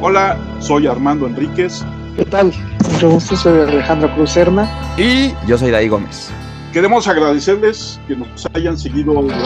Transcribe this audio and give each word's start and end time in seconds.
Hola, 0.00 0.38
soy 0.60 0.86
Armando 0.86 1.26
Enríquez. 1.26 1.84
¿Qué 2.16 2.24
tal? 2.24 2.52
Mucho 2.92 3.10
gusto, 3.10 3.36
soy 3.36 3.58
Alejandro 3.62 4.14
Cruz. 4.14 4.38
Y 4.96 5.34
yo 5.44 5.58
soy 5.58 5.72
Daí 5.72 5.88
Gómez. 5.88 6.30
Queremos 6.72 7.08
agradecerles 7.08 7.98
que 8.06 8.14
nos 8.14 8.46
hayan 8.54 8.78
seguido 8.78 9.12
durante 9.14 9.44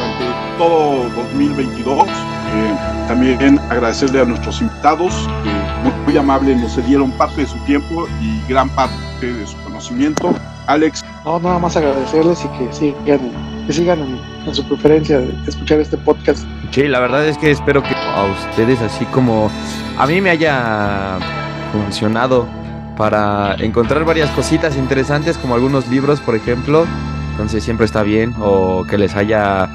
todo 0.58 1.08
2022. 1.16 2.06
Eh, 2.06 2.76
también 3.08 3.58
agradecerle 3.70 4.20
a 4.20 4.24
nuestros 4.26 4.60
invitados 4.60 5.26
que 5.42 5.50
muy, 5.88 5.92
muy 6.04 6.18
amables 6.18 6.58
nos 6.58 6.74
cedieron 6.74 7.10
parte 7.12 7.40
de 7.40 7.46
su 7.46 7.56
tiempo 7.60 8.06
y 8.20 8.46
gran 8.46 8.68
parte 8.68 9.32
de 9.32 9.46
su 9.46 9.56
conocimiento. 9.64 10.34
Alex. 10.66 11.02
No, 11.24 11.40
nada 11.40 11.58
más 11.60 11.78
agradecerles 11.78 12.44
y 12.44 12.48
que 12.58 12.72
sigan, 12.74 13.20
que 13.66 13.72
sigan 13.72 14.00
en, 14.00 14.20
en 14.46 14.54
su 14.54 14.64
preferencia 14.64 15.20
de 15.20 15.32
escuchar 15.46 15.80
este 15.80 15.96
podcast. 15.98 16.44
Sí, 16.70 16.88
la 16.88 17.00
verdad 17.00 17.26
es 17.26 17.38
que 17.38 17.50
espero 17.50 17.82
que 17.82 17.94
a 17.94 18.24
ustedes, 18.24 18.80
así 18.80 19.04
como 19.06 19.50
a 19.98 20.06
mí 20.06 20.20
me 20.20 20.30
haya 20.30 21.18
funcionado 21.72 22.46
para 22.96 23.54
encontrar 23.58 24.04
varias 24.04 24.30
cositas 24.30 24.76
interesantes, 24.76 25.38
como 25.38 25.54
algunos 25.54 25.88
libros, 25.88 26.20
por 26.20 26.34
ejemplo. 26.34 26.86
Entonces 27.32 27.64
siempre 27.64 27.86
está 27.86 28.02
bien, 28.02 28.34
o 28.38 28.84
que 28.88 28.98
les 28.98 29.14
haya 29.16 29.66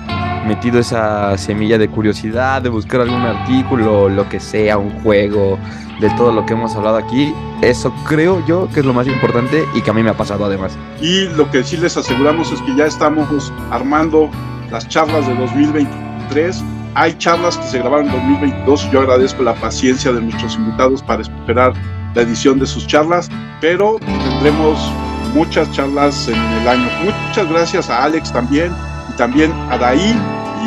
metido 0.47 0.80
esa 0.80 1.38
semilla 1.38 1.77
de 1.77 1.89
curiosidad, 1.89 2.61
de 2.61 2.69
buscar 2.69 3.02
algún 3.02 3.22
artículo, 3.22 4.09
lo 4.09 4.30
que 4.30 4.39
sea, 4.39 4.77
un 4.77 4.91
juego, 5.02 5.58
de 5.99 6.09
todo 6.11 6.31
lo 6.31 6.45
que 6.45 6.53
hemos 6.53 6.75
hablado 6.75 6.97
aquí. 6.97 7.33
Eso 7.61 7.93
creo 8.05 8.45
yo 8.45 8.69
que 8.73 8.81
es 8.81 8.85
lo 8.85 8.93
más 8.93 9.07
importante 9.07 9.65
y 9.73 9.81
que 9.81 9.89
a 9.89 9.93
mí 9.93 10.03
me 10.03 10.09
ha 10.09 10.17
pasado 10.17 10.45
además. 10.45 10.77
Y 11.01 11.25
lo 11.29 11.49
que 11.49 11.63
sí 11.63 11.77
les 11.77 11.97
aseguramos 11.97 12.51
es 12.51 12.61
que 12.61 12.75
ya 12.75 12.85
estamos 12.85 13.51
armando 13.71 14.29
las 14.71 14.88
charlas 14.88 15.27
de 15.27 15.35
2023. 15.35 16.63
Hay 16.95 17.13
charlas 17.17 17.57
que 17.57 17.67
se 17.67 17.79
grabaron 17.79 18.07
en 18.07 18.13
2022 18.13 18.85
y 18.85 18.89
yo 18.91 19.02
agradezco 19.02 19.43
la 19.43 19.55
paciencia 19.55 20.11
de 20.11 20.21
nuestros 20.21 20.55
invitados 20.55 21.02
para 21.03 21.21
esperar 21.21 21.73
la 22.16 22.22
edición 22.22 22.59
de 22.59 22.66
sus 22.66 22.88
charlas, 22.88 23.29
pero 23.61 23.97
tendremos 24.00 24.91
muchas 25.33 25.72
charlas 25.72 26.27
en 26.27 26.35
el 26.35 26.67
año. 26.67 26.88
Muchas 27.03 27.47
gracias 27.50 27.89
a 27.89 28.03
Alex 28.03 28.31
también 28.33 28.72
y 29.09 29.17
también 29.17 29.52
a 29.69 29.77
Daí 29.77 30.16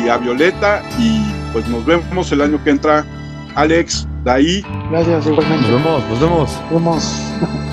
y 0.01 0.07
a 0.07 0.17
Violeta 0.17 0.81
y 0.97 1.21
pues 1.51 1.67
nos 1.67 1.85
vemos 1.85 2.31
el 2.31 2.41
año 2.41 2.63
que 2.63 2.69
entra. 2.69 3.05
Alex, 3.55 4.07
Daí. 4.23 4.63
Gracias, 4.89 5.25
igualmente. 5.27 5.67
Nos 5.69 5.83
vemos, 5.83 6.09
nos 6.09 6.19
vemos. 6.19 6.61
Nos 6.71 6.71
vemos. 6.71 7.67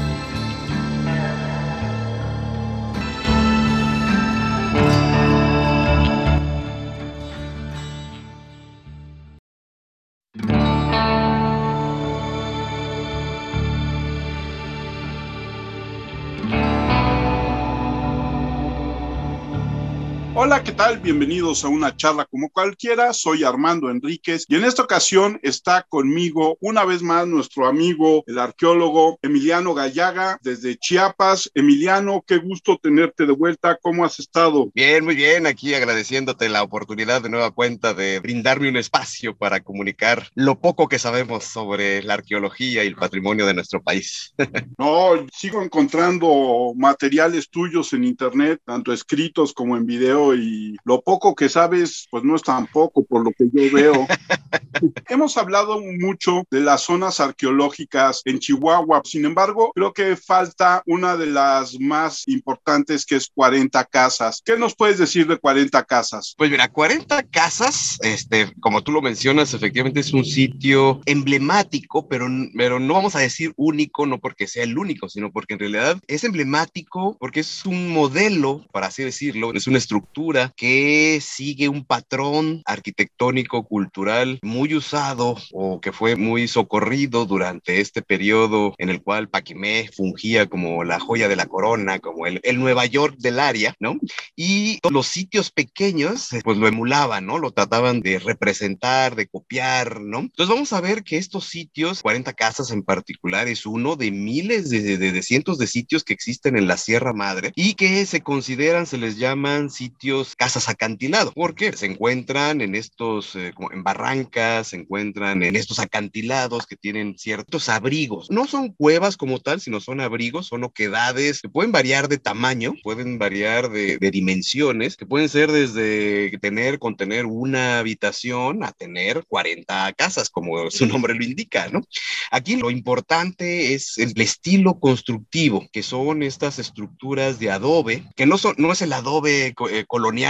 tal? 20.78 21.00
Bienvenidos 21.00 21.64
a 21.64 21.68
una 21.68 21.96
charla 21.96 22.24
como 22.26 22.50
cualquiera. 22.50 23.12
Soy 23.12 23.42
Armando 23.42 23.90
Enríquez 23.90 24.44
y 24.46 24.54
en 24.54 24.64
esta 24.64 24.84
ocasión 24.84 25.40
está 25.42 25.84
conmigo 25.88 26.56
una 26.60 26.84
vez 26.84 27.02
más 27.02 27.26
nuestro 27.26 27.66
amigo, 27.66 28.22
el 28.28 28.38
arqueólogo 28.38 29.18
Emiliano 29.20 29.74
Gallaga 29.74 30.38
desde 30.40 30.76
Chiapas. 30.76 31.50
Emiliano, 31.52 32.22
qué 32.24 32.36
gusto 32.36 32.78
tenerte 32.80 33.26
de 33.26 33.32
vuelta. 33.32 33.76
¿Cómo 33.82 34.04
has 34.04 34.20
estado? 34.20 34.70
Bien, 34.72 35.04
muy 35.04 35.16
bien. 35.16 35.48
Aquí 35.48 35.74
agradeciéndote 35.74 36.48
la 36.48 36.62
oportunidad 36.62 37.22
de 37.22 37.30
nueva 37.30 37.50
cuenta 37.50 37.92
de 37.92 38.20
brindarme 38.20 38.68
un 38.68 38.76
espacio 38.76 39.36
para 39.36 39.58
comunicar 39.64 40.28
lo 40.36 40.60
poco 40.60 40.86
que 40.86 41.00
sabemos 41.00 41.42
sobre 41.42 42.04
la 42.04 42.14
arqueología 42.14 42.84
y 42.84 42.86
el 42.86 42.94
patrimonio 42.94 43.46
de 43.46 43.54
nuestro 43.54 43.82
país. 43.82 44.32
no, 44.78 45.26
sigo 45.32 45.60
encontrando 45.60 46.72
materiales 46.76 47.50
tuyos 47.50 47.92
en 47.94 48.04
internet, 48.04 48.60
tanto 48.64 48.92
escritos 48.92 49.52
como 49.52 49.76
en 49.76 49.84
video 49.84 50.36
y 50.36 50.67
lo 50.84 51.02
poco 51.02 51.34
que 51.34 51.48
sabes, 51.48 52.06
pues 52.10 52.24
no 52.24 52.36
es 52.36 52.42
tan 52.42 52.66
poco 52.66 53.04
por 53.04 53.24
lo 53.24 53.30
que 53.32 53.48
yo 53.52 53.72
veo. 53.72 54.06
Hemos 55.08 55.36
hablado 55.36 55.80
mucho 55.80 56.42
de 56.50 56.60
las 56.60 56.82
zonas 56.82 57.20
arqueológicas 57.20 58.22
en 58.24 58.38
Chihuahua, 58.38 59.02
sin 59.04 59.24
embargo, 59.24 59.72
creo 59.74 59.92
que 59.92 60.16
falta 60.16 60.82
una 60.86 61.16
de 61.16 61.26
las 61.26 61.78
más 61.80 62.26
importantes 62.28 63.04
que 63.04 63.16
es 63.16 63.28
40 63.34 63.84
casas. 63.86 64.42
¿Qué 64.44 64.56
nos 64.56 64.74
puedes 64.74 64.98
decir 64.98 65.26
de 65.26 65.38
40 65.38 65.82
casas? 65.84 66.34
Pues 66.36 66.50
mira, 66.50 66.68
40 66.68 67.22
casas, 67.24 67.98
este, 68.02 68.52
como 68.60 68.82
tú 68.82 68.92
lo 68.92 69.02
mencionas, 69.02 69.54
efectivamente 69.54 70.00
es 70.00 70.12
un 70.12 70.24
sitio 70.24 71.00
emblemático, 71.06 72.08
pero, 72.08 72.26
pero 72.56 72.78
no 72.78 72.94
vamos 72.94 73.14
a 73.14 73.20
decir 73.20 73.52
único, 73.56 74.06
no 74.06 74.18
porque 74.18 74.46
sea 74.46 74.64
el 74.64 74.78
único, 74.78 75.08
sino 75.08 75.30
porque 75.32 75.54
en 75.54 75.60
realidad 75.60 76.00
es 76.06 76.24
emblemático 76.24 77.16
porque 77.18 77.40
es 77.40 77.64
un 77.66 77.90
modelo, 77.90 78.64
para 78.72 78.88
así 78.88 79.02
decirlo, 79.02 79.52
es 79.54 79.66
una 79.66 79.78
estructura 79.78 80.52
que 80.58 81.20
sigue 81.22 81.68
un 81.68 81.84
patrón 81.84 82.62
arquitectónico 82.66 83.64
cultural 83.64 84.40
muy 84.42 84.74
usado 84.74 85.36
o 85.52 85.80
que 85.80 85.92
fue 85.92 86.16
muy 86.16 86.48
socorrido 86.48 87.26
durante 87.26 87.80
este 87.80 88.02
periodo 88.02 88.74
en 88.78 88.88
el 88.88 89.00
cual 89.00 89.28
Paquimé 89.28 89.88
fungía 89.96 90.46
como 90.46 90.82
la 90.82 90.98
joya 90.98 91.28
de 91.28 91.36
la 91.36 91.46
corona, 91.46 92.00
como 92.00 92.26
el, 92.26 92.40
el 92.42 92.58
Nueva 92.58 92.86
York 92.86 93.14
del 93.18 93.38
área, 93.38 93.76
¿no? 93.78 93.98
Y 94.34 94.80
los 94.90 95.06
sitios 95.06 95.52
pequeños, 95.52 96.30
pues 96.42 96.58
lo 96.58 96.66
emulaban, 96.66 97.24
¿no? 97.24 97.38
Lo 97.38 97.52
trataban 97.52 98.00
de 98.00 98.18
representar, 98.18 99.14
de 99.14 99.28
copiar, 99.28 100.00
¿no? 100.00 100.18
Entonces 100.18 100.52
vamos 100.52 100.72
a 100.72 100.80
ver 100.80 101.04
que 101.04 101.18
estos 101.18 101.44
sitios, 101.44 102.02
40 102.02 102.32
casas 102.32 102.72
en 102.72 102.82
particular, 102.82 103.46
es 103.46 103.64
uno 103.64 103.94
de 103.94 104.10
miles 104.10 104.70
de, 104.70 104.98
de, 104.98 105.12
de 105.12 105.22
cientos 105.22 105.56
de 105.58 105.68
sitios 105.68 106.02
que 106.02 106.14
existen 106.14 106.56
en 106.56 106.66
la 106.66 106.76
Sierra 106.76 107.12
Madre 107.12 107.52
y 107.54 107.74
que 107.74 108.04
se 108.06 108.22
consideran, 108.22 108.86
se 108.86 108.98
les 108.98 109.18
llaman 109.18 109.70
sitios 109.70 110.34
casas 110.34 110.47
acantilados, 110.56 111.34
porque 111.34 111.72
se 111.72 111.86
encuentran 111.86 112.60
en 112.60 112.74
estos, 112.74 113.34
eh, 113.36 113.52
como 113.54 113.72
en 113.72 113.82
barrancas, 113.82 114.68
se 114.68 114.76
encuentran 114.76 115.42
en 115.42 115.56
estos 115.56 115.78
acantilados 115.78 116.66
que 116.66 116.76
tienen 116.76 117.18
ciertos 117.18 117.68
abrigos. 117.68 118.30
No 118.30 118.46
son 118.46 118.72
cuevas 118.72 119.16
como 119.16 119.38
tal, 119.38 119.60
sino 119.60 119.80
son 119.80 120.00
abrigos, 120.00 120.46
son 120.46 120.64
oquedades 120.64 121.40
que 121.42 121.48
pueden 121.48 121.72
variar 121.72 122.08
de 122.08 122.18
tamaño, 122.18 122.74
pueden 122.82 123.18
variar 123.18 123.70
de, 123.70 123.98
de 123.98 124.10
dimensiones, 124.10 124.96
que 124.96 125.06
pueden 125.06 125.28
ser 125.28 125.52
desde 125.52 126.36
tener, 126.38 126.78
contener 126.78 127.26
una 127.26 127.78
habitación 127.78 128.64
a 128.64 128.72
tener 128.72 129.24
40 129.28 129.92
casas, 129.92 130.30
como 130.30 130.70
su 130.70 130.86
nombre 130.86 131.14
lo 131.14 131.24
indica, 131.24 131.68
¿no? 131.68 131.82
Aquí 132.30 132.56
lo 132.56 132.70
importante 132.70 133.74
es 133.74 133.98
el 133.98 134.20
estilo 134.20 134.78
constructivo, 134.78 135.66
que 135.72 135.82
son 135.82 136.22
estas 136.22 136.58
estructuras 136.58 137.38
de 137.38 137.50
adobe, 137.50 138.04
que 138.16 138.26
no, 138.26 138.38
son, 138.38 138.54
no 138.58 138.72
es 138.72 138.82
el 138.82 138.92
adobe 138.92 139.54
eh, 139.70 139.84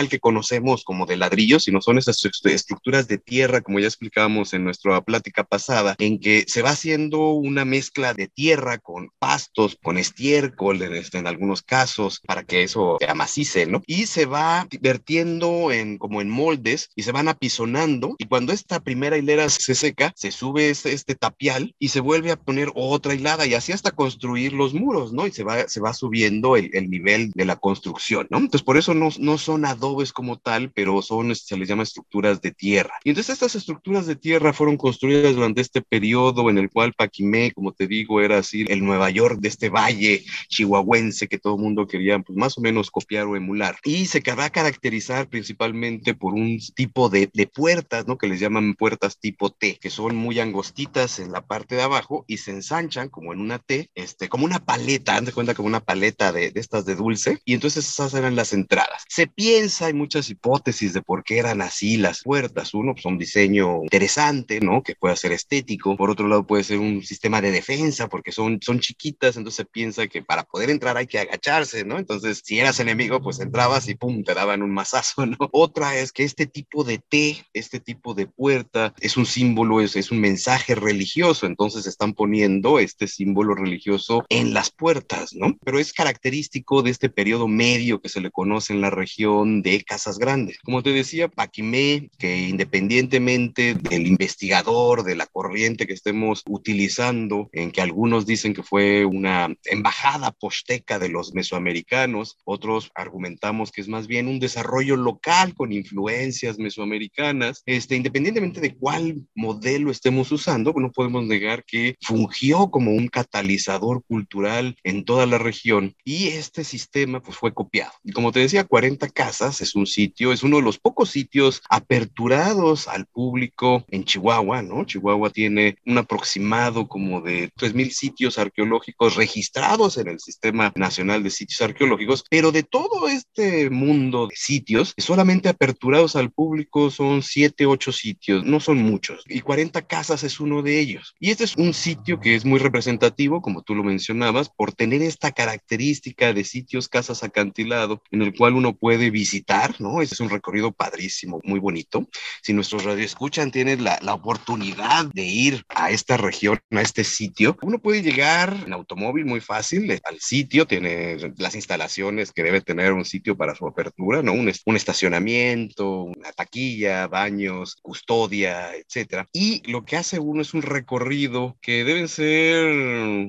que 0.09 0.21
conocemos 0.21 0.85
como 0.85 1.07
de 1.07 1.17
ladrillo, 1.17 1.61
sino 1.61 1.81
son 1.81 1.99
esas 1.99 2.25
estructuras 2.45 3.09
de 3.09 3.19
tierra, 3.19 3.61
como 3.61 3.81
ya 3.81 3.87
explicábamos 3.87 4.55
en 4.55 4.65
nuestra 4.65 5.01
plática 5.03 5.45
pasada, 5.45 5.95
en 5.99 6.21
que 6.21 6.45
se 6.47 6.63
va 6.63 6.71
haciendo 6.71 7.31
una 7.31 7.65
mezcla 7.65 8.15
de 8.15 8.29
tierra 8.29 8.79
con 8.79 9.11
pastos, 9.19 9.77
con 9.83 9.99
estiércol 9.99 10.83
en, 10.83 10.95
este, 10.95 11.19
en 11.19 11.27
algunos 11.27 11.63
casos, 11.63 12.21
para 12.27 12.45
que 12.45 12.63
eso 12.63 12.97
se 13.01 13.07
amacice, 13.07 13.67
¿no? 13.67 13.83
Y 13.87 14.07
se 14.07 14.27
va 14.27 14.67
vertiendo 14.81 15.73
en, 15.73 15.99
como 15.99 16.21
en 16.21 16.31
moldes 16.31 16.91
y 16.95 17.03
se 17.03 17.13
van 17.13 17.29
apisonando 17.29 18.17
y 18.19 18.27
cuando 18.27 18.53
esta 18.53 18.81
primera 18.81 19.17
hilera 19.17 19.49
se 19.49 19.75
seca, 19.75 20.13
se 20.17 20.31
sube 20.31 20.71
este, 20.71 20.93
este 20.93 21.15
tapial 21.15 21.75
y 21.79 21.89
se 21.89 22.01
vuelve 22.01 22.31
a 22.31 22.37
poner 22.37 22.71
otra 22.75 23.15
hilada 23.15 23.47
y 23.47 23.55
así 23.55 23.73
hasta 23.73 23.91
construir 23.91 24.53
los 24.53 24.75
muros, 24.75 25.13
¿no? 25.13 25.27
Y 25.27 25.33
se 25.33 25.45
va, 25.45 25.69
se 25.69 25.81
va 25.81 25.93
subiendo 25.93 26.57
el, 26.57 26.71
el 26.73 26.91
nivel 26.91 27.31
de 27.35 27.45
la 27.45 27.57
construcción, 27.57 28.27
¿no? 28.31 28.39
Entonces 28.39 28.63
por 28.63 28.77
eso 28.77 28.95
no, 28.95 29.09
no 29.19 29.39
son 29.39 29.65
adobes 29.65 29.98
como 30.13 30.39
tal, 30.39 30.71
pero 30.73 31.03
son, 31.03 31.35
se 31.35 31.57
les 31.57 31.69
llama 31.69 31.83
estructuras 31.83 32.41
de 32.41 32.53
tierra. 32.53 32.95
Y 33.05 33.11
entonces 33.11 33.35
estas 33.35 33.55
estructuras 33.55 34.07
de 34.07 34.17
tierra 34.17 34.53
fueron 34.53 34.77
construidas 34.77 35.35
durante 35.35 35.61
este 35.61 35.83
periodo 35.83 36.49
en 36.51 36.59
el 36.59 36.71
cual 36.71 36.93
Paquimé, 36.95 37.53
como 37.53 37.73
te 37.73 37.87
digo, 37.87 38.21
era 38.21 38.39
así 38.39 38.65
el 38.69 38.85
Nueva 38.85 39.11
York 39.11 39.39
de 39.41 39.49
este 39.49 39.69
valle 39.69 40.25
chihuahuense 40.49 41.29
que 41.29 41.39
todo 41.39 41.57
el 41.57 41.63
mundo 41.63 41.87
quería 41.87 42.19
pues 42.19 42.37
más 42.37 42.57
o 42.59 42.61
menos 42.61 42.91
copiar 42.91 43.27
o 43.27 43.37
emular. 43.37 43.79
Y 43.85 44.07
se 44.07 44.23
va 44.35 44.47
a 44.47 44.51
caracterizar 44.51 45.29
principalmente 45.29 46.15
por 46.15 46.35
un 46.35 46.59
tipo 46.75 47.09
de, 47.09 47.31
de 47.33 47.47
puertas, 47.47 48.07
¿no? 48.07 48.19
Que 48.19 48.29
les 48.29 48.41
llaman 48.41 48.75
puertas 48.75 49.19
tipo 49.19 49.51
T, 49.51 49.79
que 49.81 49.91
son 49.91 50.17
muy 50.17 50.39
angostitas 50.39 51.19
en 51.19 51.33
la 51.33 51.47
parte 51.47 51.75
de 51.75 51.83
abajo 51.83 52.25
y 52.27 52.39
se 52.39 52.53
ensanchan 52.53 53.09
como 53.09 53.33
en 53.33 53.41
una 53.41 53.59
T, 53.59 53.91
este, 53.95 54.29
como 54.29 54.45
una 54.45 54.65
paleta, 54.65 55.17
haz 55.17 55.25
de 55.25 55.33
cuenta 55.33 55.55
como 55.55 55.69
una 55.69 55.81
paleta 55.81 56.33
de, 56.33 56.51
de 56.51 56.61
estas 56.61 56.85
de 56.85 56.95
dulce, 56.95 57.39
y 57.45 57.55
entonces 57.55 57.89
esas 57.89 58.15
eran 58.15 58.37
las 58.37 58.53
entradas. 58.53 59.05
Se 59.09 59.27
pierde 59.27 59.49
piensa, 59.79 59.87
hay 59.87 59.95
muchas 59.95 60.31
hipótesis 60.31 60.93
de 60.93 61.03
por 61.03 61.23
qué 61.23 61.39
eran 61.39 61.63
así 61.63 61.97
las 61.97 62.23
puertas. 62.23 62.75
Uno, 62.75 62.95
pues 62.95 63.05
un 63.05 63.19
diseño 63.19 63.83
interesante, 63.83 64.61
¿no? 64.61 64.83
Que 64.83 64.95
puede 64.95 65.17
ser 65.17 65.33
estético. 65.33 65.97
Por 65.97 66.11
otro 66.11 66.27
lado, 66.27 66.47
puede 66.47 66.65
ser 66.65 66.79
un 66.79 67.03
sistema 67.03 67.41
de 67.41 67.51
defensa, 67.51 68.09
porque 68.09 68.33
son, 68.33 68.59
son 68.63 68.81
chiquitas, 68.81 69.37
entonces 69.37 69.67
piensa 69.71 70.07
que 70.07 70.23
para 70.23 70.43
poder 70.45 70.71
entrar 70.71 70.97
hay 70.97 71.07
que 71.07 71.19
agacharse, 71.19 71.85
¿no? 71.85 71.99
Entonces, 71.99 72.43
si 72.45 72.59
eras 72.59 72.81
enemigo, 72.81 73.21
pues 73.21 73.41
entrabas 73.41 73.89
y 73.89 73.95
pum, 73.95 74.23
te 74.25 74.35
daban 74.35 74.63
un 74.63 74.71
mazazo, 74.71 75.27
¿no? 75.27 75.37
Otra 75.53 75.97
es 75.97 76.13
que 76.13 76.25
este 76.25 76.47
tipo 76.47 76.85
de 76.85 76.99
T, 76.99 77.45
este 77.53 77.81
tipo 77.81 78.15
de 78.15 78.27
puerta, 78.27 78.95
es 79.01 79.17
un 79.17 79.27
símbolo, 79.27 79.81
es, 79.81 79.97
es 79.97 80.11
un 80.11 80.21
mensaje 80.21 80.75
religioso, 80.75 81.47
entonces 81.47 81.87
están 81.87 82.15
poniendo 82.15 82.79
este 82.79 83.07
símbolo 83.07 83.55
religioso 83.55 84.25
en 84.29 84.55
las 84.55 84.71
puertas, 84.71 85.35
¿no? 85.35 85.57
Pero 85.65 85.79
es 85.79 85.93
característico 85.93 86.83
de 86.83 86.91
este 86.91 87.09
periodo 87.09 87.49
medio 87.49 88.01
que 88.01 88.09
se 88.09 88.21
le 88.21 88.31
conoce 88.31 88.73
en 88.73 88.81
la 88.81 88.91
región 88.91 89.63
de 89.63 89.68
Casas 89.87 90.19
Grandes. 90.19 90.59
Como 90.65 90.83
te 90.83 90.91
decía, 90.91 91.29
Paquimé, 91.29 92.11
que 92.19 92.49
independientemente 92.49 93.75
del 93.75 94.07
investigador, 94.07 95.05
de 95.05 95.17
la 95.17 95.27
corriente 95.27 95.87
que 95.87 95.93
estemos 95.93 96.43
utilizando, 96.49 97.49
en 97.53 97.71
que 97.71 97.81
algunos 97.81 98.27
dicen 98.27 98.55
que 98.55 98.63
fue 98.63 99.05
una 99.05 99.55
embajada 99.65 100.33
posteca 100.33 100.99
de 100.99 101.09
los 101.09 101.35
mesoamericanos, 101.35 102.39
otros 102.45 102.91
argumentamos 102.95 103.71
que 103.71 103.81
es 103.81 103.89
más 103.89 104.07
bien 104.07 104.29
un 104.29 104.41
desarrollo 104.41 104.97
local 104.97 105.55
con 105.55 105.73
influencias 105.73 106.59
mesoamericanas, 106.59 107.63
este, 107.67 107.97
independientemente 107.97 108.61
de 108.61 108.75
cuál 108.75 109.27
modelo 109.35 109.91
estemos 109.91 110.33
usando, 110.33 110.73
no 110.77 110.93
podemos 110.93 111.25
negar 111.25 111.65
que 111.65 111.97
fungió 112.01 112.71
como 112.71 112.93
un 112.93 113.09
catalizador 113.09 114.03
cultural 114.05 114.77
en 114.85 115.05
toda 115.05 115.27
la 115.27 115.39
región 115.39 115.95
y 116.05 116.29
este 116.29 116.65
sistema 116.65 117.21
pues 117.21 117.37
fue 117.37 117.53
copiado. 117.53 117.93
Como 118.15 118.33
te 118.33 118.41
decía, 118.41 118.65
40 118.65 119.09
Casas 119.09 119.58
es 119.61 119.75
un 119.75 119.87
sitio, 119.87 120.33
es 120.33 120.43
uno 120.43 120.57
de 120.57 120.63
los 120.63 120.79
pocos 120.79 121.11
sitios 121.11 121.63
aperturados 121.69 122.89
al 122.89 123.07
público 123.07 123.85
en 123.89 124.05
Chihuahua, 124.05 124.63
¿no? 124.63 124.85
Chihuahua 124.85 125.31
tiene 125.31 125.77
un 125.87 125.99
aproximado 125.99 126.89
como 126.89 127.21
de 127.21 127.51
3.000 127.59 127.91
sitios 127.91 128.39
arqueológicos 128.39 129.17
registrados 129.17 129.99
en 129.99 130.09
el 130.09 130.21
Sistema 130.21 130.73
Nacional 130.77 131.23
de 131.23 131.31
Sitios 131.31 131.61
Arqueológicos, 131.61 132.25
pero 132.31 132.53
de 132.53 132.63
todo 132.63 133.09
este 133.09 133.71
mundo 133.71 134.27
de 134.27 134.37
sitios, 134.37 134.95
solamente 134.97 135.49
aperturados 135.49 136.17
al 136.17 136.31
público 136.31 136.91
son 136.91 137.23
7, 137.23 137.67
8 137.67 137.93
sitios, 137.93 138.45
no 138.45 138.61
son 138.61 138.79
muchos. 138.79 139.25
Y 139.27 139.41
40 139.41 139.83
Casas 139.87 140.25
es 140.25 140.41
uno 140.41 140.63
de 140.63 140.81
ellos. 140.81 141.15
Y 141.19 141.31
este 141.31 141.45
es 141.45 141.57
un 141.57 141.75
sitio 141.75 142.21
que 142.21 142.35
es 142.35 142.45
muy 142.45 142.59
representativo, 142.59 143.43
como 143.43 143.63
tú 143.63 143.75
lo 143.75 143.83
mencionabas, 143.83 144.49
por 144.49 144.73
tener 144.73 145.03
esta 145.03 145.33
característica 145.33 146.33
de 146.33 146.45
sitios, 146.45 146.89
casas 146.89 147.23
acantilado, 147.23 148.03
en 148.11 148.23
el 148.23 148.35
cual 148.37 148.55
uno 148.55 148.75
puede 148.75 149.11
visitar, 149.11 149.48
¿no? 149.79 150.03
Este 150.03 150.15
es 150.15 150.21
un 150.21 150.31
recorrido 150.31 150.73
padrísimo, 150.73 151.41
muy 151.45 151.61
bonito. 151.61 152.09
Si 152.43 152.53
nuestros 152.53 152.85
radioescuchan 152.85 153.51
tienen 153.51 153.85
la, 153.85 153.99
la 154.03 154.15
oportunidad 154.15 155.07
de 155.13 155.25
ir 155.25 155.65
a 155.69 155.91
esta 155.91 156.17
región, 156.17 156.59
a 156.71 156.81
este 156.81 157.05
sitio, 157.05 157.57
uno 157.63 157.79
puede 157.79 158.03
llegar 158.03 158.55
en 158.67 158.73
automóvil 158.73 159.25
muy 159.25 159.41
fácil 159.41 159.91
al 160.05 160.21
sitio, 160.21 160.67
tiene 160.67 161.17
las 161.37 161.55
instalaciones 161.55 162.33
que 162.33 162.43
debe 162.43 162.61
tener 162.61 162.93
un 162.93 163.05
sitio 163.05 163.37
para 163.37 163.55
su 163.55 163.67
apertura, 163.67 164.23
¿no? 164.23 164.33
Un, 164.33 164.53
un 164.67 164.77
estacionamiento, 164.77 166.03
una 166.03 166.33
taquilla, 166.33 167.07
baños, 167.07 167.77
custodia, 167.81 168.75
etcétera. 168.75 169.29
Y 169.33 169.63
lo 169.71 169.85
que 169.85 169.97
hace 169.97 170.19
uno 170.19 170.43
es 170.43 170.55
un 170.55 170.63
recorrido 170.63 171.57
que 171.63 171.85
deben 171.85 172.09
ser 172.09 172.65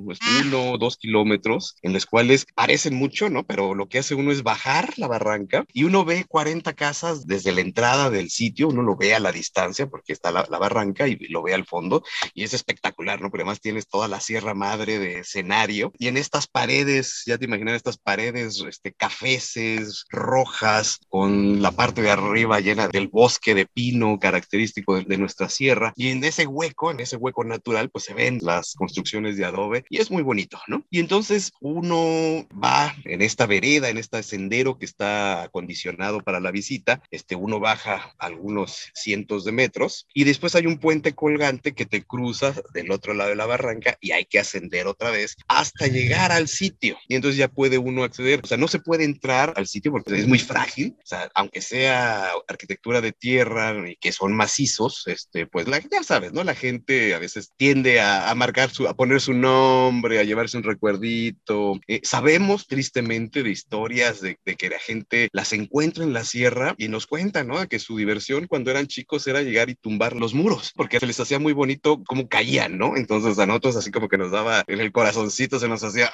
pues, 0.03 0.19
uno 0.41 0.71
o 0.71 0.77
dos 0.77 0.97
kilómetros, 0.97 1.77
en 1.81 1.93
los 1.93 2.05
cuales 2.05 2.45
parecen 2.55 2.95
mucho, 2.95 3.29
¿no? 3.29 3.45
Pero 3.45 3.75
lo 3.75 3.87
que 3.87 3.99
hace 3.99 4.15
uno 4.15 4.31
es 4.31 4.43
bajar 4.43 4.93
la 4.97 5.07
barranca 5.07 5.65
y 5.73 5.83
uno 5.83 6.05
ve 6.09 6.25
40 6.27 6.73
casas 6.73 7.27
desde 7.27 7.51
la 7.51 7.61
entrada 7.61 8.09
del 8.09 8.29
sitio, 8.29 8.67
uno 8.67 8.81
lo 8.81 8.95
ve 8.95 9.13
a 9.15 9.19
la 9.19 9.31
distancia 9.31 9.87
porque 9.87 10.11
está 10.13 10.31
la, 10.31 10.45
la 10.49 10.57
barranca 10.57 11.07
y 11.07 11.15
lo 11.29 11.43
ve 11.43 11.53
al 11.53 11.65
fondo 11.65 12.03
y 12.33 12.43
es 12.43 12.53
espectacular, 12.53 13.21
¿no? 13.21 13.29
Pero 13.29 13.43
además 13.43 13.61
tienes 13.61 13.87
toda 13.87 14.07
la 14.07 14.19
Sierra 14.19 14.53
Madre 14.53 14.99
de 14.99 15.19
escenario 15.19 15.93
y 15.97 16.07
en 16.07 16.17
estas 16.17 16.47
paredes, 16.47 17.23
ya 17.25 17.37
te 17.37 17.45
imaginas 17.45 17.75
estas 17.75 17.97
paredes 17.97 18.63
este, 18.67 18.91
cafeces, 18.91 20.05
rojas, 20.09 20.99
con 21.07 21.61
la 21.61 21.71
parte 21.71 22.01
de 22.01 22.11
arriba 22.11 22.59
llena 22.59 22.87
del 22.87 23.07
bosque 23.07 23.53
de 23.53 23.67
pino 23.67 24.19
característico 24.19 24.95
de, 24.95 25.03
de 25.03 25.17
nuestra 25.17 25.47
sierra 25.47 25.93
y 25.95 26.09
en 26.09 26.23
ese 26.23 26.47
hueco, 26.47 26.91
en 26.91 26.99
ese 26.99 27.17
hueco 27.17 27.43
natural, 27.43 27.89
pues 27.89 28.05
se 28.05 28.13
ven 28.13 28.39
las 28.41 28.73
construcciones 28.73 29.37
de 29.37 29.45
adobe 29.45 29.85
y 29.89 29.99
es 30.01 30.09
muy 30.09 30.23
bonito, 30.23 30.59
¿no? 30.67 30.83
Y 30.89 30.99
entonces 30.99 31.51
uno 31.61 32.47
va 32.51 32.95
en 33.05 33.21
esta 33.21 33.45
vereda, 33.45 33.89
en 33.89 33.97
este 33.97 34.23
sendero 34.23 34.77
que 34.77 34.85
está 34.85 35.43
acondicionado 35.43 35.98
para 36.23 36.39
la 36.39 36.51
visita, 36.51 37.01
este, 37.11 37.35
uno 37.35 37.59
baja 37.59 38.15
algunos 38.17 38.89
cientos 38.93 39.43
de 39.43 39.51
metros 39.51 40.07
y 40.13 40.23
después 40.23 40.55
hay 40.55 40.65
un 40.65 40.79
puente 40.79 41.13
colgante 41.13 41.73
que 41.73 41.85
te 41.85 42.03
cruza 42.03 42.53
del 42.73 42.91
otro 42.91 43.13
lado 43.13 43.29
de 43.29 43.35
la 43.35 43.45
barranca 43.45 43.97
y 43.99 44.11
hay 44.11 44.25
que 44.25 44.39
ascender 44.39 44.87
otra 44.87 45.11
vez 45.11 45.35
hasta 45.47 45.87
llegar 45.87 46.31
al 46.31 46.47
sitio 46.47 46.97
y 47.07 47.15
entonces 47.15 47.37
ya 47.37 47.49
puede 47.49 47.77
uno 47.77 48.03
acceder, 48.03 48.41
o 48.43 48.47
sea, 48.47 48.57
no 48.57 48.67
se 48.67 48.79
puede 48.79 49.03
entrar 49.03 49.53
al 49.55 49.67
sitio 49.67 49.91
porque 49.91 50.17
es 50.17 50.27
muy 50.27 50.39
frágil, 50.39 50.95
o 50.97 51.05
sea, 51.05 51.29
aunque 51.35 51.61
sea 51.61 52.31
arquitectura 52.47 53.01
de 53.01 53.11
tierra 53.11 53.89
y 53.89 53.95
que 53.97 54.11
son 54.11 54.33
macizos, 54.33 55.03
este, 55.07 55.47
pues 55.47 55.67
la, 55.67 55.79
ya 55.79 56.03
sabes, 56.03 56.33
¿no? 56.33 56.43
La 56.43 56.55
gente 56.55 57.13
a 57.13 57.19
veces 57.19 57.51
tiende 57.57 57.99
a, 57.99 58.29
a 58.29 58.35
marcar 58.35 58.69
su, 58.69 58.87
a 58.87 58.95
poner 58.95 59.21
su 59.21 59.33
nombre, 59.33 60.19
a 60.19 60.23
llevarse 60.23 60.57
un 60.57 60.63
recuerdito. 60.63 61.79
Eh, 61.87 62.01
sabemos 62.03 62.67
tristemente 62.67 63.43
de 63.43 63.51
historias 63.51 64.21
de, 64.21 64.37
de, 64.45 64.55
que 64.55 64.69
la 64.69 64.79
gente 64.79 65.29
las 65.31 65.53
encuentra 65.53 65.88
en 65.97 66.13
la 66.13 66.23
sierra 66.23 66.75
y 66.77 66.87
nos 66.87 67.07
cuentan, 67.07 67.47
¿no? 67.47 67.67
Que 67.67 67.79
su 67.79 67.97
diversión 67.97 68.47
cuando 68.47 68.71
eran 68.71 68.87
chicos 68.87 69.27
era 69.27 69.41
llegar 69.41 69.69
y 69.69 69.75
tumbar 69.75 70.15
los 70.15 70.33
muros, 70.33 70.71
porque 70.75 70.99
se 70.99 71.07
les 71.07 71.19
hacía 71.19 71.39
muy 71.39 71.53
bonito 71.53 72.03
cómo 72.05 72.27
caían, 72.27 72.77
¿no? 72.77 72.95
Entonces 72.95 73.37
a 73.39 73.45
nosotros 73.45 73.75
así 73.75 73.91
como 73.91 74.07
que 74.07 74.17
nos 74.17 74.31
daba 74.31 74.63
en 74.67 74.79
el 74.79 74.91
corazoncito, 74.91 75.59
se 75.59 75.67
nos 75.67 75.83
hacía, 75.83 76.11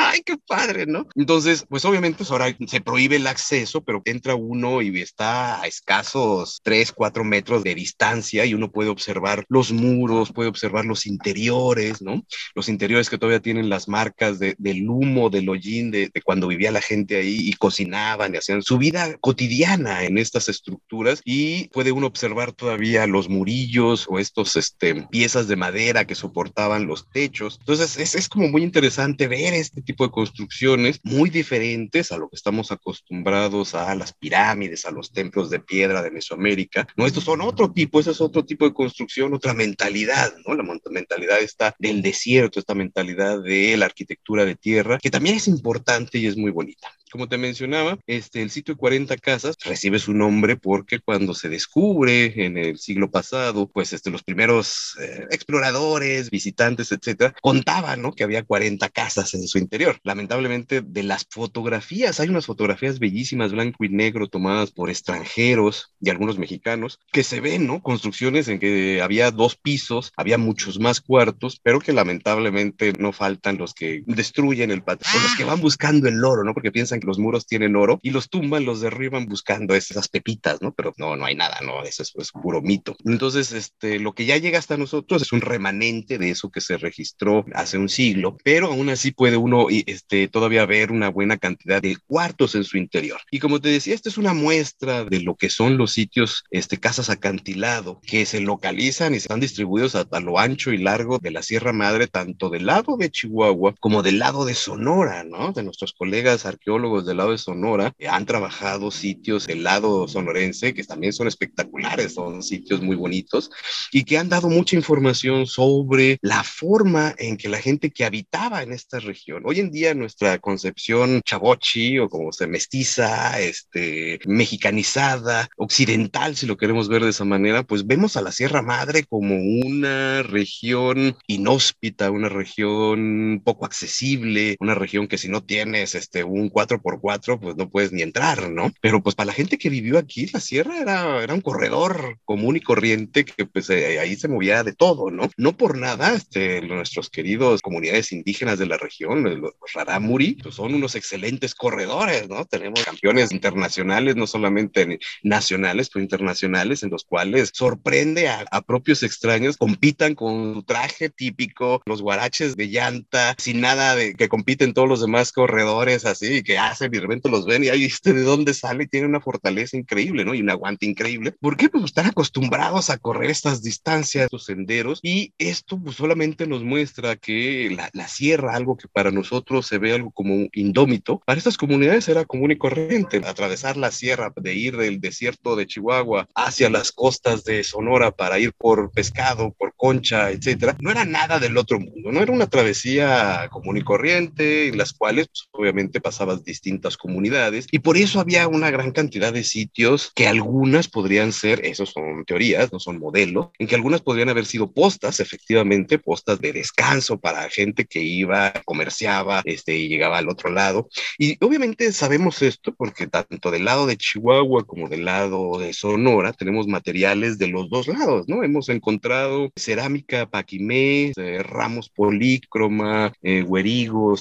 ¡ay, 0.10 0.22
qué 0.24 0.36
padre, 0.36 0.86
¿no? 0.86 1.06
Entonces, 1.14 1.64
pues 1.68 1.84
obviamente 1.84 2.18
pues 2.18 2.30
ahora 2.30 2.54
se 2.66 2.80
prohíbe 2.80 3.16
el 3.16 3.26
acceso, 3.26 3.82
pero 3.82 4.02
entra 4.04 4.34
uno 4.34 4.82
y 4.82 5.00
está 5.00 5.60
a 5.60 5.66
escasos 5.66 6.60
3, 6.62 6.92
4 6.92 7.24
metros 7.24 7.62
de 7.62 7.74
distancia 7.74 8.44
y 8.44 8.54
uno 8.54 8.70
puede 8.70 8.90
observar 8.90 9.44
los 9.48 9.72
muros, 9.72 10.32
puede 10.32 10.48
observar 10.48 10.84
los 10.84 11.06
interiores, 11.06 12.02
¿no? 12.02 12.24
Los 12.54 12.68
interiores 12.68 13.10
que 13.10 13.18
todavía 13.18 13.40
tienen 13.40 13.68
las 13.68 13.88
marcas 13.88 14.38
de, 14.38 14.54
del 14.58 14.88
humo, 14.88 15.30
del 15.30 15.48
hollín, 15.48 15.90
de, 15.90 16.10
de, 16.12 16.22
cuando 16.22 16.48
vivía 16.48 16.70
la 16.70 16.80
gente 16.80 17.16
ahí 17.16 17.48
y 17.48 17.52
cocinaban 17.54 18.34
y 18.34 18.38
hacían 18.38 18.62
su 18.62 18.78
vida 18.78 19.16
cotidiana 19.20 20.04
en 20.04 20.18
estas 20.18 20.48
estructuras 20.48 21.20
y 21.24 21.68
puede 21.68 21.92
uno 21.92 22.06
observar 22.06 22.52
todavía 22.52 23.06
los 23.06 23.28
murillos 23.28 24.06
o 24.08 24.18
estos 24.18 24.56
este, 24.56 24.94
piezas 25.10 25.48
de 25.48 25.56
madera 25.56 26.06
que 26.06 26.14
soportaban 26.14 26.86
los 26.86 27.08
techos. 27.10 27.56
Entonces 27.60 27.98
es, 27.98 28.14
es 28.14 28.28
como 28.28 28.48
muy 28.48 28.62
interesante 28.62 29.28
ver 29.28 29.54
este 29.54 29.82
tipo 29.90 30.04
de 30.04 30.12
construcciones 30.12 31.00
muy 31.02 31.30
diferentes 31.30 32.12
a 32.12 32.16
lo 32.16 32.28
que 32.28 32.36
estamos 32.36 32.70
acostumbrados 32.70 33.74
a 33.74 33.92
las 33.96 34.12
pirámides, 34.12 34.84
a 34.86 34.92
los 34.92 35.12
templos 35.12 35.50
de 35.50 35.58
piedra 35.58 36.00
de 36.00 36.12
Mesoamérica. 36.12 36.86
No, 36.96 37.06
estos 37.06 37.24
son 37.24 37.40
otro 37.40 37.72
tipo, 37.72 37.98
ese 37.98 38.12
es 38.12 38.20
otro 38.20 38.44
tipo 38.44 38.64
de 38.64 38.72
construcción, 38.72 39.34
otra 39.34 39.52
mentalidad, 39.52 40.32
¿no? 40.46 40.54
La 40.54 40.62
mentalidad 40.90 41.40
está 41.40 41.74
del 41.80 42.02
desierto, 42.02 42.60
esta 42.60 42.74
mentalidad 42.74 43.42
de 43.42 43.76
la 43.76 43.86
arquitectura 43.86 44.44
de 44.44 44.54
tierra, 44.54 44.98
que 45.02 45.10
también 45.10 45.36
es 45.36 45.48
importante 45.48 46.18
y 46.18 46.26
es 46.26 46.36
muy 46.36 46.52
bonita. 46.52 46.88
Como 47.10 47.28
te 47.28 47.38
mencionaba, 47.38 47.98
este, 48.06 48.42
el 48.42 48.50
sitio 48.50 48.74
de 48.74 48.78
40 48.78 49.16
casas 49.16 49.56
recibe 49.64 49.98
su 49.98 50.14
nombre 50.14 50.56
porque 50.56 51.00
cuando 51.00 51.34
se 51.34 51.48
descubre 51.48 52.44
en 52.44 52.56
el 52.56 52.78
siglo 52.78 53.10
pasado, 53.10 53.68
pues 53.68 53.92
este, 53.92 54.10
los 54.10 54.22
primeros 54.22 54.96
eh, 55.00 55.26
exploradores, 55.30 56.30
visitantes, 56.30 56.92
etcétera, 56.92 57.34
contaban 57.42 58.02
¿no? 58.02 58.12
que 58.12 58.24
había 58.24 58.44
40 58.44 58.88
casas 58.90 59.34
en 59.34 59.46
su 59.48 59.58
interior. 59.58 59.98
Lamentablemente, 60.04 60.82
de 60.82 61.02
las 61.02 61.26
fotografías, 61.28 62.20
hay 62.20 62.28
unas 62.28 62.46
fotografías 62.46 62.98
bellísimas, 62.98 63.52
blanco 63.52 63.84
y 63.84 63.88
negro, 63.88 64.28
tomadas 64.28 64.70
por 64.70 64.88
extranjeros 64.88 65.94
y 66.00 66.10
algunos 66.10 66.38
mexicanos, 66.38 66.98
que 67.12 67.24
se 67.24 67.40
ven, 67.40 67.66
¿no? 67.66 67.82
Construcciones 67.82 68.48
en 68.48 68.58
que 68.58 69.00
había 69.02 69.30
dos 69.30 69.56
pisos, 69.56 70.12
había 70.16 70.38
muchos 70.38 70.78
más 70.78 71.00
cuartos, 71.00 71.60
pero 71.62 71.80
que 71.80 71.92
lamentablemente 71.92 72.92
no 72.98 73.12
faltan 73.12 73.58
los 73.58 73.74
que 73.74 74.02
destruyen 74.06 74.70
el 74.70 74.82
patio, 74.82 75.06
o 75.14 75.22
los 75.22 75.36
que 75.36 75.44
van 75.44 75.60
buscando 75.60 76.08
el 76.08 76.24
oro, 76.24 76.44
¿no? 76.44 76.54
Porque 76.54 76.72
piensan 76.72 76.99
los 77.02 77.18
muros 77.18 77.46
tienen 77.46 77.76
oro 77.76 77.98
y 78.02 78.10
los 78.10 78.28
tumban, 78.28 78.64
los 78.64 78.80
derriban 78.80 79.26
buscando 79.26 79.74
esas 79.74 80.08
pepitas, 80.08 80.62
¿no? 80.62 80.72
Pero 80.72 80.92
no, 80.96 81.16
no 81.16 81.24
hay 81.24 81.34
nada, 81.34 81.58
¿no? 81.64 81.82
Eso 81.84 82.02
es 82.02 82.32
puro 82.32 82.62
mito. 82.62 82.96
Entonces, 83.04 83.52
este, 83.52 83.98
lo 83.98 84.12
que 84.14 84.26
ya 84.26 84.36
llega 84.36 84.58
hasta 84.58 84.76
nosotros 84.76 85.22
es 85.22 85.32
un 85.32 85.40
remanente 85.40 86.18
de 86.18 86.30
eso 86.30 86.50
que 86.50 86.60
se 86.60 86.76
registró 86.76 87.44
hace 87.54 87.78
un 87.78 87.88
siglo, 87.88 88.36
pero 88.44 88.68
aún 88.68 88.88
así 88.88 89.10
puede 89.12 89.36
uno 89.36 89.66
este, 89.70 90.28
todavía 90.28 90.66
ver 90.66 90.92
una 90.92 91.08
buena 91.10 91.38
cantidad 91.38 91.82
de 91.82 91.96
cuartos 92.06 92.54
en 92.54 92.64
su 92.64 92.76
interior. 92.76 93.20
Y 93.30 93.38
como 93.38 93.60
te 93.60 93.68
decía, 93.68 93.94
esta 93.94 94.08
es 94.08 94.18
una 94.18 94.34
muestra 94.34 95.04
de 95.04 95.20
lo 95.20 95.34
que 95.36 95.50
son 95.50 95.76
los 95.76 95.92
sitios, 95.92 96.44
este, 96.50 96.78
casas 96.78 97.10
acantilado, 97.10 98.00
que 98.06 98.26
se 98.26 98.40
localizan 98.40 99.14
y 99.14 99.18
están 99.18 99.40
distribuidos 99.40 99.94
a, 99.94 100.06
a 100.10 100.20
lo 100.20 100.38
ancho 100.38 100.72
y 100.72 100.78
largo 100.78 101.18
de 101.18 101.30
la 101.30 101.42
Sierra 101.42 101.72
Madre, 101.72 102.06
tanto 102.06 102.50
del 102.50 102.66
lado 102.66 102.96
de 102.96 103.10
Chihuahua 103.10 103.74
como 103.80 104.02
del 104.02 104.18
lado 104.18 104.44
de 104.44 104.54
Sonora, 104.54 105.24
¿no? 105.24 105.52
De 105.52 105.62
nuestros 105.62 105.92
colegas 105.92 106.46
arqueólogos 106.46 106.89
arqueólogos 106.90 107.06
del 107.06 107.16
lado 107.16 107.30
de 107.32 107.38
Sonora 107.38 107.94
han 108.08 108.26
trabajado 108.26 108.90
sitios 108.90 109.46
del 109.46 109.62
lado 109.62 110.08
sonorense 110.08 110.74
que 110.74 110.84
también 110.84 111.12
son 111.12 111.28
espectaculares, 111.28 112.14
son 112.14 112.42
sitios 112.42 112.80
muy 112.82 112.96
bonitos 112.96 113.50
y 113.92 114.04
que 114.04 114.18
han 114.18 114.28
dado 114.28 114.48
mucha 114.48 114.76
información 114.76 115.46
sobre 115.46 116.18
la 116.22 116.42
forma 116.42 117.14
en 117.18 117.36
que 117.36 117.48
la 117.48 117.58
gente 117.58 117.90
que 117.90 118.04
habitaba 118.04 118.62
en 118.62 118.72
esta 118.72 118.98
región, 118.98 119.42
hoy 119.46 119.60
en 119.60 119.70
día 119.70 119.94
nuestra 119.94 120.38
concepción 120.38 121.22
chavochi 121.24 121.98
o 121.98 122.08
como 122.08 122.32
se 122.32 122.46
mestiza, 122.46 123.40
este, 123.40 124.18
mexicanizada, 124.26 125.48
occidental, 125.56 126.36
si 126.36 126.46
lo 126.46 126.56
queremos 126.56 126.88
ver 126.88 127.02
de 127.02 127.10
esa 127.10 127.24
manera, 127.24 127.62
pues 127.62 127.86
vemos 127.86 128.16
a 128.16 128.22
la 128.22 128.32
Sierra 128.32 128.62
Madre 128.62 129.04
como 129.04 129.36
una 129.36 130.22
región 130.22 131.16
inhóspita, 131.26 132.10
una 132.10 132.28
región 132.28 133.40
poco 133.44 133.64
accesible, 133.64 134.56
una 134.60 134.74
región 134.74 135.08
que 135.08 135.18
si 135.18 135.28
no 135.28 135.42
tienes 135.42 135.94
este, 135.94 136.24
un 136.24 136.48
4x4, 136.80 137.38
pues 137.40 137.56
no 137.56 137.68
puedes 137.68 137.92
ni 137.92 138.02
entrar, 138.02 138.50
¿no? 138.50 138.72
Pero 138.80 139.02
pues 139.02 139.14
para 139.14 139.28
la 139.28 139.32
gente 139.32 139.58
que 139.58 139.70
vivió 139.70 139.98
aquí, 139.98 140.26
la 140.32 140.40
sierra 140.40 140.78
era, 140.78 141.22
era 141.22 141.34
un 141.34 141.40
corredor 141.40 142.18
común 142.24 142.56
y 142.56 142.60
corriente 142.60 143.24
que 143.24 143.46
pues 143.46 143.70
eh, 143.70 143.98
ahí 143.98 144.16
se 144.16 144.28
movía 144.28 144.62
de 144.62 144.72
todo, 144.72 145.10
¿no? 145.10 145.30
No 145.36 145.56
por 145.56 145.78
nada, 145.78 146.14
este, 146.14 146.60
nuestros 146.62 147.10
queridos 147.10 147.62
comunidades 147.62 148.12
indígenas 148.12 148.58
de 148.58 148.66
la 148.66 148.76
región, 148.76 149.22
los 149.40 149.52
Raramuri, 149.74 150.34
pues 150.42 150.54
son 150.54 150.74
unos 150.74 150.94
excelentes 150.94 151.54
corredores, 151.54 152.28
¿no? 152.28 152.44
Tenemos 152.44 152.84
campeones 152.84 153.32
internacionales, 153.32 154.16
no 154.16 154.26
solamente 154.26 154.98
nacionales, 155.22 155.90
pero 155.90 156.02
internacionales, 156.02 156.82
en 156.82 156.90
los 156.90 157.04
cuales 157.04 157.50
sorprende 157.52 158.28
a, 158.28 158.44
a 158.50 158.62
propios 158.62 159.02
extraños, 159.02 159.56
compitan 159.56 160.14
con 160.14 160.54
su 160.54 160.62
traje 160.62 161.10
típico, 161.10 161.82
los 161.86 162.02
guaraches 162.02 162.56
de 162.56 162.68
llanta, 162.68 163.34
sin 163.38 163.60
nada 163.60 163.94
de 163.94 164.14
que 164.14 164.28
compiten 164.28 164.74
todos 164.74 164.88
los 164.88 165.00
demás 165.00 165.32
corredores 165.32 166.04
así, 166.04 166.42
que 166.42 166.58
hacen 166.70 166.90
y 166.92 166.96
de 166.96 167.02
repente 167.02 167.30
los 167.30 167.46
ven 167.46 167.64
y 167.64 167.68
ahí 167.68 167.84
este 167.84 168.12
de 168.12 168.22
dónde 168.22 168.54
sale, 168.54 168.86
tiene 168.86 169.06
una 169.06 169.20
fortaleza 169.20 169.76
increíble, 169.76 170.24
¿no? 170.24 170.34
Y 170.34 170.40
un 170.40 170.50
aguante 170.50 170.86
increíble. 170.86 171.34
¿Por 171.40 171.56
qué? 171.56 171.68
Pues 171.68 171.84
están 171.84 172.06
acostumbrados 172.06 172.90
a 172.90 172.98
correr 172.98 173.30
estas 173.30 173.62
distancias, 173.62 174.24
estos 174.24 174.44
senderos, 174.44 175.00
y 175.02 175.32
esto 175.38 175.78
pues 175.78 175.96
solamente 175.96 176.46
nos 176.46 176.62
muestra 176.62 177.16
que 177.16 177.70
la, 177.74 177.90
la 177.92 178.08
sierra, 178.08 178.54
algo 178.54 178.76
que 178.76 178.88
para 178.88 179.10
nosotros 179.10 179.66
se 179.66 179.78
ve 179.78 179.92
algo 179.92 180.10
como 180.10 180.48
indómito, 180.52 181.22
para 181.26 181.38
estas 181.38 181.56
comunidades 181.56 182.08
era 182.08 182.24
común 182.24 182.50
y 182.50 182.58
corriente. 182.58 183.20
Atravesar 183.24 183.76
la 183.76 183.90
sierra, 183.90 184.32
de 184.36 184.54
ir 184.54 184.76
del 184.76 185.00
desierto 185.00 185.56
de 185.56 185.66
Chihuahua 185.66 186.28
hacia 186.34 186.70
las 186.70 186.92
costas 186.92 187.44
de 187.44 187.62
Sonora 187.64 188.10
para 188.10 188.38
ir 188.38 188.52
por 188.52 188.90
pescado, 188.90 189.54
por 189.58 189.74
concha, 189.76 190.30
etcétera, 190.30 190.76
no 190.80 190.90
era 190.90 191.04
nada 191.04 191.38
del 191.38 191.56
otro 191.56 191.78
mundo, 191.78 192.12
no 192.12 192.20
era 192.20 192.32
una 192.32 192.46
travesía 192.46 193.48
común 193.50 193.76
y 193.76 193.82
corriente 193.82 194.68
en 194.68 194.78
las 194.78 194.92
cuales 194.92 195.28
pues, 195.28 195.48
obviamente 195.52 196.00
pasabas 196.00 196.44
distintas 196.60 196.96
comunidades 196.96 197.66
y 197.70 197.78
por 197.78 197.96
eso 197.96 198.20
había 198.20 198.46
una 198.48 198.70
gran 198.70 198.92
cantidad 198.92 199.32
de 199.32 199.44
sitios 199.44 200.12
que 200.14 200.28
algunas 200.28 200.88
podrían 200.88 201.32
ser, 201.32 201.64
esos 201.64 201.90
son 201.90 202.24
teorías, 202.26 202.72
no 202.72 202.78
son 202.78 202.98
modelos, 202.98 203.48
en 203.58 203.66
que 203.66 203.74
algunas 203.74 204.02
podrían 204.02 204.28
haber 204.28 204.44
sido 204.44 204.72
postas, 204.72 205.20
efectivamente, 205.20 205.98
postas 205.98 206.40
de 206.40 206.52
descanso 206.52 207.18
para 207.18 207.48
gente 207.48 207.86
que 207.86 208.02
iba, 208.02 208.52
comerciaba 208.64 209.42
este, 209.44 209.76
y 209.76 209.88
llegaba 209.88 210.18
al 210.18 210.28
otro 210.28 210.50
lado. 210.50 210.88
Y 211.18 211.42
obviamente 211.44 211.92
sabemos 211.92 212.42
esto 212.42 212.74
porque 212.74 213.06
tanto 213.06 213.50
del 213.50 213.64
lado 213.64 213.86
de 213.86 213.96
Chihuahua 213.96 214.64
como 214.66 214.88
del 214.88 215.06
lado 215.06 215.58
de 215.58 215.72
Sonora 215.72 216.32
tenemos 216.32 216.66
materiales 216.66 217.38
de 217.38 217.48
los 217.48 217.70
dos 217.70 217.88
lados, 217.88 218.28
¿no? 218.28 218.42
Hemos 218.44 218.68
encontrado 218.68 219.50
cerámica 219.56 220.26
paquimé, 220.26 221.12
eh, 221.16 221.42
ramos 221.42 221.88
polícroma, 221.88 223.12
eh, 223.22 223.44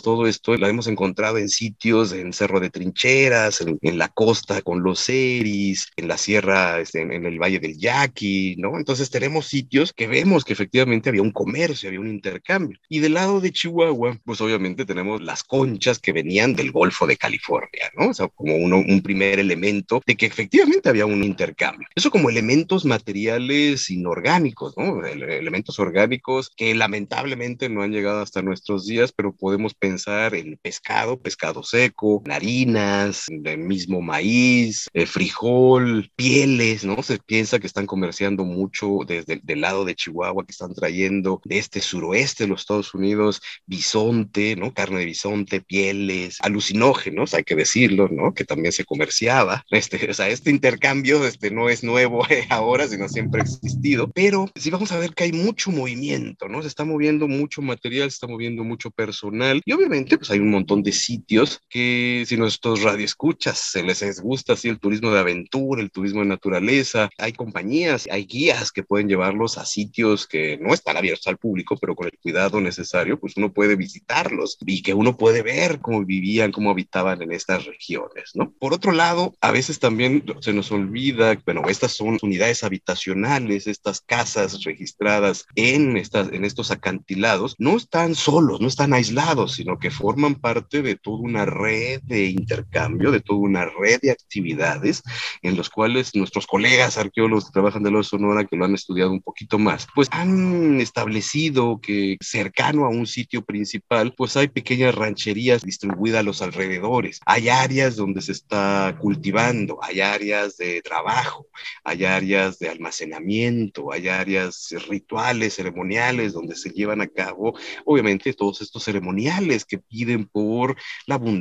todo 0.02 0.28
esto 0.28 0.56
la 0.58 0.70
hemos 0.70 0.88
encontrado 0.88 1.38
en 1.38 1.50
sitios, 1.50 2.12
en 2.22 2.34
Cerro 2.34 2.60
de 2.60 2.70
Trincheras, 2.70 3.62
en, 3.62 3.78
en 3.82 3.98
la 3.98 4.10
costa 4.10 4.62
con 4.62 4.84
los 4.84 5.08
Eris, 5.10 5.88
en 5.96 6.08
la 6.08 6.18
sierra, 6.18 6.80
este, 6.80 7.02
en, 7.02 7.12
en, 7.12 7.26
el 7.26 7.40
Valle 7.40 7.60
del 7.60 7.78
Yaqui, 7.78 8.56
¿no? 8.58 8.78
Entonces 8.78 9.10
tenemos 9.10 9.48
sitios 9.48 9.94
que 9.94 10.08
vemos 10.08 10.46
que 10.46 10.54
efectivamente 10.54 11.10
había 11.10 11.22
un 11.22 11.32
comercio, 11.32 11.90
había 11.90 12.00
un 12.00 12.10
intercambio. 12.10 12.78
Y 12.88 13.00
del 13.00 13.14
lado 13.14 13.42
de 13.42 13.52
Chihuahua, 13.52 14.20
pues 14.26 14.42
obviamente 14.42 14.86
tenemos 14.86 15.22
las 15.22 15.44
conchas 15.44 16.00
que 16.00 16.14
venían 16.14 16.56
del 16.56 16.72
Golfo 16.72 17.08
de 17.08 17.18
California, 17.18 17.92
¿no? 17.98 18.10
O 18.10 18.14
sea, 18.14 18.28
como 18.28 18.56
uno, 18.56 18.78
un 18.78 19.02
primer 19.02 19.40
elemento 19.40 20.02
de 20.06 20.16
que 20.16 20.26
efectivamente 20.26 20.90
había 20.90 21.06
un 21.06 21.24
intercambio. 21.24 21.88
Eso 21.96 22.12
como 22.12 22.30
elementos 22.30 22.86
materiales 22.86 23.90
inorgánicos, 23.90 24.76
¿no? 24.78 25.06
Elementos 25.06 25.80
orgánicos 25.80 26.52
que 26.56 26.74
lamentablemente 26.76 27.70
no 27.70 27.82
han 27.82 27.92
llegado 27.92 28.22
hasta 28.22 28.42
nuestros 28.42 28.86
días, 28.86 29.12
pero 29.12 29.34
podemos 29.34 29.74
pensar 29.74 30.36
en 30.36 30.58
pescado, 30.62 31.20
pescado 31.20 31.64
seco, 31.64 32.09
harinas, 32.30 33.26
el 33.30 33.58
mismo 33.60 34.02
maíz, 34.02 34.88
el 34.94 35.08
frijol, 35.08 36.12
pieles, 36.16 36.84
¿no? 36.84 37.02
Se 37.04 37.20
piensa 37.20 37.60
que 37.60 37.68
están 37.68 37.86
comerciando 37.86 38.46
mucho 38.46 39.00
desde 39.08 39.34
el 39.34 39.42
del 39.44 39.62
lado 39.62 39.86
de 39.86 39.96
Chihuahua, 39.96 40.46
que 40.46 40.52
están 40.52 40.74
trayendo 40.74 41.42
de 41.46 41.58
este 41.58 41.82
suroeste 41.82 42.44
de 42.44 42.50
los 42.50 42.62
Estados 42.62 42.94
Unidos 42.94 43.42
bisonte, 43.66 44.56
¿no? 44.56 44.74
Carne 44.74 45.00
de 45.00 45.06
bisonte, 45.06 45.62
pieles, 45.62 46.38
alucinógenos, 46.42 47.34
hay 47.34 47.44
que 47.44 47.56
decirlo, 47.56 48.08
¿no? 48.10 48.34
Que 48.34 48.46
también 48.46 48.72
se 48.72 48.86
comerciaba. 48.86 49.64
Este, 49.70 50.10
o 50.10 50.14
sea, 50.14 50.30
este 50.30 50.50
intercambio 50.50 51.26
este, 51.26 51.52
no 51.52 51.70
es 51.70 51.84
nuevo 51.84 52.26
eh, 52.30 52.46
ahora, 52.50 52.88
sino 52.88 53.08
siempre 53.10 53.42
ha 53.42 53.44
existido, 53.44 54.10
pero 54.14 54.50
sí 54.56 54.70
vamos 54.70 54.92
a 54.92 55.00
ver 55.00 55.14
que 55.14 55.26
hay 55.26 55.32
mucho 55.32 55.72
movimiento, 55.72 56.48
¿no? 56.48 56.62
Se 56.62 56.68
está 56.68 56.86
moviendo 56.86 57.28
mucho 57.28 57.62
material, 57.62 58.10
se 58.10 58.16
está 58.16 58.28
moviendo 58.28 58.64
mucho 58.64 58.92
personal 58.92 59.62
y 59.66 59.72
obviamente 59.72 60.18
pues 60.18 60.32
hay 60.32 60.40
un 60.40 60.50
montón 60.50 60.84
de 60.84 60.92
sitios 60.92 61.62
que 61.70 61.99
si 62.26 62.38
nuestros 62.38 62.84
radioescuchas 62.84 63.58
se 63.58 63.84
les 63.84 64.22
gusta 64.22 64.54
así 64.54 64.70
el 64.70 64.80
turismo 64.80 65.12
de 65.12 65.20
aventura, 65.20 65.82
el 65.82 65.92
turismo 65.92 66.22
de 66.22 66.28
naturaleza, 66.28 67.10
hay 67.18 67.34
compañías, 67.34 68.08
hay 68.12 68.26
guías 68.26 68.72
que 68.72 68.84
pueden 68.84 69.08
llevarlos 69.08 69.58
a 69.58 69.66
sitios 69.66 70.28
que 70.28 70.58
no 70.58 70.74
están 70.74 70.98
abiertos 70.98 71.28
al 71.28 71.38
público, 71.38 71.78
pero 71.78 71.96
con 71.96 72.08
el 72.08 72.18
cuidado 72.22 72.62
necesario, 72.62 73.20
pues 73.20 73.38
uno 73.38 73.52
puede 73.52 73.76
visitarlos 73.76 74.58
y 74.66 74.82
que 74.82 74.94
uno 74.94 75.18
puede 75.18 75.42
ver 75.42 75.80
cómo 75.80 76.06
vivían, 76.06 76.52
cómo 76.52 76.72
habitaban 76.72 77.22
en 77.22 77.32
estas 77.32 77.66
regiones, 77.66 78.32
¿no? 78.34 78.52
Por 78.60 78.74
otro 78.74 78.92
lado, 78.92 79.36
a 79.42 79.52
veces 79.52 79.80
también 79.80 80.24
se 80.42 80.54
nos 80.54 80.72
olvida, 80.72 81.38
bueno, 81.46 81.64
estas 81.68 81.94
son 81.94 82.18
unidades 82.22 82.64
habitacionales, 82.64 83.68
estas 83.68 84.02
casas 84.02 84.64
registradas 84.64 85.46
en, 85.56 85.98
estas, 85.98 86.32
en 86.32 86.46
estos 86.46 86.72
acantilados, 86.72 87.56
no 87.58 87.78
están 87.78 88.16
solos, 88.16 88.62
no 88.62 88.68
están 88.68 88.94
aislados, 88.94 89.54
sino 89.54 89.80
que 89.80 89.92
forman 89.92 90.36
parte 90.36 90.82
de 90.82 90.96
toda 90.96 91.20
una 91.20 91.46
red 91.46 91.89
de 92.04 92.26
intercambio, 92.28 93.12
de 93.12 93.22
toda 93.22 93.40
una 93.40 93.66
red 93.66 94.00
de 94.02 94.12
actividades 94.12 95.02
en 95.42 95.58
los 95.58 95.70
cuales 95.70 96.16
nuestros 96.16 96.46
colegas 96.48 96.98
arqueólogos 96.98 97.46
que 97.46 97.54
trabajan 97.54 97.84
de 97.84 97.92
los 97.92 98.08
Sonora, 98.08 98.46
que 98.46 98.56
lo 98.56 98.66
han 98.66 98.76
estudiado 98.76 99.12
un 99.12 99.22
poquito 99.22 99.58
más, 99.60 99.88
pues 99.94 100.08
han 100.12 100.80
establecido 100.82 101.80
que 101.82 102.18
cercano 102.22 102.86
a 102.86 102.90
un 102.90 103.08
sitio 103.08 103.44
principal, 103.44 104.14
pues 104.16 104.38
hay 104.38 104.48
pequeñas 104.48 104.96
rancherías 104.96 105.62
distribuidas 105.62 106.20
a 106.20 106.24
los 106.24 106.42
alrededores. 106.42 107.20
Hay 107.26 107.50
áreas 107.50 107.96
donde 107.96 108.22
se 108.22 108.32
está 108.32 108.98
cultivando, 109.00 109.80
hay 109.82 110.02
áreas 110.02 110.58
de 110.58 110.82
trabajo, 110.82 111.48
hay 111.84 112.06
áreas 112.06 112.60
de 112.60 112.70
almacenamiento, 112.70 113.92
hay 113.92 114.08
áreas 114.08 114.74
rituales, 114.88 115.56
ceremoniales, 115.56 116.34
donde 116.34 116.56
se 116.56 116.70
llevan 116.70 117.02
a 117.02 117.08
cabo, 117.08 117.58
obviamente, 117.86 118.34
todos 118.34 118.62
estos 118.62 118.84
ceremoniales 118.84 119.66
que 119.66 119.78
piden 119.78 120.26
por 120.26 120.76
la 121.06 121.16
abundancia, 121.16 121.40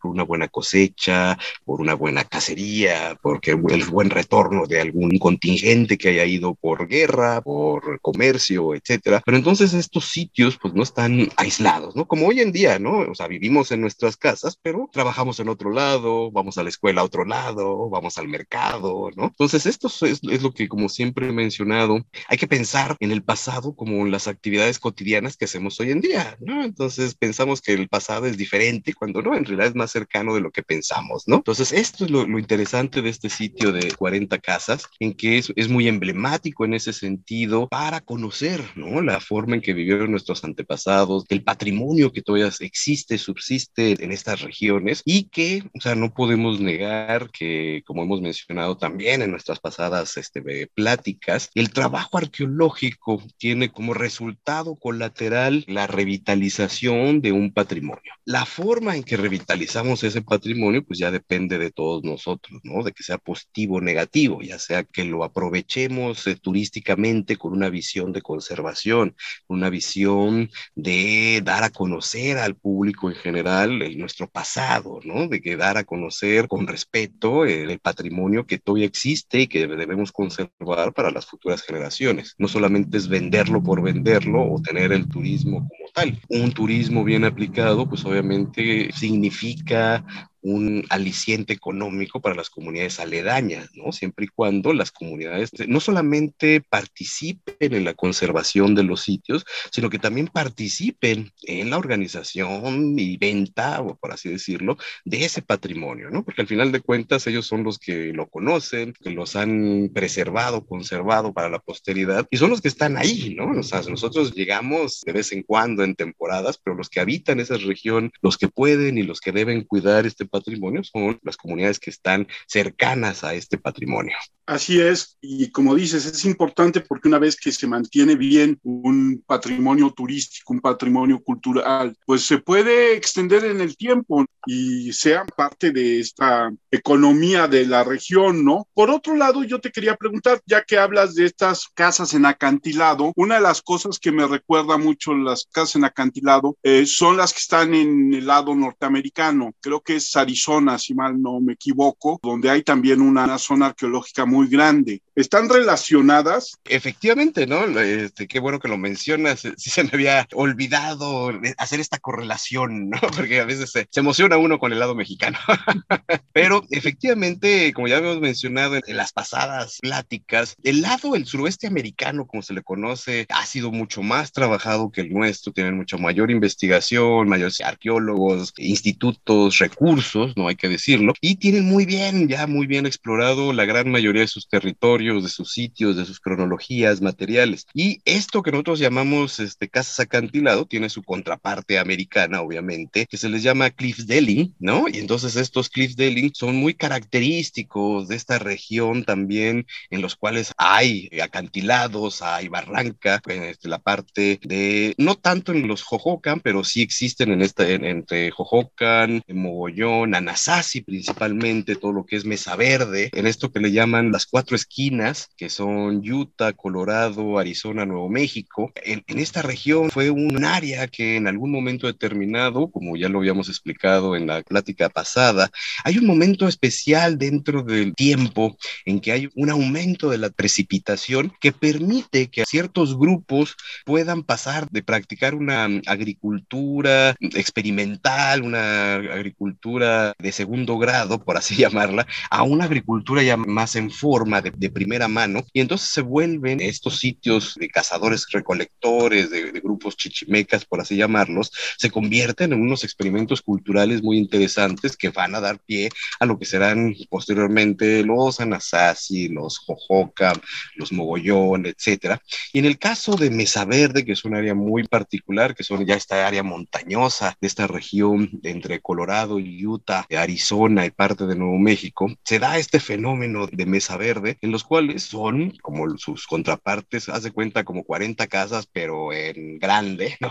por 0.00 0.10
una 0.10 0.22
buena 0.22 0.48
cosecha, 0.48 1.38
por 1.64 1.80
una 1.80 1.94
buena 1.94 2.24
cacería, 2.24 3.18
porque 3.22 3.52
el 3.52 3.84
buen 3.84 4.10
retorno 4.10 4.66
de 4.66 4.80
algún 4.80 5.18
contingente 5.18 5.98
que 5.98 6.10
haya 6.10 6.24
ido 6.24 6.54
por 6.54 6.88
guerra, 6.88 7.40
por 7.42 8.00
comercio, 8.00 8.74
etcétera. 8.74 9.22
Pero 9.24 9.36
entonces 9.36 9.74
estos 9.74 10.06
sitios, 10.06 10.58
pues 10.60 10.74
no 10.74 10.82
están 10.82 11.28
aislados, 11.36 11.94
¿no? 11.96 12.06
Como 12.06 12.26
hoy 12.26 12.40
en 12.40 12.52
día, 12.52 12.78
¿no? 12.78 13.00
O 13.00 13.14
sea, 13.14 13.26
vivimos 13.28 13.72
en 13.72 13.80
nuestras 13.80 14.16
casas, 14.16 14.58
pero 14.60 14.88
trabajamos 14.92 15.40
en 15.40 15.48
otro 15.48 15.70
lado, 15.70 16.30
vamos 16.30 16.58
a 16.58 16.62
la 16.62 16.68
escuela 16.68 17.00
a 17.00 17.04
otro 17.04 17.24
lado, 17.24 17.88
vamos 17.90 18.18
al 18.18 18.28
mercado, 18.28 19.10
¿no? 19.16 19.24
Entonces 19.24 19.66
esto 19.66 19.88
es, 19.88 20.20
es 20.22 20.42
lo 20.42 20.52
que, 20.52 20.68
como 20.68 20.88
siempre 20.88 21.28
he 21.28 21.32
mencionado, 21.32 22.04
hay 22.28 22.38
que 22.38 22.46
pensar 22.46 22.96
en 23.00 23.12
el 23.12 23.22
pasado 23.22 23.74
como 23.74 24.04
en 24.04 24.10
las 24.10 24.28
actividades 24.28 24.78
cotidianas 24.78 25.36
que 25.36 25.44
hacemos 25.44 25.78
hoy 25.80 25.90
en 25.90 26.00
día, 26.00 26.36
¿no? 26.40 26.64
Entonces 26.64 27.14
pensamos 27.14 27.60
que 27.60 27.72
el 27.72 27.88
pasado 27.88 28.26
es 28.26 28.36
diferente 28.36 28.94
cuando 28.94 29.22
no, 29.22 29.34
en 29.34 29.44
realidad 29.44 29.65
es 29.66 29.74
más 29.74 29.90
cercano 29.90 30.34
de 30.34 30.40
lo 30.40 30.50
que 30.50 30.62
pensamos, 30.62 31.24
¿no? 31.26 31.36
Entonces 31.36 31.72
esto 31.72 32.04
es 32.04 32.10
lo, 32.10 32.26
lo 32.26 32.38
interesante 32.38 33.02
de 33.02 33.10
este 33.10 33.28
sitio 33.28 33.72
de 33.72 33.92
40 33.92 34.38
casas, 34.38 34.86
en 35.00 35.14
que 35.14 35.38
es, 35.38 35.52
es 35.56 35.68
muy 35.68 35.88
emblemático 35.88 36.64
en 36.64 36.74
ese 36.74 36.92
sentido 36.92 37.68
para 37.68 38.00
conocer, 38.00 38.62
¿no? 38.74 39.00
La 39.02 39.20
forma 39.20 39.56
en 39.56 39.62
que 39.62 39.72
vivieron 39.72 40.10
nuestros 40.10 40.44
antepasados, 40.44 41.24
el 41.28 41.42
patrimonio 41.42 42.12
que 42.12 42.22
todavía 42.22 42.50
existe, 42.60 43.18
subsiste 43.18 44.02
en 44.02 44.12
estas 44.12 44.42
regiones 44.42 45.02
y 45.04 45.24
que, 45.24 45.62
o 45.74 45.80
sea, 45.80 45.94
no 45.94 46.12
podemos 46.14 46.60
negar 46.60 47.30
que, 47.30 47.82
como 47.86 48.02
hemos 48.02 48.20
mencionado 48.20 48.76
también 48.76 49.22
en 49.22 49.30
nuestras 49.30 49.60
pasadas 49.60 50.16
este, 50.16 50.42
pláticas, 50.74 51.50
el 51.54 51.70
trabajo 51.72 52.18
arqueológico 52.18 53.22
tiene 53.38 53.70
como 53.70 53.94
resultado 53.94 54.76
colateral 54.76 55.64
la 55.66 55.86
revitalización 55.86 57.20
de 57.20 57.32
un 57.32 57.52
patrimonio. 57.52 58.12
La 58.24 58.44
forma 58.44 58.96
en 58.96 59.02
que 59.02 59.16
capitalizamos 59.56 60.04
ese 60.04 60.20
patrimonio, 60.20 60.84
pues 60.84 60.98
ya 60.98 61.10
depende 61.10 61.56
de 61.56 61.70
todos 61.70 62.04
nosotros, 62.04 62.60
¿no? 62.62 62.82
De 62.82 62.92
que 62.92 63.02
sea 63.02 63.16
positivo 63.16 63.76
o 63.76 63.80
negativo, 63.80 64.42
ya 64.42 64.58
sea 64.58 64.84
que 64.84 65.04
lo 65.04 65.24
aprovechemos 65.24 66.26
eh, 66.26 66.36
turísticamente 66.36 67.36
con 67.36 67.52
una 67.54 67.70
visión 67.70 68.12
de 68.12 68.20
conservación, 68.20 69.16
una 69.48 69.70
visión 69.70 70.50
de 70.74 71.40
dar 71.42 71.64
a 71.64 71.70
conocer 71.70 72.36
al 72.36 72.54
público 72.54 73.08
en 73.08 73.16
general 73.16 73.80
el, 73.80 73.96
nuestro 73.96 74.28
pasado, 74.28 75.00
¿no? 75.04 75.26
De 75.26 75.40
que 75.40 75.56
dar 75.56 75.78
a 75.78 75.84
conocer 75.84 76.48
con 76.48 76.66
respeto 76.66 77.46
el, 77.46 77.70
el 77.70 77.78
patrimonio 77.78 78.44
que 78.44 78.58
todavía 78.58 78.86
existe 78.86 79.40
y 79.40 79.46
que 79.46 79.66
debemos 79.66 80.12
conservar 80.12 80.92
para 80.92 81.10
las 81.10 81.24
futuras 81.24 81.62
generaciones. 81.62 82.34
No 82.36 82.46
solamente 82.48 82.98
es 82.98 83.08
venderlo 83.08 83.62
por 83.62 83.82
venderlo 83.82 84.52
o 84.52 84.60
tener 84.60 84.92
el 84.92 85.08
turismo 85.08 85.60
como 85.60 85.90
tal. 85.94 86.20
Un 86.28 86.52
turismo 86.52 87.04
bien 87.04 87.24
aplicado, 87.24 87.88
pues 87.88 88.04
obviamente 88.04 88.90
significa 88.92 89.45
Jika 89.46 90.02
un 90.46 90.84
aliciente 90.90 91.52
económico 91.52 92.20
para 92.20 92.36
las 92.36 92.50
comunidades 92.50 93.00
aledañas, 93.00 93.70
¿no? 93.74 93.90
Siempre 93.90 94.26
y 94.26 94.28
cuando 94.28 94.72
las 94.72 94.92
comunidades 94.92 95.50
no 95.66 95.80
solamente 95.80 96.60
participen 96.60 97.74
en 97.74 97.84
la 97.84 97.94
conservación 97.94 98.76
de 98.76 98.84
los 98.84 99.02
sitios, 99.02 99.44
sino 99.72 99.90
que 99.90 99.98
también 99.98 100.28
participen 100.28 101.32
en 101.42 101.70
la 101.70 101.78
organización 101.78 102.96
y 102.96 103.16
venta, 103.16 103.80
o 103.80 103.96
por 103.96 104.12
así 104.12 104.28
decirlo, 104.28 104.78
de 105.04 105.24
ese 105.24 105.42
patrimonio, 105.42 106.10
¿no? 106.10 106.24
Porque 106.24 106.42
al 106.42 106.48
final 106.48 106.70
de 106.70 106.80
cuentas 106.80 107.26
ellos 107.26 107.46
son 107.46 107.64
los 107.64 107.80
que 107.80 108.12
lo 108.12 108.28
conocen, 108.28 108.94
que 109.02 109.10
los 109.10 109.34
han 109.34 109.90
preservado, 109.92 110.64
conservado 110.64 111.32
para 111.32 111.48
la 111.48 111.58
posteridad 111.58 112.24
y 112.30 112.36
son 112.36 112.50
los 112.50 112.60
que 112.60 112.68
están 112.68 112.96
ahí, 112.96 113.34
¿no? 113.34 113.58
O 113.58 113.62
sea, 113.64 113.82
nosotros 113.82 114.32
llegamos 114.32 115.00
de 115.04 115.12
vez 115.12 115.32
en 115.32 115.42
cuando 115.42 115.82
en 115.82 115.96
temporadas, 115.96 116.56
pero 116.62 116.76
los 116.76 116.88
que 116.88 117.00
habitan 117.00 117.40
esa 117.40 117.56
región, 117.56 118.12
los 118.22 118.38
que 118.38 118.46
pueden 118.46 118.96
y 118.96 119.02
los 119.02 119.20
que 119.20 119.32
deben 119.32 119.64
cuidar 119.64 120.06
este 120.06 120.24
patrimonio 120.24 120.35
son 120.82 121.18
las 121.22 121.36
comunidades 121.36 121.78
que 121.78 121.90
están 121.90 122.26
cercanas 122.46 123.24
a 123.24 123.34
este 123.34 123.58
patrimonio. 123.58 124.16
Así 124.46 124.80
es, 124.80 125.18
y 125.20 125.50
como 125.50 125.74
dices, 125.74 126.06
es 126.06 126.24
importante 126.24 126.80
porque 126.80 127.08
una 127.08 127.18
vez 127.18 127.34
que 127.34 127.50
se 127.50 127.66
mantiene 127.66 128.14
bien 128.14 128.60
un 128.62 129.24
patrimonio 129.26 129.90
turístico, 129.90 130.52
un 130.52 130.60
patrimonio 130.60 131.20
cultural, 131.20 131.96
pues 132.06 132.24
se 132.24 132.38
puede 132.38 132.94
extender 132.94 133.44
en 133.44 133.60
el 133.60 133.76
tiempo 133.76 134.24
y 134.46 134.92
sea 134.92 135.24
parte 135.24 135.72
de 135.72 135.98
esta 135.98 136.52
economía 136.70 137.48
de 137.48 137.66
la 137.66 137.82
región, 137.82 138.44
¿no? 138.44 138.68
Por 138.72 138.88
otro 138.88 139.16
lado, 139.16 139.42
yo 139.42 139.60
te 139.60 139.72
quería 139.72 139.96
preguntar, 139.96 140.40
ya 140.46 140.62
que 140.62 140.78
hablas 140.78 141.16
de 141.16 141.24
estas 141.24 141.66
casas 141.74 142.14
en 142.14 142.24
acantilado, 142.24 143.12
una 143.16 143.36
de 143.36 143.40
las 143.40 143.62
cosas 143.62 143.98
que 143.98 144.12
me 144.12 144.28
recuerda 144.28 144.78
mucho 144.78 145.12
las 145.12 145.48
casas 145.50 145.74
en 145.74 145.84
acantilado 145.84 146.56
eh, 146.62 146.86
son 146.86 147.16
las 147.16 147.32
que 147.32 147.40
están 147.40 147.74
en 147.74 148.14
el 148.14 148.28
lado 148.28 148.54
norteamericano, 148.54 149.52
creo 149.60 149.80
que 149.80 149.96
es 149.96 150.12
Arizona, 150.26 150.78
si 150.78 150.94
mal 150.94 151.20
no 151.20 151.40
me 151.40 151.54
equivoco, 151.54 152.18
donde 152.22 152.50
hay 152.50 152.62
también 152.62 153.00
una 153.00 153.38
zona 153.38 153.66
arqueológica 153.66 154.26
muy 154.26 154.48
grande. 154.48 155.00
¿Están 155.14 155.48
relacionadas? 155.48 156.58
Efectivamente, 156.66 157.46
¿no? 157.46 157.64
Este, 157.80 158.26
qué 158.28 158.38
bueno 158.38 158.58
que 158.58 158.68
lo 158.68 158.76
mencionas. 158.76 159.40
Sí 159.56 159.70
se 159.70 159.84
me 159.84 159.90
había 159.94 160.26
olvidado 160.34 161.30
hacer 161.56 161.80
esta 161.80 161.98
correlación, 161.98 162.90
¿no? 162.90 163.00
Porque 163.16 163.40
a 163.40 163.44
veces 163.44 163.70
se, 163.70 163.88
emociona 163.94 164.36
uno 164.36 164.58
con 164.58 164.72
el 164.72 164.78
lado 164.78 164.94
mexicano. 164.94 165.38
Pero 166.32 166.62
efectivamente, 166.70 167.72
como 167.72 167.88
ya 167.88 167.96
habíamos 167.96 168.20
mencionado 168.20 168.76
en, 168.76 168.82
en, 168.86 168.96
las 168.96 169.12
pasadas 169.12 169.78
pláticas, 169.80 170.56
el 170.62 170.82
lado 170.82 171.12
del 171.12 171.26
suroeste 171.26 171.66
americano, 171.66 172.26
como 172.26 172.42
se 172.42 172.52
le 172.52 172.62
conoce, 172.62 173.26
ha 173.30 173.46
sido 173.46 173.70
mucho 173.70 174.02
más 174.02 174.32
trabajado 174.32 174.90
que 174.90 175.00
el 175.00 175.12
nuestro. 175.12 175.52
Tienen 175.52 175.76
mucho 175.76 175.98
mayor 175.98 176.30
investigación, 176.30 177.28
mayores 177.28 177.60
arqueólogos, 177.60 178.52
institutos, 178.58 179.58
recursos, 179.58 180.15
no 180.36 180.48
hay 180.48 180.56
que 180.56 180.68
decirlo, 180.68 181.14
y 181.20 181.36
tienen 181.36 181.64
muy 181.64 181.84
bien, 181.86 182.28
ya 182.28 182.46
muy 182.46 182.66
bien 182.66 182.86
explorado 182.86 183.52
la 183.52 183.64
gran 183.64 183.90
mayoría 183.90 184.22
de 184.22 184.28
sus 184.28 184.48
territorios, 184.48 185.22
de 185.22 185.28
sus 185.28 185.52
sitios, 185.52 185.96
de 185.96 186.04
sus 186.04 186.20
cronologías, 186.20 187.00
materiales. 187.00 187.66
Y 187.74 188.00
esto 188.04 188.42
que 188.42 188.50
nosotros 188.50 188.78
llamamos 188.78 189.40
este, 189.40 189.68
casas 189.68 190.00
acantilado 190.00 190.66
tiene 190.66 190.88
su 190.88 191.02
contraparte 191.02 191.78
americana, 191.78 192.40
obviamente, 192.40 193.06
que 193.06 193.16
se 193.16 193.28
les 193.28 193.42
llama 193.42 193.70
cliff 193.70 193.98
dwelling, 193.98 194.54
¿no? 194.58 194.88
Y 194.88 194.98
entonces 194.98 195.36
estos 195.36 195.68
cliff 195.68 195.94
dwelling 195.96 196.32
son 196.34 196.56
muy 196.56 196.74
característicos 196.74 198.08
de 198.08 198.16
esta 198.16 198.38
región 198.38 199.04
también, 199.04 199.66
en 199.90 200.02
los 200.02 200.16
cuales 200.16 200.52
hay 200.56 201.08
acantilados, 201.22 202.22
hay 202.22 202.48
barranca, 202.48 203.20
en 203.26 203.44
este, 203.44 203.68
la 203.68 203.78
parte 203.78 204.40
de, 204.42 204.94
no 204.98 205.14
tanto 205.16 205.52
en 205.52 205.68
los 205.68 205.82
Jojocan, 205.82 206.40
pero 206.40 206.64
sí 206.64 206.82
existen 206.82 207.30
en 207.32 207.42
esta, 207.42 207.68
en, 207.68 207.84
entre 207.84 208.30
Jojocan, 208.30 209.22
Mogollón, 209.28 209.95
Anasazi 210.04 210.82
principalmente, 210.82 211.76
todo 211.76 211.92
lo 211.92 212.04
que 212.04 212.16
es 212.16 212.24
Mesa 212.24 212.56
Verde, 212.56 213.10
en 213.12 213.26
esto 213.26 213.52
que 213.52 213.60
le 213.60 213.72
llaman 213.72 214.12
las 214.12 214.26
cuatro 214.26 214.56
esquinas, 214.56 215.28
que 215.36 215.48
son 215.50 216.02
Utah, 216.08 216.52
Colorado, 216.52 217.38
Arizona, 217.38 217.86
Nuevo 217.86 218.08
México. 218.08 218.72
En, 218.76 219.02
en, 219.06 219.18
esta 219.18 219.42
región 219.42 219.90
fue 219.90 220.10
un 220.10 220.44
área 220.44 220.86
que 220.88 221.16
en 221.16 221.26
algún 221.26 221.50
momento 221.50 221.86
determinado, 221.86 222.70
como 222.70 222.96
ya 222.96 223.08
lo 223.08 223.18
habíamos 223.18 223.48
explicado 223.48 224.16
en 224.16 224.26
la 224.26 224.42
plática 224.42 224.88
pasada, 224.88 225.50
hay 225.84 225.98
un 225.98 226.06
momento 226.06 226.48
especial 226.48 227.18
dentro 227.18 227.62
del 227.62 227.94
tiempo 227.94 228.56
en 228.84 229.00
que 229.00 229.12
hay 229.12 229.28
un 229.34 229.50
aumento 229.50 230.10
de 230.10 230.18
la 230.18 230.30
precipitación 230.30 231.32
que 231.40 231.52
permite 231.52 232.28
que 232.28 232.44
ciertos 232.44 232.98
grupos 232.98 233.56
puedan 233.84 234.22
pasar 234.22 234.68
de 234.70 234.82
practicar 234.82 235.34
una 235.34 235.64
agricultura 235.86 237.14
experimental, 237.20 238.42
una 238.42 238.94
agricultura 238.94 239.85
de 240.18 240.32
segundo 240.32 240.78
grado, 240.78 241.22
por 241.22 241.36
así 241.36 241.56
llamarla, 241.56 242.06
a 242.30 242.42
una 242.42 242.64
agricultura 242.64 243.22
ya 243.22 243.36
más 243.36 243.76
en 243.76 243.90
forma 243.90 244.40
de, 244.42 244.66
primera 244.76 245.08
mano 245.08 245.44
y 245.52 245.60
entonces 245.60 245.88
se 245.88 246.02
vuelven 246.02 246.60
estos 246.60 246.98
sitios 246.98 247.54
de 247.54 247.68
cazadores 247.68 248.26
recolectores, 248.30 249.30
de, 249.30 249.52
de, 249.52 249.60
grupos 249.60 249.96
chichimecas, 249.96 250.64
por 250.64 250.80
así 250.80 250.96
llamarlos, 250.96 251.52
se 251.78 251.90
convierten 251.90 252.52
en 252.52 252.60
unos 252.60 252.84
experimentos 252.84 253.42
culturales 253.42 254.02
muy 254.02 254.18
interesantes 254.18 254.96
que 254.96 255.10
van 255.10 255.34
a 255.34 255.40
dar 255.40 255.58
pie 255.60 255.88
a 256.20 256.26
lo 256.26 256.38
que 256.38 256.44
serán 256.44 256.94
posteriormente 257.08 258.02
los 258.04 258.40
Anasazi, 258.40 259.28
los 259.28 259.58
Jojoca, 259.58 260.32
los 260.74 260.92
Mogollón, 260.92 261.66
etcétera. 261.66 262.20
Y 262.52 262.58
en 262.58 262.64
el 262.64 262.78
caso 262.78 263.16
de 263.16 263.30
Mesa 263.30 263.64
Verde, 263.64 264.04
que 264.04 264.12
es 264.12 264.24
un 264.24 264.34
área 264.34 264.54
muy 264.54 264.84
particular, 264.84 265.54
que 265.54 265.64
son 265.64 265.86
ya 265.86 265.94
esta 265.94 266.26
área 266.26 266.42
montañosa 266.42 267.36
de 267.40 267.46
esta 267.46 267.66
región 267.66 268.30
entre 268.42 268.80
Colorado 268.80 269.38
y 269.38 269.64
Utah, 269.66 269.75
Arizona 270.16 270.86
y 270.86 270.90
parte 270.90 271.26
de 271.26 271.36
Nuevo 271.36 271.58
México, 271.58 272.10
se 272.24 272.38
da 272.38 272.58
este 272.58 272.80
fenómeno 272.80 273.46
de 273.46 273.66
mesa 273.66 273.96
verde, 273.96 274.38
en 274.40 274.52
los 274.52 274.64
cuales 274.64 275.02
son, 275.02 275.52
como 275.62 275.96
sus 275.98 276.26
contrapartes, 276.26 277.08
hace 277.08 277.30
cuenta 277.30 277.64
como 277.64 277.84
40 277.84 278.26
casas, 278.26 278.68
pero 278.72 279.12
en 279.12 279.58
grande, 279.58 280.16
¿no? 280.20 280.30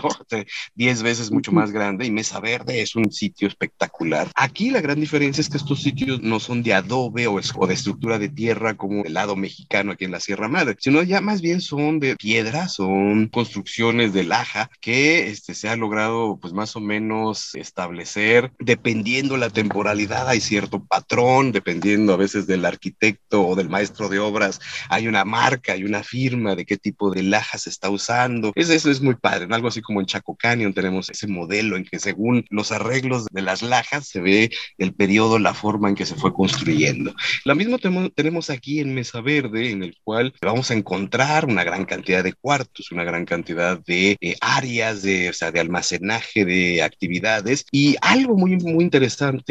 10 0.74 1.02
veces 1.02 1.30
mucho 1.30 1.52
más 1.52 1.72
grande, 1.72 2.06
y 2.06 2.10
mesa 2.10 2.40
verde 2.40 2.80
es 2.82 2.96
un 2.96 3.12
sitio 3.12 3.48
espectacular. 3.48 4.30
Aquí 4.34 4.70
la 4.70 4.80
gran 4.80 5.00
diferencia 5.00 5.40
es 5.40 5.48
que 5.48 5.56
estos 5.56 5.82
sitios 5.82 6.22
no 6.22 6.40
son 6.40 6.62
de 6.62 6.74
adobe 6.74 7.26
o, 7.26 7.40
o 7.56 7.66
de 7.66 7.74
estructura 7.74 8.18
de 8.18 8.28
tierra 8.28 8.76
como 8.76 9.04
el 9.04 9.14
lado 9.14 9.36
mexicano 9.36 9.92
aquí 9.92 10.04
en 10.04 10.10
la 10.10 10.20
Sierra 10.20 10.48
Madre, 10.48 10.76
sino 10.78 11.02
ya 11.02 11.20
más 11.20 11.40
bien 11.40 11.60
son 11.60 12.00
de 12.00 12.16
piedra, 12.16 12.68
son 12.68 13.28
construcciones 13.28 14.12
de 14.12 14.24
laja 14.24 14.70
que 14.80 15.28
este, 15.28 15.54
se 15.54 15.68
ha 15.68 15.76
logrado 15.76 16.38
pues 16.40 16.52
más 16.52 16.76
o 16.76 16.80
menos 16.80 17.54
establecer 17.54 18.52
dependiendo 18.58 19.35
la 19.36 19.50
temporalidad, 19.50 20.28
hay 20.28 20.40
cierto 20.40 20.84
patrón, 20.84 21.52
dependiendo 21.52 22.12
a 22.12 22.16
veces 22.16 22.46
del 22.46 22.64
arquitecto 22.64 23.46
o 23.46 23.56
del 23.56 23.68
maestro 23.68 24.08
de 24.08 24.18
obras, 24.18 24.60
hay 24.88 25.08
una 25.08 25.24
marca, 25.24 25.72
hay 25.72 25.84
una 25.84 26.02
firma 26.02 26.54
de 26.54 26.64
qué 26.64 26.76
tipo 26.76 27.10
de 27.10 27.22
laja 27.22 27.58
se 27.58 27.70
está 27.70 27.90
usando. 27.90 28.52
Es, 28.54 28.70
eso 28.70 28.90
es 28.90 29.00
muy 29.00 29.14
padre, 29.14 29.46
¿no? 29.46 29.54
algo 29.54 29.68
así 29.68 29.80
como 29.82 30.00
en 30.00 30.06
Chaco 30.06 30.36
Canyon 30.36 30.74
tenemos 30.74 31.10
ese 31.10 31.26
modelo 31.26 31.76
en 31.76 31.84
que 31.84 31.98
según 31.98 32.44
los 32.50 32.72
arreglos 32.72 33.26
de 33.30 33.42
las 33.42 33.62
lajas 33.62 34.06
se 34.06 34.20
ve 34.20 34.50
el 34.78 34.92
periodo, 34.94 35.38
la 35.38 35.54
forma 35.54 35.88
en 35.88 35.94
que 35.94 36.06
se 36.06 36.14
fue 36.14 36.32
construyendo. 36.32 37.14
Lo 37.44 37.54
mismo 37.54 37.78
tenemos, 37.78 38.50
aquí 38.50 38.80
en 38.80 38.94
Mesa 38.94 39.20
Verde, 39.20 39.70
en 39.70 39.82
el 39.82 39.96
cual 40.04 40.34
vamos 40.40 40.70
a 40.70 40.74
encontrar 40.74 41.46
una 41.46 41.64
gran 41.64 41.84
cantidad 41.84 42.22
de 42.22 42.32
cuartos, 42.32 42.92
una 42.92 43.02
gran 43.04 43.24
cantidad 43.24 43.78
de 43.84 44.16
eh, 44.20 44.36
áreas 44.40 45.02
de, 45.02 45.30
o 45.30 45.32
sea, 45.32 45.50
de 45.50 45.60
almacenaje 45.60 46.44
de 46.44 46.82
actividades 46.82 47.64
y 47.72 47.96
algo 48.00 48.36
muy, 48.36 48.56
muy 48.56 48.84
interesante 48.84 49.06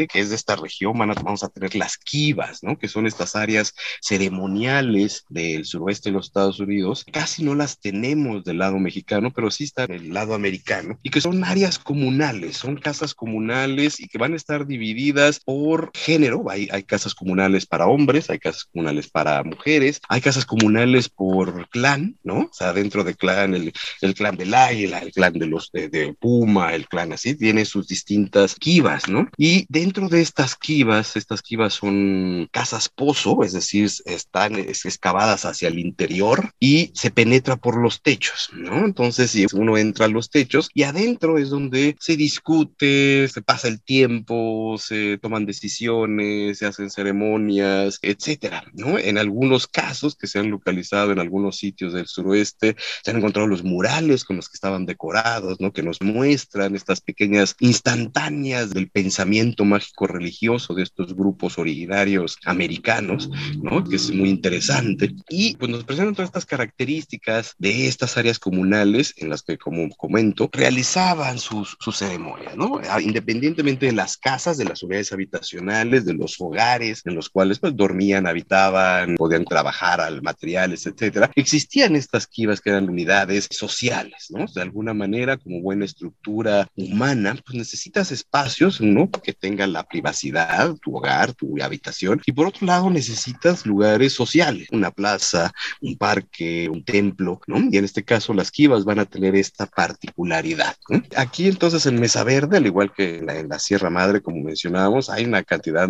que 0.08 0.20
es 0.20 0.30
de 0.30 0.36
esta 0.36 0.56
región, 0.56 0.98
van 0.98 1.10
a, 1.10 1.14
vamos 1.14 1.42
a 1.42 1.48
tener 1.48 1.74
las 1.74 1.96
kivas, 1.98 2.62
¿no? 2.62 2.78
que 2.78 2.88
son 2.88 3.06
estas 3.06 3.36
áreas 3.36 3.74
ceremoniales 4.00 5.24
del 5.28 5.64
suroeste 5.64 6.10
de 6.10 6.14
los 6.14 6.26
Estados 6.26 6.60
Unidos, 6.60 7.04
casi 7.12 7.44
no 7.44 7.54
las 7.54 7.80
tenemos 7.80 8.44
del 8.44 8.58
lado 8.58 8.78
mexicano, 8.78 9.32
pero 9.32 9.50
sí 9.50 9.64
están 9.64 9.88
del 9.88 10.12
lado 10.12 10.34
americano, 10.34 10.98
y 11.02 11.10
que 11.10 11.20
son 11.20 11.44
áreas 11.44 11.78
comunales, 11.78 12.56
son 12.56 12.76
casas 12.76 13.14
comunales 13.14 14.00
y 14.00 14.08
que 14.08 14.18
van 14.18 14.32
a 14.32 14.36
estar 14.36 14.66
divididas 14.66 15.40
por 15.40 15.90
género. 15.94 16.44
Hay, 16.50 16.68
hay 16.70 16.82
casas 16.82 17.14
comunales 17.14 17.66
para 17.66 17.86
hombres, 17.86 18.30
hay 18.30 18.38
casas 18.38 18.64
comunales 18.64 19.08
para 19.08 19.42
mujeres, 19.42 20.00
hay 20.08 20.20
casas 20.20 20.46
comunales 20.46 21.08
por 21.08 21.68
clan, 21.68 22.16
¿no? 22.22 22.40
O 22.40 22.50
sea, 22.52 22.72
dentro 22.72 23.04
del 23.04 23.16
clan, 23.16 23.54
el, 23.54 23.72
el 24.00 24.14
clan 24.14 24.36
del 24.36 24.54
águila, 24.54 24.98
el 24.98 25.12
clan 25.12 25.34
de 25.34 25.46
los 25.46 25.70
de, 25.72 25.88
de, 25.88 26.14
Puma, 26.14 26.74
el 26.74 26.88
clan 26.88 27.12
así, 27.12 27.34
tiene 27.34 27.64
sus 27.64 27.88
distintas 27.88 28.54
kivas, 28.54 29.08
¿no? 29.08 29.28
Y 29.36 29.65
dentro 29.68 30.08
de 30.08 30.20
estas 30.20 30.56
kivas, 30.56 31.16
estas 31.16 31.42
kivas 31.42 31.74
son 31.74 32.48
casas 32.52 32.88
pozo, 32.88 33.42
es 33.42 33.52
decir, 33.52 33.90
están 34.04 34.56
excavadas 34.56 35.44
hacia 35.44 35.68
el 35.68 35.78
interior 35.78 36.50
y 36.60 36.90
se 36.94 37.10
penetra 37.10 37.56
por 37.56 37.80
los 37.80 38.02
techos, 38.02 38.50
¿no? 38.52 38.84
Entonces, 38.84 39.30
si 39.30 39.46
uno 39.52 39.76
entra 39.76 40.06
a 40.06 40.08
los 40.08 40.30
techos 40.30 40.68
y 40.74 40.82
adentro 40.84 41.38
es 41.38 41.50
donde 41.50 41.96
se 42.00 42.16
discute, 42.16 43.28
se 43.28 43.42
pasa 43.42 43.68
el 43.68 43.82
tiempo, 43.82 44.76
se 44.78 45.18
toman 45.18 45.46
decisiones, 45.46 46.58
se 46.58 46.66
hacen 46.66 46.90
ceremonias, 46.90 47.98
etcétera, 48.02 48.64
¿no? 48.72 48.98
En 48.98 49.18
algunos 49.18 49.66
casos 49.66 50.16
que 50.16 50.26
se 50.26 50.38
han 50.38 50.50
localizado 50.50 51.12
en 51.12 51.18
algunos 51.18 51.56
sitios 51.56 51.92
del 51.92 52.06
suroeste, 52.06 52.76
se 53.02 53.10
han 53.10 53.18
encontrado 53.18 53.46
los 53.48 53.64
murales 53.64 54.24
con 54.24 54.36
los 54.36 54.48
que 54.48 54.56
estaban 54.56 54.86
decorados, 54.86 55.60
¿no? 55.60 55.72
Que 55.72 55.82
nos 55.82 56.00
muestran 56.02 56.74
estas 56.76 57.00
pequeñas 57.00 57.56
instantáneas 57.60 58.70
del 58.70 58.90
pensamiento 58.90 59.55
mágico 59.64 60.06
religioso 60.06 60.74
de 60.74 60.82
estos 60.82 61.14
grupos 61.14 61.58
originarios 61.58 62.38
americanos, 62.44 63.30
¿no? 63.62 63.84
Que 63.84 63.96
es 63.96 64.10
muy 64.12 64.30
interesante. 64.30 65.14
Y 65.28 65.56
pues 65.56 65.70
nos 65.70 65.84
presentan 65.84 66.14
todas 66.14 66.28
estas 66.28 66.46
características 66.46 67.54
de 67.58 67.86
estas 67.86 68.16
áreas 68.16 68.38
comunales 68.38 69.14
en 69.16 69.28
las 69.28 69.42
que, 69.42 69.58
como 69.58 69.88
comento, 69.96 70.48
realizaban 70.52 71.38
sus, 71.38 71.76
sus 71.80 71.96
ceremonias, 71.96 72.56
¿no? 72.56 72.80
Ah, 72.88 73.00
independientemente 73.00 73.86
de 73.86 73.92
las 73.92 74.16
casas, 74.16 74.58
de 74.58 74.64
las 74.64 74.82
unidades 74.82 75.12
habitacionales, 75.12 76.04
de 76.04 76.14
los 76.14 76.36
hogares 76.40 77.02
en 77.04 77.14
los 77.14 77.30
cuales 77.30 77.58
pues 77.58 77.76
dormían, 77.76 78.26
habitaban, 78.26 79.16
podían 79.16 79.44
trabajar 79.44 80.00
al 80.00 80.22
materiales, 80.22 80.86
etcétera, 80.86 81.30
existían 81.34 81.96
estas 81.96 82.26
kivas 82.26 82.60
que 82.60 82.70
eran 82.70 82.88
unidades 82.88 83.48
sociales, 83.50 84.26
¿no? 84.30 84.46
De 84.52 84.62
alguna 84.62 84.94
manera, 84.94 85.36
como 85.36 85.60
buena 85.60 85.84
estructura 85.84 86.68
humana, 86.76 87.36
pues 87.44 87.56
necesitas 87.56 88.12
espacios, 88.12 88.80
¿no? 88.80 89.10
Que 89.10 89.32
tengan 89.46 89.72
la 89.72 89.84
privacidad, 89.84 90.74
tu 90.82 90.96
hogar, 90.96 91.32
tu 91.32 91.54
habitación, 91.62 92.20
y 92.26 92.32
por 92.32 92.48
otro 92.48 92.66
lado 92.66 92.90
necesitas 92.90 93.64
lugares 93.64 94.12
sociales, 94.12 94.66
una 94.72 94.90
plaza, 94.90 95.52
un 95.80 95.96
parque, 95.96 96.68
un 96.68 96.82
templo, 96.84 97.40
¿no? 97.46 97.58
Y 97.70 97.76
en 97.76 97.84
este 97.84 98.02
caso 98.02 98.34
las 98.34 98.50
kivas 98.50 98.84
van 98.84 98.98
a 98.98 99.04
tener 99.04 99.36
esta 99.36 99.66
particularidad. 99.66 100.74
Aquí 101.16 101.46
entonces 101.46 101.86
en 101.86 102.00
Mesa 102.00 102.24
Verde, 102.24 102.56
al 102.56 102.66
igual 102.66 102.92
que 102.92 103.18
en 103.18 103.48
la, 103.48 103.58
Sierra 103.60 103.88
Madre, 103.88 104.20
como 104.20 104.42
mencionábamos, 104.42 105.10
hay 105.10 105.24
una 105.24 105.44
cantidad 105.44 105.88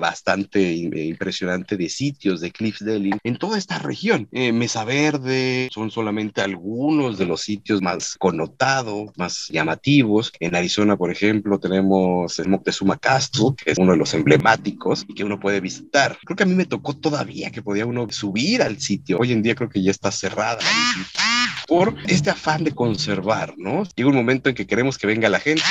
bastante 0.00 0.60
impresionante 0.72 1.76
de 1.76 1.88
sitios 1.88 2.40
de 2.40 2.52
Cliffsdale 2.52 3.18
en 3.24 3.36
toda 3.36 3.58
esta 3.58 3.80
región. 3.80 4.28
Eh, 4.30 4.52
Mesa 4.52 4.84
Verde 4.84 5.68
son 5.72 5.90
solamente 5.90 6.40
algunos 6.40 7.18
de 7.18 7.26
los 7.26 7.40
sitios 7.40 7.82
más 7.82 8.14
connotados, 8.16 9.10
más 9.16 9.48
llamativos. 9.50 10.32
En 10.38 10.54
Arizona, 10.54 10.96
por 10.96 11.10
ejemplo, 11.10 11.58
tenemos 11.58 12.38
el 12.38 12.48
Moctezuma 12.82 12.96
Castle, 12.98 13.54
que 13.56 13.72
es 13.72 13.78
uno 13.78 13.92
de 13.92 13.98
los 13.98 14.14
emblemáticos 14.14 15.04
y 15.08 15.14
que 15.14 15.24
uno 15.24 15.38
puede 15.38 15.60
visitar. 15.60 16.18
Creo 16.24 16.36
que 16.36 16.42
a 16.42 16.46
mí 16.46 16.54
me 16.54 16.66
tocó 16.66 16.94
todavía 16.94 17.50
que 17.50 17.62
podía 17.62 17.86
uno 17.86 18.06
subir 18.10 18.62
al 18.62 18.80
sitio. 18.80 19.18
Hoy 19.18 19.32
en 19.32 19.42
día 19.42 19.54
creo 19.54 19.68
que 19.68 19.82
ya 19.82 19.90
está 19.90 20.10
cerrada 20.10 20.58
la 20.62 21.41
por 21.72 21.94
este 22.06 22.28
afán 22.28 22.64
de 22.64 22.72
conservar, 22.72 23.54
¿no? 23.56 23.84
Llega 23.96 24.10
un 24.10 24.14
momento 24.14 24.50
en 24.50 24.54
que 24.54 24.66
queremos 24.66 24.98
que 24.98 25.06
venga 25.06 25.30
la 25.30 25.40
gente, 25.40 25.62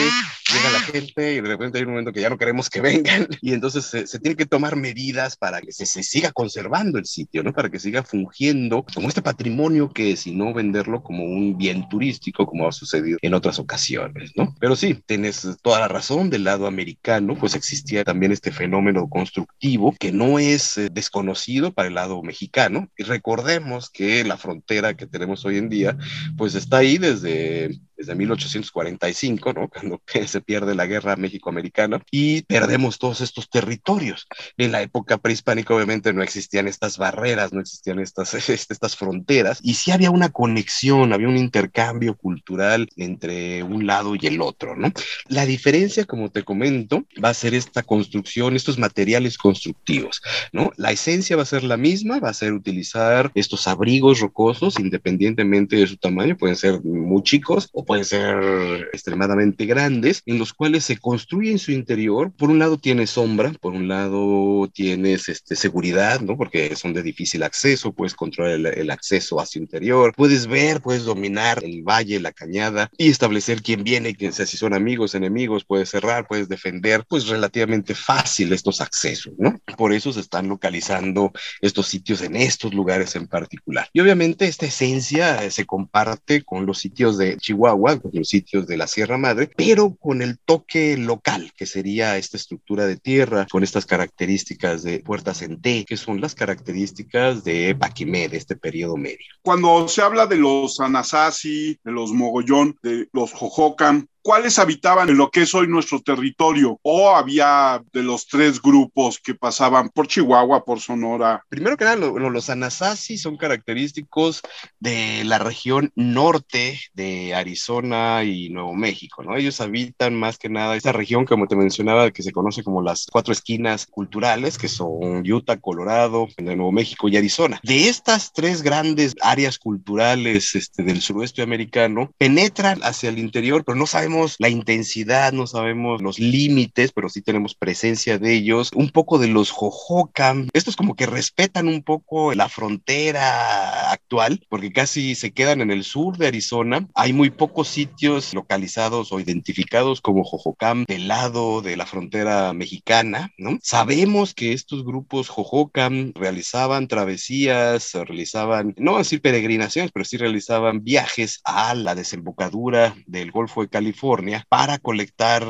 llega 0.52 0.72
la 0.72 0.80
gente 0.80 1.34
y 1.34 1.42
de 1.42 1.48
repente 1.48 1.78
hay 1.78 1.84
un 1.84 1.92
momento 1.92 2.12
que 2.12 2.22
ya 2.22 2.30
no 2.32 2.40
queremos 2.40 2.72
que 2.72 2.82
vengan 2.82 3.28
y 3.40 3.54
entonces 3.54 3.86
se, 3.86 4.08
se 4.08 4.18
tienen 4.18 4.36
que 4.36 4.48
tomar 4.48 4.76
medidas 4.76 5.38
para 5.38 5.62
que 5.62 5.72
se, 5.72 5.86
se, 5.86 6.02
siga 6.02 6.32
conservando 6.32 6.98
el 6.98 7.06
sitio, 7.06 7.44
¿no? 7.44 7.54
Para 7.54 7.70
que 7.70 7.78
siga 7.78 8.02
fungiendo 8.02 8.84
como 8.96 9.10
este 9.10 9.22
patrimonio 9.22 9.92
que 9.92 10.14
es 10.14 10.26
y 10.26 10.32
no 10.34 10.56
venderlo 10.56 11.04
como 11.04 11.24
un 11.24 11.56
bien 11.56 11.88
turístico 11.88 12.48
como 12.48 12.68
ha 12.68 12.72
sucedido 12.72 13.20
en 13.22 13.36
otras 13.36 13.60
ocasiones, 13.60 14.32
¿no? 14.36 14.56
Pero 14.60 14.76
sí, 14.76 14.98
tienes 15.06 15.48
toda 15.62 15.82
la 15.82 15.88
razón, 15.88 16.32
del 16.32 16.46
lado 16.46 16.66
americano 16.66 17.36
pues 17.40 17.54
existía 17.54 18.04
también 18.04 18.32
este 18.32 18.52
fenómeno 18.52 19.08
constructivo 19.08 19.96
que 20.00 20.12
no 20.12 20.40
es 20.40 20.80
eh, 20.80 20.90
desconocido 20.92 21.74
para 21.74 21.90
el 21.90 21.94
lado 21.94 22.24
mexicano 22.24 22.90
y 22.98 23.04
recordemos 23.04 23.92
que 23.92 24.24
la 24.24 24.38
frontera 24.38 24.96
que 24.96 25.06
tenemos 25.06 25.46
hoy 25.46 25.58
en 25.58 25.70
día 25.70 25.91
pues 26.38 26.56
está 26.56 26.78
ahí 26.78 26.98
desde 26.98 27.80
desde 28.02 28.16
1845, 28.16 29.54
¿no? 29.54 29.70
Cuando 29.70 30.02
se 30.28 30.42
pierde 30.42 30.74
la 30.74 30.88
guerra 30.88 31.16
México-Americana 31.16 32.02
y 32.10 32.42
perdemos 32.44 32.98
todos 32.98 33.22
estos 33.22 33.50
territorios. 33.50 34.28
En 34.58 34.72
la 34.72 34.82
época 34.82 35.20
prehispánica 35.20 35.76
obviamente 35.76 36.12
no 36.14 36.24
existían 36.24 36.68
estas 36.68 36.98
barreras, 36.98 37.54
no 37.54 37.62
existían 37.62 38.00
estas, 38.00 38.34
estas 38.50 38.96
fronteras 38.96 39.60
y 39.62 39.76
sí 39.76 39.92
había 39.92 40.10
una 40.10 40.30
conexión, 40.30 41.14
había 41.14 41.28
un 41.28 41.38
intercambio 41.38 42.16
cultural 42.18 42.90
entre 42.96 43.62
un 43.62 43.86
lado 43.86 44.16
y 44.20 44.26
el 44.26 44.42
otro, 44.42 44.76
¿no? 44.76 44.92
La 45.28 45.46
diferencia, 45.46 46.06
como 46.06 46.32
te 46.32 46.44
comento, 46.44 47.06
va 47.24 47.30
a 47.30 47.36
ser 47.36 47.54
esta 47.54 47.84
construcción, 47.84 48.56
estos 48.56 48.80
materiales 48.80 49.38
constructivos, 49.38 50.22
¿no? 50.52 50.72
La 50.78 50.92
esencia 50.92 51.36
va 51.36 51.44
a 51.44 51.46
ser 51.46 51.64
la 51.64 51.78
misma, 51.78 52.20
va 52.20 52.30
a 52.30 52.34
ser 52.34 52.54
utilizar 52.54 53.32
estos 53.36 53.68
abrigos 53.68 54.20
rocosos 54.20 54.80
independientemente 54.80 55.76
de 55.76 55.88
su 55.88 55.98
tamaño, 55.98 56.36
pueden 56.36 56.56
ser 56.56 56.82
muy 56.84 57.22
chicos 57.24 57.70
o 57.74 57.86
pueden 57.92 58.06
ser 58.06 58.90
extremadamente 58.94 59.66
grandes, 59.66 60.22
en 60.26 60.40
los 60.40 60.54
cuales 60.54 60.86
se 60.86 60.98
construye 60.98 61.52
en 61.52 61.60
su 61.60 61.72
interior. 61.74 62.32
Por 62.32 62.50
un 62.50 62.58
lado 62.58 62.78
tiene 62.78 63.06
sombra, 63.06 63.52
por 63.60 63.74
un 63.74 63.90
lado 63.90 64.70
tienes 64.74 65.28
este, 65.28 65.58
seguridad, 65.58 66.22
¿no? 66.22 66.38
Porque 66.38 66.74
son 66.78 66.94
de 66.94 67.04
difícil 67.04 67.44
acceso, 67.44 67.92
puedes 67.92 68.16
controlar 68.16 68.54
el, 68.54 68.66
el 68.66 68.92
acceso 68.92 69.42
hacia 69.42 69.60
interior, 69.60 70.14
puedes 70.16 70.48
ver, 70.48 70.82
puedes 70.82 71.04
dominar 71.04 71.62
el 71.64 71.84
valle, 71.84 72.22
la 72.22 72.32
cañada 72.32 72.90
y 72.98 73.10
establecer 73.10 73.62
quién 73.62 73.84
viene, 73.84 74.16
quién 74.16 74.32
sea, 74.32 74.46
si 74.46 74.56
son 74.56 74.74
amigos, 74.74 75.14
enemigos, 75.14 75.66
puedes 75.66 75.90
cerrar, 75.90 76.28
puedes 76.28 76.48
defender, 76.48 77.04
pues 77.10 77.28
relativamente 77.28 77.94
fácil 77.94 78.54
estos 78.54 78.80
accesos, 78.80 79.34
¿no? 79.38 79.60
Por 79.78 79.92
eso 79.92 80.14
se 80.14 80.22
están 80.22 80.48
localizando 80.48 81.34
estos 81.60 81.88
sitios 81.88 82.22
en 82.22 82.38
estos 82.38 82.74
lugares 82.74 83.18
en 83.18 83.28
particular. 83.28 83.90
Y 83.92 84.00
obviamente 84.00 84.46
esta 84.46 84.66
esencia 84.66 85.44
eh, 85.44 85.52
se 85.52 85.66
comparte 85.66 86.44
con 86.44 86.66
los 86.66 86.80
sitios 86.80 87.18
de 87.18 87.38
Chihuahua, 87.38 87.81
con 87.82 88.12
los 88.14 88.28
sitios 88.28 88.68
de 88.68 88.78
la 88.78 88.88
Sierra 88.88 89.18
Madre, 89.18 89.50
pero 89.56 89.96
con 89.96 90.22
el 90.22 90.38
toque 90.40 90.98
local, 90.98 91.52
que 91.58 91.66
sería 91.66 92.18
esta 92.18 92.38
estructura 92.38 92.86
de 92.86 92.98
tierra, 92.98 93.48
con 93.50 93.64
estas 93.64 93.86
características 93.86 94.84
de 94.84 95.00
puertas 95.00 95.42
en 95.42 95.60
T, 95.62 95.86
que 95.86 95.98
son 95.98 96.22
las 96.22 96.36
características 96.36 97.44
de 97.44 97.76
Paquimé, 97.76 98.30
de 98.30 98.38
este 98.38 98.56
periodo 98.56 98.98
medio. 98.98 99.26
Cuando 99.42 99.88
se 99.88 100.02
habla 100.02 100.28
de 100.28 100.38
los 100.38 100.80
Anasazi, 100.80 101.80
de 101.84 101.92
los 101.92 102.12
Mogollón, 102.12 102.78
de 102.84 103.08
los 103.14 103.34
Jojocan, 103.34 104.08
¿Cuáles 104.24 104.60
habitaban 104.60 105.10
en 105.10 105.18
lo 105.18 105.32
que 105.32 105.42
es 105.42 105.56
hoy 105.56 105.68
nuestro 105.68 106.00
territorio? 106.00 106.80
¿O 106.84 107.10
había 107.10 107.82
de 107.92 108.04
los 108.04 108.28
tres 108.28 108.62
grupos 108.62 109.20
que 109.20 109.34
pasaban 109.34 109.90
por 109.90 110.08
Chihuahua, 110.08 110.64
por 110.64 110.80
Sonora? 110.80 111.44
Primero 111.50 111.76
que 111.76 111.86
nada, 111.86 111.96
lo, 111.96 112.20
lo, 112.20 112.30
los 112.30 112.50
Anasazi 112.50 113.18
son 113.18 113.38
característicos 113.38 114.42
de 114.80 115.24
la 115.24 115.40
región 115.40 115.92
norte 115.96 116.80
de 116.94 117.34
Arizona 117.34 118.24
y 118.24 118.50
Nuevo 118.50 118.76
México, 118.76 119.24
¿no? 119.24 119.36
Ellos 119.36 119.60
habitan 119.60 120.14
más 120.16 120.38
que 120.38 120.50
nada 120.50 120.76
esta 120.76 120.92
región, 120.92 121.26
como 121.26 121.48
te 121.48 121.56
mencionaba, 121.56 122.12
que 122.12 122.24
se 122.24 122.32
conoce 122.32 122.64
como 122.64 122.82
las 122.82 123.08
cuatro 123.12 123.34
esquinas 123.34 123.88
culturales, 123.88 124.58
que 124.58 124.68
son 124.68 125.24
Utah, 125.30 125.58
Colorado, 125.58 126.28
de 126.38 126.56
Nuevo 126.56 126.72
México 126.72 127.10
y 127.10 127.18
Arizona. 127.18 127.60
De 127.64 127.90
estas 127.90 128.34
tres 128.34 128.62
grandes 128.62 129.16
áreas 129.22 129.58
culturales 129.58 130.56
este, 130.56 130.84
del 130.84 131.02
suroeste 131.02 131.42
americano, 131.42 132.12
penetran 132.18 132.82
hacia 132.84 133.10
el 133.10 133.18
interior, 133.18 133.64
pero 133.66 133.78
no 133.78 133.88
saben 133.88 134.11
la 134.40 134.50
intensidad, 134.50 135.32
no 135.32 135.48
sabemos 135.48 136.02
los 136.02 136.20
límites, 136.20 136.92
pero 136.92 137.10
sí 137.10 137.22
tenemos 137.22 137.56
presencia 137.56 138.18
de 138.18 138.34
ellos. 138.34 138.72
Un 138.76 138.90
poco 138.90 139.18
de 139.18 139.28
los 139.28 139.52
Jojocan. 139.52 140.50
Estos 140.54 140.76
como 140.76 140.96
que 140.96 141.06
respetan 141.06 141.68
un 141.68 141.84
poco 141.84 142.34
la 142.34 142.50
frontera 142.50 143.92
actual, 143.92 144.46
porque 144.50 144.72
casi 144.72 145.16
se 145.16 145.32
quedan 145.32 145.62
en 145.62 145.72
el 145.72 145.84
sur 145.84 146.18
de 146.18 146.28
Arizona. 146.28 146.88
Hay 146.96 147.14
muy 147.14 147.30
pocos 147.30 147.68
sitios 147.68 148.34
localizados 148.34 149.12
o 149.12 149.20
identificados 149.20 150.02
como 150.02 150.24
Jojocan 150.24 150.86
del 150.88 151.08
lado 151.08 151.62
de 151.62 151.78
la 151.78 151.86
frontera 151.86 152.54
mexicana, 152.54 153.32
¿no? 153.38 153.58
Sabemos 153.62 154.34
que 154.34 154.54
estos 154.54 154.84
grupos 154.84 155.30
Jojocan 155.30 156.12
realizaban 156.16 156.88
travesías, 156.88 157.94
realizaban, 157.94 158.74
no 158.78 158.98
decir 158.98 159.22
peregrinaciones, 159.22 159.92
pero 159.92 160.06
sí 160.06 160.18
realizaban 160.18 160.84
viajes 160.84 161.42
a 161.46 161.74
la 161.76 161.96
desembocadura 161.96 162.96
del 163.06 163.32
Golfo 163.32 163.62
de 163.62 163.70
California 163.70 164.01
para 164.50 164.78
colectar 164.80 165.46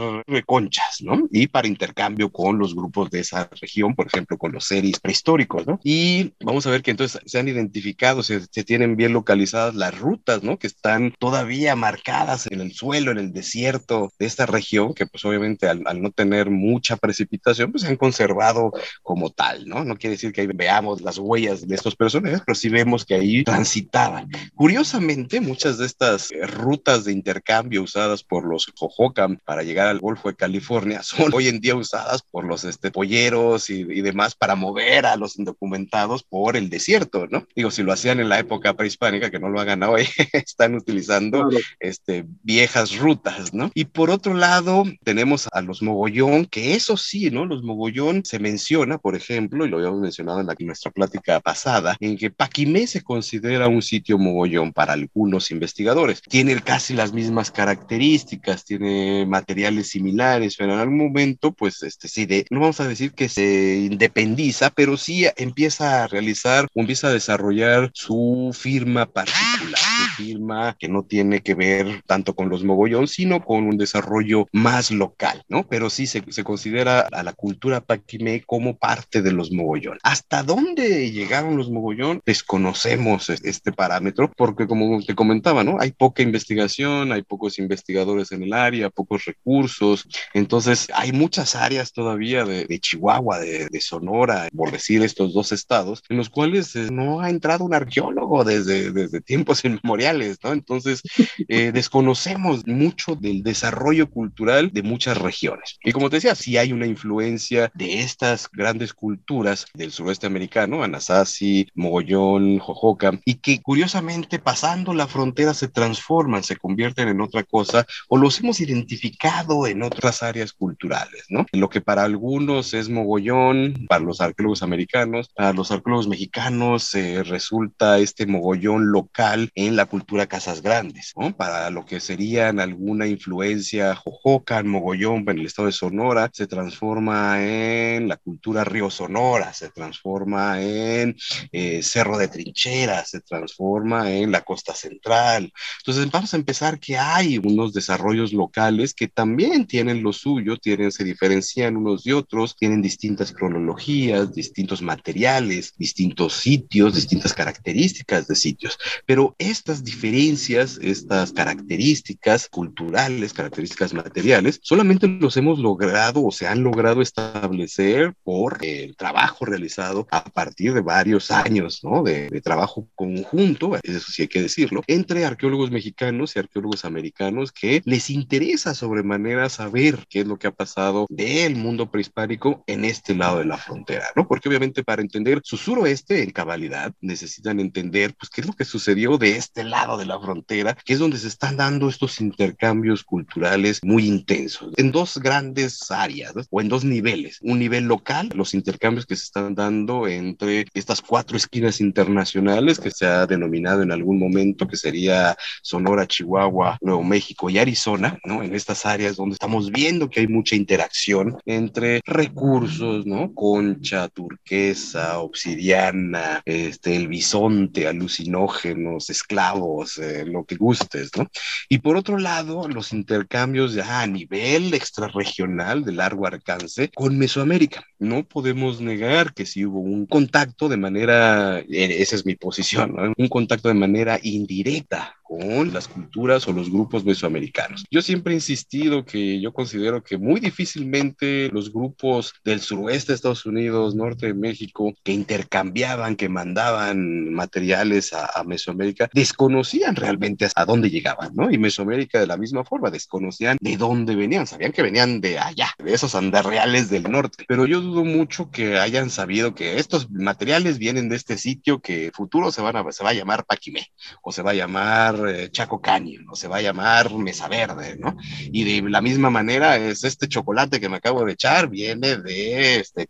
conchas, 0.46 1.02
¿no? 1.02 1.28
Y 1.32 1.48
para 1.48 1.68
intercambio 1.68 2.32
con 2.32 2.58
los 2.58 2.76
grupos 2.76 3.10
de 3.10 3.22
esa 3.22 3.50
región, 3.60 3.96
por 3.96 4.08
ejemplo, 4.08 4.38
con 4.38 4.52
los 4.52 4.66
series 4.66 5.00
prehistóricos, 5.00 5.66
¿no? 5.66 5.80
Y 5.84 6.34
vamos 6.44 6.66
a 6.68 6.72
ver 6.72 6.82
que 6.82 6.92
entonces 6.92 7.22
se 7.26 7.40
han 7.40 7.48
identificado, 7.48 8.24
se, 8.24 8.42
se 8.50 8.64
tienen 8.64 8.96
bien 8.96 9.14
localizadas 9.14 9.76
las 9.76 9.98
rutas, 9.98 10.44
¿no? 10.44 10.58
Que 10.58 10.68
están 10.68 11.14
todavía 11.20 11.76
marcadas 11.76 12.48
en 12.48 12.62
el 12.62 12.74
suelo, 12.74 13.12
en 13.12 13.18
el 13.18 13.32
desierto 13.32 14.12
de 14.20 14.26
esta 14.26 14.46
región, 14.46 14.94
que 14.94 15.06
pues 15.06 15.24
obviamente 15.26 15.68
al, 15.68 15.84
al 15.86 16.02
no 16.02 16.12
tener 16.12 16.50
mucha 16.50 16.98
precipitación, 16.98 17.72
pues 17.72 17.84
se 17.84 17.90
han 17.90 17.98
conservado 17.98 18.72
como 19.02 19.30
tal, 19.30 19.68
¿no? 19.68 19.84
No 19.84 19.96
quiere 19.96 20.16
decir 20.16 20.32
que 20.34 20.42
ahí 20.42 20.48
veamos 20.48 21.02
las 21.02 21.18
huellas 21.18 21.68
de 21.68 21.76
estos 21.76 21.96
personajes, 21.96 22.42
pero 22.46 22.56
sí 22.56 22.70
vemos 22.70 23.06
que 23.06 23.16
ahí 23.16 23.44
transitaban. 23.44 24.30
Curiosamente, 24.56 25.42
muchas 25.42 25.78
de 25.78 25.86
estas 25.86 26.30
rutas 26.58 27.06
de 27.06 27.12
intercambio 27.12 27.84
usadas 27.84 28.24
por 28.24 28.41
por 28.42 28.50
los 28.50 28.72
Hohokam 28.80 29.38
para 29.46 29.62
llegar 29.62 29.88
al 29.88 30.00
Golfo 30.00 30.30
de 30.30 30.36
California 30.36 31.04
son 31.04 31.32
hoy 31.34 31.48
en 31.48 31.60
día 31.60 31.76
usadas 31.76 32.24
por 32.24 32.46
los 32.46 32.64
este, 32.64 32.92
polleros 32.92 33.70
y, 33.70 34.02
demás 34.02 34.34
para 34.34 34.56
mover 34.56 35.06
a 35.06 35.16
los 35.16 35.38
indocumentados 35.38 36.24
por 36.24 36.58
el 36.58 36.70
desierto, 36.72 37.28
¿no? 37.30 37.46
Digo, 37.56 37.70
si 37.70 37.84
lo 37.84 37.94
hacían 37.94 38.20
en 38.20 38.30
la 38.30 38.40
época 38.40 38.74
prehispánica, 38.74 39.30
que 39.30 39.38
no 39.38 39.50
lo 39.50 39.60
hagan 39.60 39.84
hoy, 39.84 40.08
están 40.34 40.74
utilizando 40.74 41.48
este, 41.80 42.26
viejas 42.42 42.98
rutas, 42.98 43.54
¿no? 43.54 43.70
Y 43.76 43.86
por 43.86 44.10
otro 44.10 44.34
lado, 44.34 44.86
tenemos 45.04 45.48
a 45.52 45.62
los 45.62 45.84
mogollón, 45.84 46.46
que 46.46 46.74
eso 46.74 46.98
sí, 46.98 47.30
¿no? 47.30 47.46
Los 47.46 47.62
mogollón 47.62 48.26
se 48.26 48.40
menciona, 48.40 48.98
por 48.98 49.16
ejemplo, 49.16 49.66
y 49.66 49.70
lo 49.70 49.78
habíamos 49.78 50.00
mencionado 50.00 50.40
en, 50.40 50.48
la, 50.48 50.56
en 50.58 50.66
nuestra 50.66 50.90
plática 50.90 51.40
pasada, 51.42 51.96
en 52.00 52.18
que 52.18 52.32
Paquimé 52.32 52.88
se 52.88 53.04
considera 53.04 53.68
un 53.68 53.84
sitio 53.84 54.18
mogollón 54.18 54.74
para 54.74 54.94
algunos 54.94 55.52
investigadores. 55.52 56.24
Tiene 56.24 56.60
casi 56.60 56.96
las 56.96 57.14
mismas 57.14 57.52
características, 57.52 58.31
tiene 58.66 59.26
materiales 59.26 59.90
similares, 59.90 60.56
pero 60.58 60.74
en 60.74 60.80
algún 60.80 60.98
momento, 60.98 61.52
pues, 61.52 61.84
este, 61.84 62.08
sí, 62.08 62.26
de, 62.26 62.46
no 62.50 62.60
vamos 62.60 62.80
a 62.80 62.88
decir 62.88 63.14
que 63.14 63.30
se 63.30 63.88
independiza, 63.90 64.70
pero 64.70 64.98
sí 64.98 65.26
empieza 65.38 66.04
a 66.04 66.08
realizar 66.08 66.68
o 66.74 66.82
empieza 66.82 67.08
a 67.08 67.14
desarrollar 67.14 67.92
su 67.94 68.52
firma 68.54 69.06
particular, 69.06 69.80
firma 70.18 70.76
que 70.80 70.88
no 70.88 71.04
tiene 71.04 71.42
que 71.42 71.56
ver 71.56 72.02
tanto 72.06 72.36
con 72.36 72.50
los 72.50 72.64
mogollón, 72.64 73.08
sino 73.08 73.44
con 73.44 73.66
un 73.66 73.78
desarrollo 73.78 74.48
más 74.52 74.92
local, 74.92 75.44
¿no? 75.48 75.68
Pero 75.68 75.90
sí 75.90 76.08
se, 76.08 76.24
se 76.30 76.44
considera 76.44 77.02
a 77.12 77.24
la 77.24 77.34
cultura 77.34 77.82
paquimé 77.82 78.42
como 78.42 78.78
parte 78.78 79.22
de 79.22 79.32
los 79.32 79.52
mogollón. 79.52 79.98
¿Hasta 80.04 80.44
dónde 80.44 81.12
llegaron 81.12 81.58
los 81.58 81.70
mogollón? 81.70 82.22
Desconocemos 82.26 83.30
este 83.30 83.72
parámetro 83.72 84.32
porque 84.36 84.68
como 84.68 85.02
te 85.04 85.16
comentaba, 85.16 85.64
¿no? 85.64 85.78
Hay 85.80 85.92
poca 85.92 86.24
investigación, 86.24 87.12
hay 87.12 87.24
pocos 87.24 87.60
investigadores 87.60 88.32
en 88.32 88.44
el 88.44 88.54
área, 88.54 88.90
pocos 88.90 89.26
recursos, 89.26 90.08
entonces 90.34 90.88
hay 90.94 91.12
muchas 91.12 91.56
áreas 91.56 91.92
todavía 91.94 92.46
de, 92.46 92.80
Chihuahua, 92.80 93.40
de, 93.40 93.82
Sonora, 93.82 94.48
por 94.56 94.72
decir 94.72 95.02
estos 95.02 95.34
dos 95.34 95.52
estados, 95.52 96.04
en 96.10 96.18
los 96.18 96.30
cuales 96.30 96.76
eh, 96.76 96.90
no 96.92 97.22
ha 97.22 97.30
entrado 97.30 97.66
un 97.66 97.74
arqueólogo 97.74 98.44
desde, 98.44 98.92
desde 98.92 99.22
tiempos 99.22 99.64
inmemoriales, 99.66 100.01
¿no? 100.44 100.54
Entonces 100.54 101.02
eh, 101.48 101.72
desconocemos 101.74 102.66
mucho 102.68 103.16
del 103.16 103.44
desarrollo 103.44 104.10
cultural 104.10 104.72
de 104.72 104.84
muchas 104.84 105.18
regiones. 105.18 105.78
Y 105.84 105.92
como 105.92 106.10
te 106.10 106.18
decía, 106.18 106.36
sí 106.36 106.58
hay 106.58 106.74
una 106.74 106.88
influencia 106.88 107.72
de 107.74 108.02
estas 108.02 108.50
grandes 108.52 108.94
culturas 108.94 109.66
del 109.74 109.92
sureste 109.92 110.28
americano, 110.28 110.84
Anasazi, 110.84 111.68
Mogollón, 111.76 112.60
Jojoca, 112.60 113.20
y 113.26 113.36
que 113.36 113.62
curiosamente 113.62 114.40
pasando 114.40 114.94
la 114.94 115.08
frontera 115.08 115.54
se 115.54 115.68
transforman, 115.68 116.44
se 116.44 116.58
convierten 116.58 117.08
en 117.08 117.22
otra 117.22 117.44
cosa 117.44 117.86
o 118.10 118.18
los 118.18 118.40
hemos 118.40 118.60
identificado 118.60 119.68
en 119.68 119.84
otras 119.84 120.24
áreas 120.24 120.54
culturales, 120.54 121.26
¿no? 121.30 121.46
Lo 121.52 121.70
que 121.70 121.82
para 121.82 122.04
algunos 122.04 122.74
es 122.74 122.90
mogollón, 122.90 123.86
para 123.88 124.04
los 124.04 124.22
arqueólogos 124.22 124.64
americanos, 124.64 125.30
para 125.36 125.54
los 125.54 125.72
arqueólogos 125.72 126.08
mexicanos 126.08 126.94
eh, 126.96 127.24
resulta 127.24 128.00
este 128.00 128.26
mogollón 128.26 128.92
local 128.92 129.50
en 129.56 129.76
la 129.76 129.86
cultura 129.92 130.26
Casas 130.26 130.62
Grandes, 130.62 131.12
¿no? 131.18 131.36
Para 131.36 131.70
lo 131.70 131.86
que 131.86 132.00
serían 132.00 132.62
alguna 132.62 133.08
influencia 133.08 133.94
jojocan, 133.94 134.66
mogollón 134.66 135.26
en 135.28 135.40
el 135.40 135.46
estado 135.48 135.66
de 135.66 135.74
Sonora, 135.74 136.30
se 136.32 136.48
transforma 136.48 137.44
en 137.44 138.08
la 138.08 138.16
cultura 138.16 138.64
Río 138.64 138.90
Sonora, 138.90 139.52
se 139.52 139.70
transforma 139.70 140.62
en 140.62 141.18
eh, 141.52 141.84
Cerro 141.84 142.18
de 142.18 142.30
Trincheras, 142.30 143.10
se 143.10 143.20
transforma 143.20 144.10
en 144.10 144.32
la 144.32 144.42
costa 144.42 144.74
central. 144.74 145.52
Entonces 145.80 146.10
vamos 146.10 146.34
a 146.34 146.38
empezar 146.38 146.80
que 146.80 146.98
hay 146.98 147.38
unos 147.38 147.74
desarrollos 147.74 148.32
locales 148.32 148.94
que 148.94 149.10
también 149.10 149.68
tienen 149.68 150.04
lo 150.04 150.14
suyo, 150.14 150.56
tienen, 150.56 150.94
se 150.94 151.04
diferencian 151.04 151.76
unos 151.76 152.06
de 152.06 152.14
otros, 152.14 152.56
tienen 152.56 152.82
distintas 152.82 153.34
cronologías, 153.34 154.34
distintos 154.34 154.82
materiales, 154.82 155.74
distintos 155.78 156.36
sitios, 156.36 156.96
distintas 156.96 157.34
características 157.34 158.28
de 158.28 158.36
sitios. 158.36 158.80
Pero 159.06 159.36
estas 159.38 159.81
diferencias, 159.84 160.80
estas 160.82 161.32
características 161.32 162.48
culturales, 162.50 163.34
características 163.34 163.94
materiales, 163.94 164.60
solamente 164.64 165.08
los 165.08 165.38
hemos 165.38 165.60
logrado 165.60 166.24
o 166.26 166.32
se 166.32 166.48
han 166.48 166.64
logrado 166.64 167.02
establecer 167.02 168.14
por 168.24 168.58
el 168.64 168.96
trabajo 168.96 169.46
realizado 169.46 170.08
a 170.12 170.24
partir 170.24 170.74
de 170.74 170.82
varios 170.82 171.32
años, 171.32 171.84
¿no? 171.84 172.04
De, 172.04 172.30
de 172.30 172.42
trabajo 172.42 172.88
conjunto, 172.96 173.78
eso 173.82 174.12
sí 174.12 174.24
hay 174.24 174.28
que 174.28 174.42
decirlo, 174.42 174.84
entre 174.88 175.26
arqueólogos 175.26 175.72
mexicanos 175.72 176.36
y 176.36 176.40
arqueólogos 176.40 176.86
americanos 176.86 177.52
que 177.52 177.82
les 177.86 178.10
interesa 178.10 178.74
sobremanera 178.74 179.50
saber 179.50 180.06
qué 180.10 180.22
es 180.22 180.28
lo 180.28 180.38
que 180.38 180.48
ha 180.48 180.52
pasado 180.52 181.08
del 181.10 181.56
mundo 181.56 181.90
prehispánico 181.90 182.64
en 182.68 182.86
este 182.86 183.16
lado 183.16 183.40
de 183.40 183.46
la 183.46 183.58
frontera, 183.58 184.06
¿no? 184.16 184.28
Porque 184.28 184.50
obviamente 184.50 184.84
para 184.84 185.02
entender 185.02 185.42
su 185.44 185.58
suroeste 185.58 186.24
en 186.24 186.32
cabalidad 186.32 186.94
necesitan 187.02 187.60
entender, 187.60 188.14
pues, 188.18 188.30
qué 188.30 188.42
es 188.42 188.48
lo 188.48 188.54
que 188.54 188.66
sucedió 188.66 189.18
de 189.18 189.38
este 189.38 189.64
lado 189.64 189.71
de 189.72 190.06
la 190.06 190.20
frontera, 190.20 190.76
que 190.76 190.94
es 190.94 191.00
donde 191.00 191.18
se 191.18 191.30
están 191.30 191.56
dando 191.56 191.88
estos 191.88 192.20
intercambios 192.20 193.04
culturales 193.06 193.80
muy 193.84 194.06
intensos, 194.06 194.74
en 194.76 194.92
dos 194.92 195.18
grandes 195.18 195.90
áreas, 195.90 196.36
¿no? 196.36 196.44
o 196.50 196.60
en 196.60 196.68
dos 196.68 196.84
niveles. 196.84 197.40
Un 197.42 197.60
nivel 197.60 197.86
local, 197.86 198.30
los 198.36 198.54
intercambios 198.54 199.06
que 199.06 199.16
se 199.16 199.24
están 199.24 199.56
dando 199.56 200.10
entre 200.10 200.66
estas 200.74 201.02
cuatro 201.02 201.38
esquinas 201.38 201.80
internacionales 201.80 202.80
que 202.80 202.92
se 202.92 203.06
ha 203.06 203.26
denominado 203.26 203.82
en 203.82 203.94
algún 203.94 204.20
momento 204.20 204.68
que 204.68 204.76
sería 204.76 205.38
Sonora, 205.62 206.06
Chihuahua, 206.06 206.78
Nuevo 206.82 207.04
México 207.04 207.50
y 207.50 207.58
Arizona, 207.58 208.20
¿no? 208.26 208.44
En 208.44 208.54
estas 208.54 208.86
áreas 208.86 209.16
donde 209.16 209.34
estamos 209.34 209.72
viendo 209.72 210.10
que 210.10 210.20
hay 210.20 210.28
mucha 210.28 210.58
interacción 210.58 211.38
entre 211.46 212.02
recursos, 212.06 213.06
¿no? 213.06 213.34
Concha, 213.34 214.10
turquesa, 214.10 215.20
obsidiana, 215.20 216.42
este, 216.44 216.98
el 216.98 217.08
bisonte, 217.08 217.88
alucinógenos, 217.88 219.10
esclavos, 219.10 219.61
eh, 219.98 220.26
lo 220.26 220.44
que 220.46 220.56
gustes, 220.56 221.12
¿no? 221.18 221.28
Y 221.70 221.80
por 221.80 221.96
otro 221.96 222.18
lado, 222.18 222.68
los 222.68 222.94
intercambios 222.94 223.74
ya 223.74 224.02
a 224.02 224.08
nivel 224.08 224.74
extrarregional 224.74 225.84
de 225.84 225.94
largo 225.94 226.28
alcance 226.28 226.90
con 226.90 227.18
Mesoamérica. 227.18 227.84
No 228.00 228.24
podemos 228.24 228.82
negar 228.82 229.34
que 229.34 229.46
si 229.46 229.66
hubo 229.66 229.80
un 229.80 230.06
contacto 230.06 230.70
de 230.70 230.78
manera, 230.78 231.60
eh, 231.60 231.98
esa 232.00 232.16
es 232.16 232.26
mi 232.26 232.36
posición, 232.36 232.96
¿no? 232.96 233.14
un 233.18 233.28
contacto 233.28 233.68
de 233.68 233.76
manera 233.76 234.20
indirecta 234.22 235.16
con 235.24 235.72
las 235.72 235.88
culturas 235.88 236.46
o 236.48 236.52
los 236.52 236.70
grupos 236.70 237.06
mesoamericanos. 237.06 237.86
Yo 237.90 238.02
siempre 238.02 238.34
he 238.34 238.36
insistido 238.36 239.06
que 239.06 239.40
yo 239.40 239.54
considero 239.54 240.04
que 240.04 240.18
muy 240.18 240.42
difícilmente 240.42 241.50
los 241.54 241.72
grupos 241.72 242.34
del 242.44 242.60
suroeste 242.60 243.14
de 243.14 243.16
Estados 243.16 243.46
Unidos, 243.46 243.96
norte 243.96 244.28
de 244.28 244.34
México, 244.34 244.94
que 245.04 245.14
intercambiaban, 245.14 246.18
que 246.18 246.28
mandaban 246.28 247.32
materiales 247.32 248.12
a, 248.12 248.30
a 248.36 248.44
Mesoamérica, 248.44 249.10
desconocían 249.14 249.51
realmente 249.96 250.48
a 250.56 250.66
dónde 250.66 250.90
llegaban, 250.90 251.32
¿no? 251.36 251.52
Y 251.52 251.58
Mesoamérica 251.58 252.20
de 252.20 252.28
la 252.28 252.38
misma 252.38 252.64
forma, 252.64 252.90
desconocían 252.90 253.58
de 253.60 253.78
dónde 253.78 254.16
venían, 254.16 254.48
sabían 254.48 254.72
que 254.72 254.82
venían 254.82 255.22
de 255.22 255.40
allá, 255.40 255.70
de 255.78 255.94
esos 255.94 256.16
andarreales 256.16 256.90
del 256.90 257.04
norte, 257.04 257.46
pero 257.48 257.66
yo 257.66 257.82
dudo 257.82 258.04
mucho 258.04 258.50
que 258.52 258.78
hayan 258.78 259.10
sabido 259.10 259.56
que 259.56 259.80
estos 259.80 260.10
materiales 260.12 260.78
vienen 260.78 261.10
de 261.10 261.16
este 261.16 261.38
sitio 261.38 261.82
que 261.82 262.12
futuro 262.14 262.52
se, 262.52 262.62
van 262.62 262.76
a, 262.76 262.92
se 262.92 263.04
va 263.04 263.12
a 263.12 263.14
llamar 263.14 263.46
Paquimé 263.46 263.88
o 264.22 264.32
se 264.32 264.42
va 264.42 264.52
a 264.52 264.56
llamar 264.56 265.16
eh, 265.28 265.50
Chaco 265.52 265.82
Canyon 265.82 266.26
o 266.30 266.36
se 266.36 266.48
va 266.48 266.58
a 266.58 266.62
llamar 266.62 267.14
Mesa 267.14 267.48
Verde, 267.48 267.98
¿no? 267.98 268.16
Y 268.52 268.64
de 268.64 268.90
la 268.90 269.02
misma 269.02 269.30
manera 269.30 269.78
es 269.78 270.04
este 270.04 270.28
chocolate 270.28 270.80
que 270.80 270.90
me 270.90 270.98
acabo 270.98 271.26
de 271.26 271.34
echar, 271.34 271.70
viene 271.70 272.18
de 272.18 272.80
este, 272.80 273.08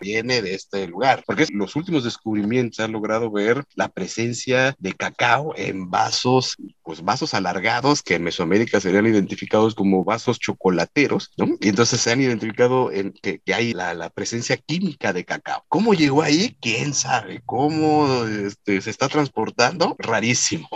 viene 0.00 0.42
de 0.42 0.54
este 0.54 0.86
lugar, 0.86 1.22
porque 1.26 1.46
los 1.52 1.76
últimos 1.76 2.04
descubrimientos 2.04 2.80
han 2.80 2.92
logrado 2.92 3.30
ver 3.30 3.64
la 3.74 3.88
presencia 3.88 4.74
de 4.78 4.92
cacao 4.92 5.54
en 5.68 5.90
vasos, 5.90 6.56
pues 6.82 7.02
vasos 7.02 7.34
alargados 7.34 8.02
que 8.02 8.14
en 8.14 8.24
Mesoamérica 8.24 8.80
serían 8.80 9.06
identificados 9.06 9.74
como 9.74 10.04
vasos 10.04 10.38
chocolateros, 10.38 11.30
¿no? 11.36 11.48
Y 11.60 11.68
entonces 11.68 12.00
se 12.00 12.12
han 12.12 12.20
identificado 12.20 12.90
en 12.90 13.12
que, 13.12 13.40
que 13.40 13.54
hay 13.54 13.72
la, 13.72 13.94
la, 13.94 14.10
presencia 14.10 14.56
química 14.56 15.12
de 15.12 15.24
cacao. 15.24 15.64
¿Cómo 15.68 15.94
llegó 15.94 16.22
ahí? 16.22 16.56
¿Quién 16.60 16.92
sabe? 16.94 17.42
¿Cómo 17.46 18.24
este, 18.24 18.80
se 18.80 18.90
está 18.90 19.08
transportando? 19.08 19.96
Rarísimo. 19.98 20.68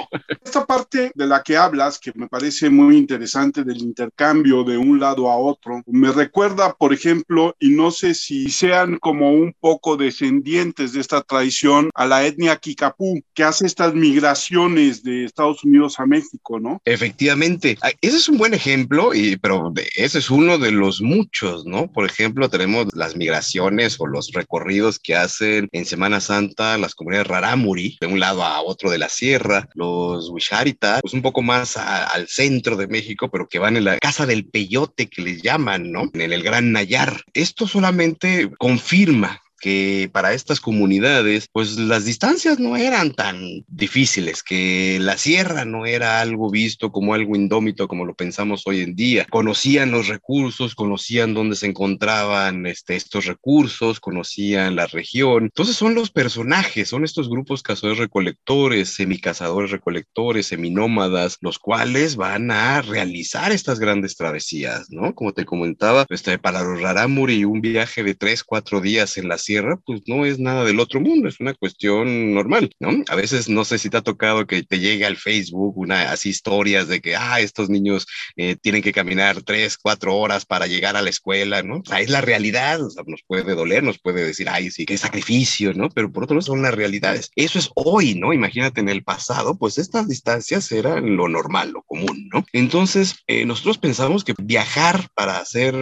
Esta 0.45 0.65
parte 0.65 1.13
de 1.15 1.27
la 1.27 1.43
que 1.43 1.57
hablas, 1.57 1.99
que 1.99 2.13
me 2.15 2.29
parece 2.29 2.71
muy 2.71 2.97
interesante 2.97 3.65
del 3.65 3.79
intercambio 3.79 4.65
de 4.65 4.79
un 4.79 5.01
lado 5.01 5.31
a 5.31 5.37
otro, 5.37 5.83
me 5.87 6.13
recuerda, 6.13 6.75
por 6.75 6.93
ejemplo, 6.93 7.55
y 7.59 7.71
no 7.71 7.91
sé 7.91 8.15
si 8.15 8.51
sean 8.51 8.99
como 8.99 9.33
un 9.33 9.55
poco 9.59 9.97
descendientes 9.97 10.93
de 10.93 11.01
esta 11.01 11.21
tradición, 11.23 11.91
a 11.95 12.07
la 12.07 12.25
etnia 12.25 12.57
Kikapú, 12.57 13.21
que 13.35 13.45
hace 13.45 13.67
estas 13.67 13.95
migraciones 13.95 14.76
de 14.77 15.25
Estados 15.25 15.65
Unidos 15.65 15.99
a 15.99 16.07
México, 16.07 16.61
¿no? 16.61 16.81
Efectivamente, 16.85 17.79
ese 18.01 18.17
es 18.17 18.29
un 18.29 18.39
buen 18.39 18.55
ejemplo, 18.55 19.15
y, 19.15 19.37
pero 19.37 19.73
ese 19.97 20.19
es 20.19 20.31
uno 20.31 20.59
de 20.59 20.71
los 20.71 21.01
muchos, 21.01 21.65
¿no? 21.67 21.91
Por 21.91 22.05
ejemplo, 22.07 22.49
tenemos 22.49 22.87
las 22.95 23.17
migraciones 23.17 23.97
o 23.99 24.07
los 24.07 24.33
recorridos 24.33 24.99
que 24.99 25.17
hacen 25.17 25.69
en 25.73 25.85
Semana 25.85 26.21
Santa 26.21 26.79
las 26.79 26.95
comunidades 26.95 27.29
rarámuri, 27.29 27.97
de 28.01 28.07
un 28.07 28.21
lado 28.21 28.45
a 28.45 28.61
otro 28.61 28.91
de 28.91 28.99
la 28.99 29.09
sierra, 29.09 29.69
los 29.75 30.29
Huixárita, 30.31 31.01
pues 31.01 31.15
un 31.15 31.23
poco 31.23 31.43
más 31.43 31.77
al 31.77 32.29
centro 32.29 32.77
de 32.77 32.87
México, 32.87 33.31
pero 33.31 33.49
que 33.49 33.59
van 33.59 33.77
en 33.77 33.85
la 33.85 33.99
Casa 33.99 34.27
del 34.27 34.47
Peyote 34.47 35.09
que 35.09 35.23
les 35.23 35.43
llaman, 35.43 35.91
¿no? 35.91 36.11
En 36.13 36.33
el 36.33 36.43
Gran 36.43 36.73
Nayar. 36.73 37.23
Esto 37.33 37.67
solamente 37.67 38.51
confirma 38.59 39.41
que 39.59 40.11
para 40.13 40.33
estas 40.33 40.61
comunidades, 40.61 41.49
pues 41.53 41.77
las 41.79 42.05
distancias 42.05 42.59
no 42.59 42.77
eran 42.77 43.13
tan 43.13 43.65
difíciles, 43.69 44.43
que 44.43 44.99
la 45.01 45.17
sierra 45.17 45.65
no 45.65 45.87
era 45.87 46.21
algo 46.21 46.51
visto 46.51 46.93
como 46.93 47.15
algo 47.15 47.37
indómito 47.37 47.89
como 47.89 48.05
lo 48.05 48.15
pensamos 48.15 48.63
hoy 48.67 48.81
en 48.81 48.95
día. 48.95 49.27
Conocían 49.31 49.91
los 49.91 50.09
recursos, 50.09 50.75
conocían 50.75 51.35
dónde 51.35 51.57
se 51.57 51.67
encontraban 51.67 52.67
este, 52.67 52.97
estos 52.97 53.27
recursos, 53.27 54.01
conocían 54.01 54.77
la 54.77 54.87
región. 54.87 55.45
Entonces 55.45 55.77
son 55.77 55.95
los 55.95 56.11
personajes, 56.11 56.89
son 56.89 57.05
estos 57.05 57.29
grupos 57.29 57.63
cazadores 57.63 57.99
recolectores, 57.99 58.95
semicazadores 58.95 59.71
recolectores, 59.71 60.47
seminómadas, 60.47 61.39
los 61.41 61.59
cuales 61.59 62.17
van 62.17 62.51
a 62.51 62.83
realizar 62.83 63.53
estas 63.53 63.79
grandes 63.79 64.17
travesías, 64.17 64.91
¿no? 64.91 65.15
Como 65.15 65.33
te 65.33 65.45
comentaba, 65.45 66.07
este, 66.09 66.39
para 66.39 66.63
los 66.63 66.81
Rarámuri, 66.81 67.45
un 67.45 67.61
viaje 67.61 68.03
de 68.03 68.15
tres, 68.15 68.45
cuatro 68.45 68.81
días 68.81 69.17
en 69.17 69.29
la 69.29 69.39
sierra, 69.47 69.79
pues 69.85 70.03
no 70.07 70.27
es 70.27 70.39
nada 70.39 70.65
del 70.65 70.81
otro 70.81 71.01
mundo, 71.01 71.29
es 71.29 71.41
una 71.41 71.55
cuestión 71.55 72.35
normal, 72.35 72.71
¿no? 72.81 72.91
A 73.09 73.15
veces 73.15 73.49
no 73.49 73.65
sé 73.65 73.79
si 73.79 73.89
te 73.89 73.97
ha 73.97 74.03
tocado 74.03 74.47
que 74.47 74.63
te 74.63 74.81
llegue 74.81 75.07
al 75.07 75.17
Facebook 75.17 75.79
una, 75.79 76.11
así 76.11 76.31
historias 76.31 76.89
de 76.89 77.01
que, 77.01 77.17
ah, 77.17 77.41
estos 77.41 77.71
niños 77.71 78.07
eh, 78.37 78.57
tienen 78.57 78.83
que 78.83 78.93
caminar 78.93 79.43
tres, 79.43 79.79
cuatro 79.79 80.17
horas 80.17 80.45
para 80.45 80.67
llegar 80.67 80.97
a 80.97 81.03
la 81.03 81.11
escuela, 81.11 81.63
¿no? 81.63 81.77
O 81.79 81.85
sea, 81.85 82.01
es 82.01 82.11
la 82.11 82.21
realidad, 82.21 82.83
o 82.83 82.91
sea, 82.91 83.05
nos 83.07 83.23
puede 83.27 83.55
doler, 83.55 83.83
nos 83.83 83.99
puede 83.99 84.25
decir, 84.25 84.49
ay, 84.49 84.71
sí, 84.71 84.85
qué 84.85 84.99
sacrificio, 84.99 85.73
¿no? 85.75 85.89
Pero 85.91 86.13
por 86.13 86.25
otro 86.25 86.35
lado 86.35 86.47
son 86.47 86.63
las 86.63 86.75
realidades. 86.75 87.31
Eso 87.37 87.59
es 87.59 87.71
hoy, 87.75 88.15
¿no? 88.15 88.33
Imagínate 88.33 88.81
en 88.81 88.89
el 88.89 89.05
pasado, 89.05 89.57
pues 89.57 89.79
estas 89.79 90.09
distancias 90.09 90.71
eran 90.73 91.17
lo 91.17 91.29
normal, 91.29 91.71
lo 91.71 91.83
común, 91.83 92.29
¿no? 92.33 92.45
Entonces, 92.53 93.17
eh, 93.29 93.45
nosotros 93.47 93.79
pensamos 93.79 94.25
que 94.25 94.35
viajar 94.39 95.09
para 95.15 95.39
hacer 95.39 95.75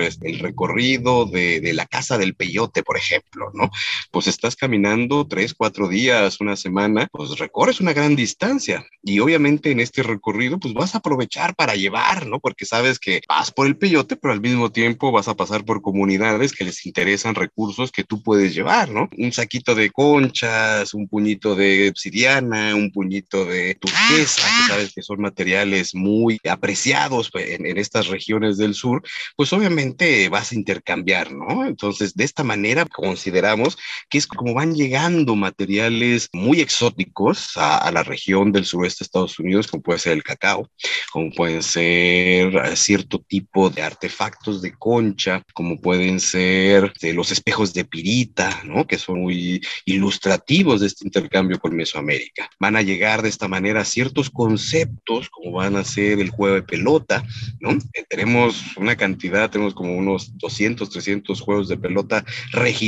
este, 0.00 0.30
el 0.30 0.38
recorrido 0.38 1.26
de, 1.26 1.60
de 1.60 1.72
la 1.72 1.86
casa 1.86 2.16
del 2.16 2.34
peyote, 2.34 2.82
por 2.82 2.96
ejemplo, 2.96 3.07
ejemplo, 3.08 3.50
¿no? 3.54 3.70
Pues 4.10 4.26
estás 4.26 4.56
caminando 4.56 5.26
tres, 5.26 5.54
cuatro 5.54 5.88
días, 5.88 6.40
una 6.40 6.56
semana, 6.56 7.08
pues 7.10 7.38
recorres 7.38 7.80
una 7.80 7.92
gran 7.92 8.16
distancia 8.16 8.86
y 9.02 9.20
obviamente 9.20 9.70
en 9.70 9.80
este 9.80 10.02
recorrido 10.02 10.58
pues 10.58 10.74
vas 10.74 10.94
a 10.94 10.98
aprovechar 10.98 11.54
para 11.54 11.74
llevar, 11.74 12.26
¿no? 12.26 12.40
Porque 12.40 12.66
sabes 12.66 12.98
que 12.98 13.20
vas 13.28 13.50
por 13.50 13.66
el 13.66 13.76
peyote, 13.76 14.16
pero 14.16 14.32
al 14.32 14.40
mismo 14.40 14.70
tiempo 14.70 15.12
vas 15.12 15.28
a 15.28 15.34
pasar 15.34 15.64
por 15.64 15.82
comunidades 15.82 16.52
que 16.52 16.64
les 16.64 16.84
interesan 16.86 17.34
recursos 17.34 17.90
que 17.90 18.04
tú 18.04 18.22
puedes 18.22 18.54
llevar, 18.54 18.90
¿no? 18.90 19.08
Un 19.16 19.32
saquito 19.32 19.74
de 19.74 19.90
conchas, 19.90 20.94
un 20.94 21.08
puñito 21.08 21.54
de 21.54 21.88
obsidiana, 21.90 22.74
un 22.74 22.90
puñito 22.90 23.44
de 23.44 23.74
turquesa, 23.76 24.42
que 24.42 24.72
sabes 24.72 24.92
que 24.94 25.02
son 25.02 25.20
materiales 25.20 25.94
muy 25.94 26.38
apreciados 26.48 27.30
en, 27.34 27.66
en 27.66 27.78
estas 27.78 28.08
regiones 28.08 28.58
del 28.58 28.74
sur, 28.74 29.02
pues 29.36 29.52
obviamente 29.52 30.28
vas 30.28 30.52
a 30.52 30.54
intercambiar, 30.54 31.32
¿no? 31.32 31.66
Entonces, 31.66 32.14
de 32.14 32.24
esta 32.24 32.44
manera 32.44 32.84
consideramos 32.98 33.78
que 34.10 34.18
es 34.18 34.26
como 34.26 34.54
van 34.54 34.74
llegando 34.74 35.36
materiales 35.36 36.28
muy 36.32 36.60
exóticos 36.60 37.52
a, 37.54 37.90
la 37.92 38.02
región 38.02 38.50
del 38.50 38.64
sureste 38.64 39.04
de 39.04 39.06
Estados 39.06 39.38
Unidos, 39.38 39.68
como 39.68 39.82
puede 39.84 40.00
ser 40.00 40.14
el 40.14 40.24
cacao, 40.24 40.68
como 41.12 41.30
pueden 41.30 41.62
ser 41.62 42.56
eh, 42.56 42.76
cierto 42.76 43.20
tipo 43.20 43.70
de 43.70 43.82
artefactos 43.82 44.60
de 44.62 44.72
concha, 44.72 45.42
como 45.54 45.80
pueden 45.80 46.18
ser 46.18 46.92
de 47.00 47.12
los 47.12 47.30
espejos 47.30 47.72
de 47.72 47.84
pirita, 47.84 48.62
¿no? 48.64 48.86
que 48.86 48.98
son 48.98 49.20
muy 49.20 49.60
ilustrativos 49.84 50.80
de 50.80 50.88
este 50.88 51.06
intercambio 51.06 51.60
con 51.60 51.76
Mesoamérica. 51.76 52.50
Van 52.58 52.74
a 52.74 52.82
llegar 52.82 53.22
de 53.22 53.28
esta 53.28 53.46
manera 53.46 53.84
ciertos 53.84 54.28
conceptos, 54.28 55.30
como 55.30 55.52
van 55.52 55.76
a 55.76 55.84
ser 55.84 56.18
el 56.18 56.30
juego 56.30 56.56
de 56.56 56.62
pelota, 56.62 57.24
¿no? 57.60 57.70
Eh, 57.70 58.04
tenemos 58.08 58.76
una 58.76 58.96
cantidad, 58.96 59.50
tenemos 59.50 59.74
como 59.74 59.96
unos 59.96 60.36
200, 60.38 60.90
300 60.90 61.40
juegos 61.40 61.68
de 61.68 61.76
pelota 61.76 62.24
registrados 62.50 62.87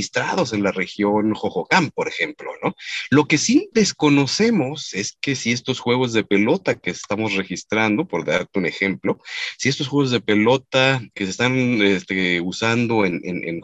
en 0.52 0.62
la 0.62 0.72
región 0.72 1.34
Jojocán, 1.34 1.90
por 1.90 2.08
ejemplo, 2.08 2.50
¿no? 2.62 2.74
Lo 3.10 3.26
que 3.26 3.38
sí 3.38 3.68
desconocemos 3.72 4.94
es 4.94 5.16
que 5.20 5.34
si 5.36 5.52
estos 5.52 5.80
juegos 5.80 6.12
de 6.12 6.24
pelota 6.24 6.74
que 6.74 6.90
estamos 6.90 7.34
registrando, 7.34 8.06
por 8.06 8.24
darte 8.24 8.58
un 8.58 8.66
ejemplo, 8.66 9.20
si 9.58 9.68
estos 9.68 9.88
juegos 9.88 10.10
de 10.10 10.20
pelota 10.20 11.02
que 11.14 11.24
se 11.24 11.30
están 11.30 11.82
este, 11.82 12.40
usando 12.40 13.04
en, 13.04 13.20
en, 13.24 13.46
en 13.48 13.60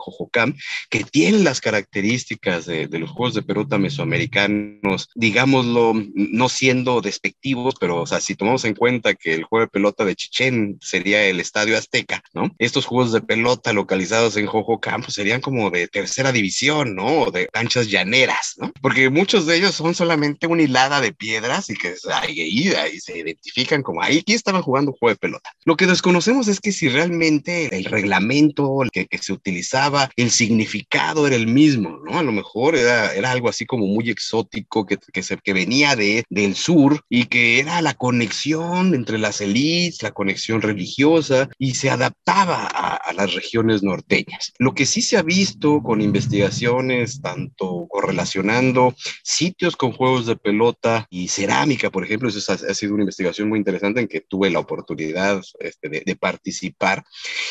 que 0.90 1.05
tienen 1.05 1.44
las 1.44 1.61
características 1.61 2.66
de, 2.66 2.87
de, 2.88 2.99
los 2.99 3.11
juegos 3.11 3.35
de 3.35 3.42
pelota 3.42 3.79
mesoamericanos, 3.79 5.09
digámoslo, 5.14 5.94
no 6.14 6.49
siendo 6.49 7.01
despectivos, 7.01 7.75
pero, 7.81 8.03
o 8.03 8.07
sea, 8.07 8.20
si 8.20 8.35
tomamos 8.35 8.64
en 8.64 8.75
cuenta 8.75 9.14
que 9.14 9.35
el 9.35 9.44
juego 9.44 9.64
de 9.66 9.70
pelota 9.70 10.05
de 10.05 10.16
Chichén 10.16 10.79
sería 10.81 11.25
el 11.25 11.40
Estadio 11.40 11.77
Azteca, 11.77 12.22
¿no? 12.35 12.55
Estos 12.59 12.87
juegos 12.87 13.12
de 13.12 13.20
pelota 13.20 13.72
localizados 13.72 14.37
en 14.37 14.46
Jojocán, 14.46 15.03
pues 15.03 15.14
serían 15.14 15.40
como 15.40 15.70
de 15.70 15.88
tercera 15.88 16.26
división, 16.33 16.95
¿no? 16.95 17.23
O 17.23 17.31
de 17.31 17.47
canchas 17.49 17.89
llaneras, 17.89 18.55
¿no? 18.59 18.73
Porque 18.81 19.11
muchos 19.11 19.47
de 19.47 19.57
ellos 19.57 19.75
son 19.75 19.95
solamente 19.95 20.47
una 20.47 20.62
hilada 20.62 21.01
de 21.01 21.12
piedras 21.12 21.71
y 21.71 21.75
que 21.77 21.95
ida 22.35 22.89
y 22.89 23.01
se 23.01 23.19
identifican 23.19 23.83
como 23.83 24.03
ahí, 24.03 24.19
aquí 24.19 24.35
estaban 24.35 24.62
jugando 24.62 24.93
juego 24.93 25.15
de 25.15 25.19
pelota. 25.19 25.51
Lo 25.65 25.77
que 25.77 25.87
desconocemos 25.87 26.49
es 26.49 26.61
que 26.61 26.73
si 26.73 26.89
realmente 26.89 27.77
el 27.77 27.85
reglamento 27.85 28.81
que, 28.93 29.07
que 29.07 29.19
se 29.19 29.33
utilizaba, 29.33 30.11
el 30.17 30.31
significado 30.31 31.27
era 31.27 31.37
el 31.37 31.47
mismo, 31.47 31.99
¿no? 32.05 32.19
A 32.19 32.23
lo 32.23 32.33
mejor 32.33 32.77
era, 32.77 33.15
era 33.15 33.33
algo 33.33 33.49
así 33.49 33.67
como 33.67 33.87
muy 33.87 34.11
exótico 34.11 34.87
que, 34.87 34.99
que, 35.12 35.23
se, 35.23 35.37
que 35.39 35.53
venía 35.53 35.97
de, 35.97 36.25
del 36.31 36.55
sur 36.55 37.01
y 37.09 37.25
que 37.27 37.61
era 37.61 37.81
la 37.83 37.95
conexión 37.95 38.95
entre 38.95 39.19
las 39.19 39.41
élites, 39.41 40.03
la 40.03 40.12
conexión 40.12 40.62
religiosa 40.62 41.49
y 41.59 41.75
se 41.75 41.91
adaptaba 41.91 42.67
a, 42.67 42.97
a 42.97 43.12
las 43.12 43.35
regiones 43.35 43.83
norteñas. 43.83 44.53
Lo 44.59 44.75
que 44.75 44.87
sí 44.87 45.03
se 45.03 45.17
ha 45.17 45.23
visto 45.23 45.83
con 45.83 46.01
investigaciones, 46.01 46.16
tanto 47.21 47.87
correlacionando 47.89 48.95
sitios 49.23 49.77
con 49.77 49.93
juegos 49.93 50.27
de 50.27 50.37
pelota 50.37 51.07
y 51.11 51.29
cerámica, 51.29 51.91
por 51.91 52.05
ejemplo. 52.05 52.29
Eso 52.29 52.53
ha, 52.53 52.55
ha 52.55 52.75
sido 52.75 52.95
una 52.95 53.03
investigación 53.03 53.49
muy 53.49 53.59
interesante 53.59 54.01
en 54.01 54.09
que 54.09 54.21
tuve 54.21 54.51
la 54.51 54.59
oportunidad 54.59 55.43
este, 55.61 55.89
de, 55.89 56.03
de, 56.05 56.17
participar, 56.17 57.05